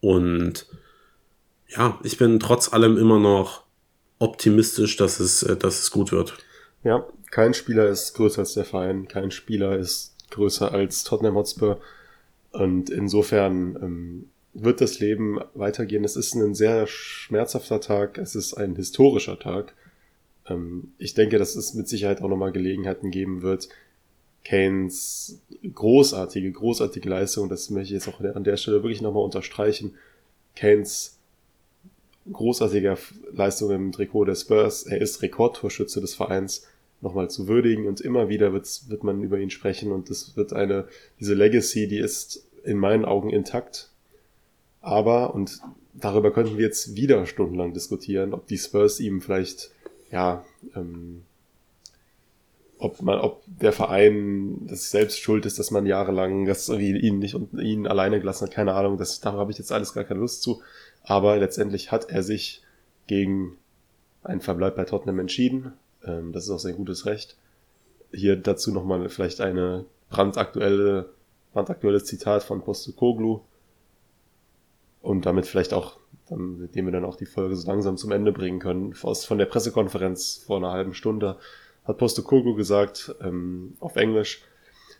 [0.00, 0.66] Und
[1.68, 3.64] ja, ich bin trotz allem immer noch
[4.18, 6.34] optimistisch, dass es, äh, dass es gut wird.
[6.84, 11.80] Ja, kein Spieler ist größer als der Verein, kein Spieler ist größer als Tottenham Hotspur.
[12.52, 16.04] Und insofern ähm, wird das Leben weitergehen.
[16.04, 19.74] Es ist ein sehr schmerzhafter Tag, es ist ein historischer Tag.
[20.48, 23.68] Ähm, ich denke, dass es mit Sicherheit auch nochmal Gelegenheiten geben wird,
[24.44, 25.40] Kanes
[25.74, 29.94] großartige, großartige Leistung, das möchte ich jetzt auch an der Stelle wirklich nochmal unterstreichen.
[30.54, 31.18] Kanes
[32.32, 32.96] großartige
[33.32, 34.84] Leistung im Trikot der Spurs.
[34.84, 36.64] Er ist Rekordtorschütze des Vereins
[37.00, 40.88] nochmal zu würdigen und immer wieder wird, man über ihn sprechen und es wird eine,
[41.20, 43.90] diese Legacy, die ist in meinen Augen intakt.
[44.86, 45.58] Aber, und
[45.94, 49.72] darüber könnten wir jetzt wieder stundenlang diskutieren, ob die Spurs ihm vielleicht,
[50.12, 50.44] ja,
[50.76, 51.24] ähm,
[52.78, 57.34] ob man, ob der Verein das selbst schuld ist, dass man jahrelang das ihn nicht
[57.34, 60.20] und ihn alleine gelassen hat, keine Ahnung, das, darauf habe ich jetzt alles gar keine
[60.20, 60.62] Lust zu.
[61.02, 62.62] Aber letztendlich hat er sich
[63.08, 63.58] gegen
[64.22, 65.72] einen Verbleib bei Tottenham entschieden.
[66.04, 67.36] Ähm, das ist auch sein gutes Recht.
[68.12, 71.08] Hier dazu nochmal vielleicht eine brandaktuelle,
[71.54, 73.40] brandaktuelles Zitat von Postokoglu.
[75.06, 78.10] Und damit vielleicht auch, dann, mit dem wir dann auch die Folge so langsam zum
[78.10, 81.38] Ende bringen können, aus, von der Pressekonferenz vor einer halben Stunde
[81.84, 84.42] hat Postecoglou gesagt ähm, auf Englisch,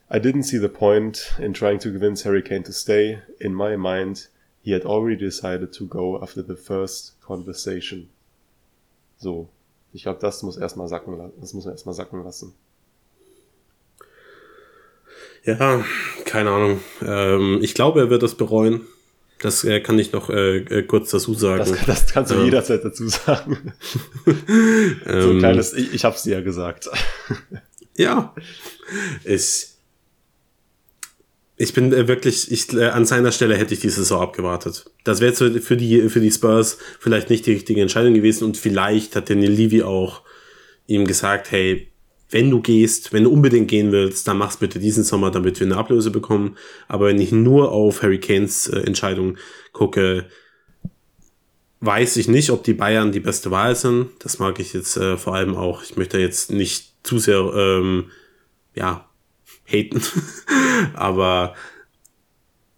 [0.09, 3.19] I didn't see the point in trying to convince Harry Kane to stay.
[3.41, 4.31] In my mind,
[4.63, 8.09] he had already decided to go after the first conversation.
[9.17, 9.49] So.
[9.93, 11.33] Ich glaube, das muss erstmal sacken lassen.
[11.41, 12.55] Das muss man erstmal sacken lassen.
[15.43, 15.85] Ja,
[16.25, 16.81] keine Ahnung.
[17.03, 18.87] Ähm, ich glaube, er wird das bereuen.
[19.41, 21.59] Das äh, kann ich noch äh, äh kurz dazu sagen.
[21.59, 22.45] Das, das kannst du ähm.
[22.47, 23.73] jederzeit dazu sagen.
[24.25, 25.39] so ein ähm.
[25.39, 26.89] kleines, ich, ich hab's dir ja gesagt.
[27.97, 28.35] ja.
[29.25, 29.69] Ich,
[31.57, 34.91] ich bin äh, wirklich, ich, äh, an seiner Stelle hätte ich die Saison abgewartet.
[35.05, 39.17] Das wäre für die, für die Spurs vielleicht nicht die richtige Entscheidung gewesen und vielleicht
[39.17, 40.23] hat der Neil Levy auch
[40.87, 41.91] ihm gesagt, hey,
[42.31, 45.67] wenn du gehst, wenn du unbedingt gehen willst, dann mach's bitte diesen Sommer, damit wir
[45.67, 46.57] eine Ablöse bekommen.
[46.89, 49.37] Aber wenn ich nur auf Harry Kanes äh, Entscheidung
[49.73, 50.27] gucke,
[51.81, 54.09] weiß ich nicht, ob die Bayern die beste Wahl sind.
[54.21, 55.83] Das mag ich jetzt äh, vor allem auch.
[55.83, 58.11] Ich möchte jetzt nicht zu sehr, ähm,
[58.75, 59.09] ja,
[59.65, 60.03] haten.
[60.95, 61.55] Aber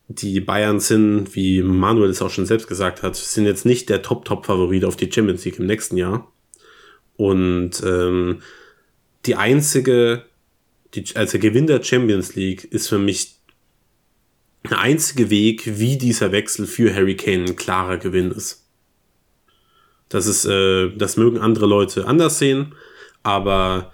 [0.09, 4.03] die Bayern sind, wie Manuel es auch schon selbst gesagt hat, sind jetzt nicht der
[4.03, 6.31] Top-Top-Favorit auf die Champions League im nächsten Jahr.
[7.17, 8.41] Und ähm,
[9.27, 10.25] die einzige,
[10.95, 13.37] die, also Gewinn der Champions League ist für mich
[14.69, 18.65] der einzige Weg, wie dieser Wechsel für Harry Kane ein klarer Gewinn ist.
[20.09, 22.75] Das ist, äh, das mögen andere Leute anders sehen,
[23.23, 23.93] aber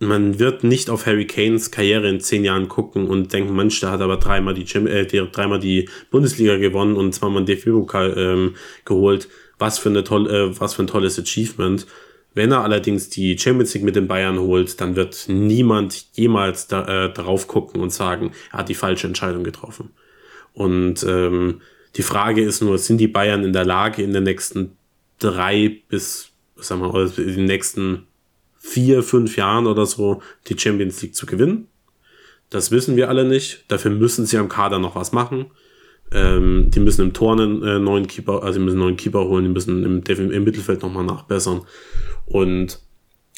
[0.00, 3.90] man wird nicht auf Harry Kanes Karriere in zehn Jahren gucken und denken, Mensch, der
[3.90, 8.54] hat aber dreimal die, äh, dreimal die Bundesliga gewonnen und zweimal den DFB-Pokal ähm,
[8.84, 9.28] geholt.
[9.58, 11.86] Was für, eine tolle, äh, was für ein tolles Achievement.
[12.38, 17.06] Wenn er allerdings die Champions League mit den Bayern holt, dann wird niemand jemals da,
[17.06, 19.90] äh, darauf gucken und sagen, er hat die falsche Entscheidung getroffen.
[20.52, 21.62] Und ähm,
[21.96, 24.76] die Frage ist nur, sind die Bayern in der Lage, in den nächsten
[25.18, 28.06] drei bis, sagen wir mal, in den nächsten
[28.56, 31.66] vier, fünf Jahren oder so die Champions League zu gewinnen?
[32.50, 33.64] Das wissen wir alle nicht.
[33.66, 35.46] Dafür müssen sie am Kader noch was machen.
[36.12, 39.24] Ähm, die müssen im Tor einen äh, neuen Keeper, also die müssen einen neuen Keeper
[39.24, 41.62] holen, die müssen im, im Mittelfeld nochmal nachbessern.
[42.26, 42.80] Und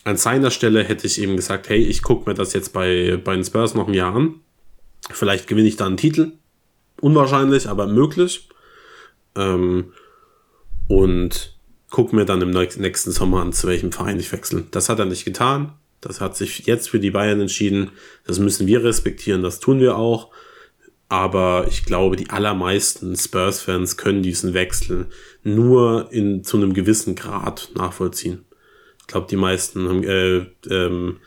[0.05, 3.35] an seiner Stelle hätte ich eben gesagt, hey, ich gucke mir das jetzt bei, bei
[3.35, 4.37] den Spurs noch ein Jahr an.
[5.11, 6.33] Vielleicht gewinne ich da einen Titel.
[7.01, 8.49] Unwahrscheinlich, aber möglich.
[9.37, 9.93] Ähm,
[10.89, 11.59] und
[11.91, 14.65] gucke mir dann im nächsten Sommer an, zu welchem Verein ich wechsle.
[14.71, 15.73] Das hat er nicht getan.
[16.01, 17.91] Das hat sich jetzt für die Bayern entschieden.
[18.27, 19.43] Das müssen wir respektieren.
[19.43, 20.31] Das tun wir auch.
[21.11, 25.09] Aber ich glaube, die allermeisten Spurs-Fans können diesen Wechsel
[25.43, 28.47] nur in, zu einem gewissen Grad nachvollziehen
[29.11, 31.19] glaube, die meisten haben, äh, ähm,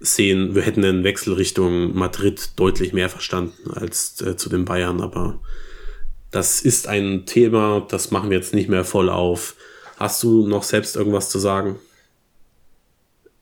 [0.00, 5.00] sehen, wir hätten den Wechsel Richtung Madrid deutlich mehr verstanden als äh, zu den Bayern,
[5.00, 5.40] aber
[6.30, 9.54] das ist ein Thema, das machen wir jetzt nicht mehr voll auf.
[9.96, 11.76] Hast du noch selbst irgendwas zu sagen?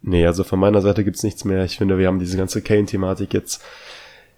[0.03, 1.65] Nee, also von meiner Seite gibt's nichts mehr.
[1.65, 3.63] Ich finde, wir haben diese ganze Kane-Thematik jetzt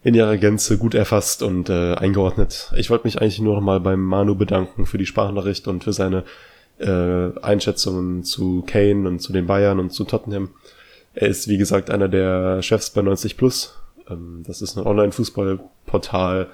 [0.04, 2.70] in ihrer Gänze gut erfasst und äh, eingeordnet.
[2.76, 5.94] Ich wollte mich eigentlich nur noch mal beim Manu bedanken für die Sprachnachricht und für
[5.94, 6.24] seine
[6.78, 10.50] äh, Einschätzungen zu Kane und zu den Bayern und zu Tottenham.
[11.14, 13.78] Er ist, wie gesagt, einer der Chefs bei 90 Plus.
[14.10, 16.48] Ähm, das ist ein Online-Fußballportal,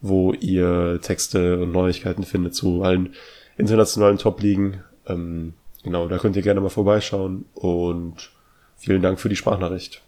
[0.00, 3.14] wo ihr Texte und Neuigkeiten findet zu allen
[3.56, 4.82] internationalen Top-Ligen.
[5.06, 5.54] Ähm,
[5.84, 8.30] genau, da könnt ihr gerne mal vorbeischauen und
[8.76, 10.02] vielen Dank für die Sprachnachricht.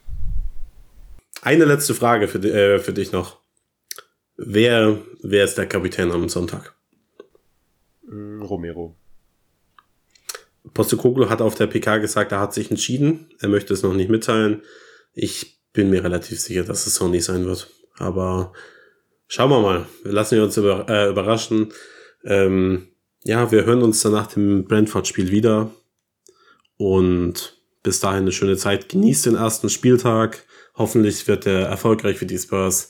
[1.43, 3.41] Eine letzte Frage für, äh, für dich noch.
[4.37, 6.75] Wer, wer ist der Kapitän am Sonntag?
[8.03, 8.97] Mm, Romero.
[10.75, 13.31] Postecoglou hat auf der PK gesagt, er hat sich entschieden.
[13.39, 14.63] Er möchte es noch nicht mitteilen.
[15.15, 17.71] Ich bin mir relativ sicher, dass es so nicht sein wird.
[17.97, 18.53] Aber
[19.27, 19.87] schauen wir mal.
[20.05, 21.73] Wir lassen uns über, äh, überraschen.
[22.25, 22.89] Ähm,
[23.25, 25.71] ja, wir hören uns dann nach dem Brentford-Spiel wieder.
[26.77, 28.91] Und bis dahin eine schöne Zeit.
[28.91, 30.45] Genießt den ersten Spieltag.
[30.81, 32.89] Hoffentlich wird er erfolgreich für die Spurs.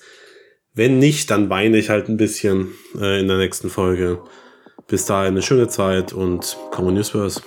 [0.72, 4.22] Wenn nicht, dann weine ich halt ein bisschen äh, in der nächsten Folge.
[4.86, 7.42] Bis dahin eine schöne Zeit und Come on, Spurs.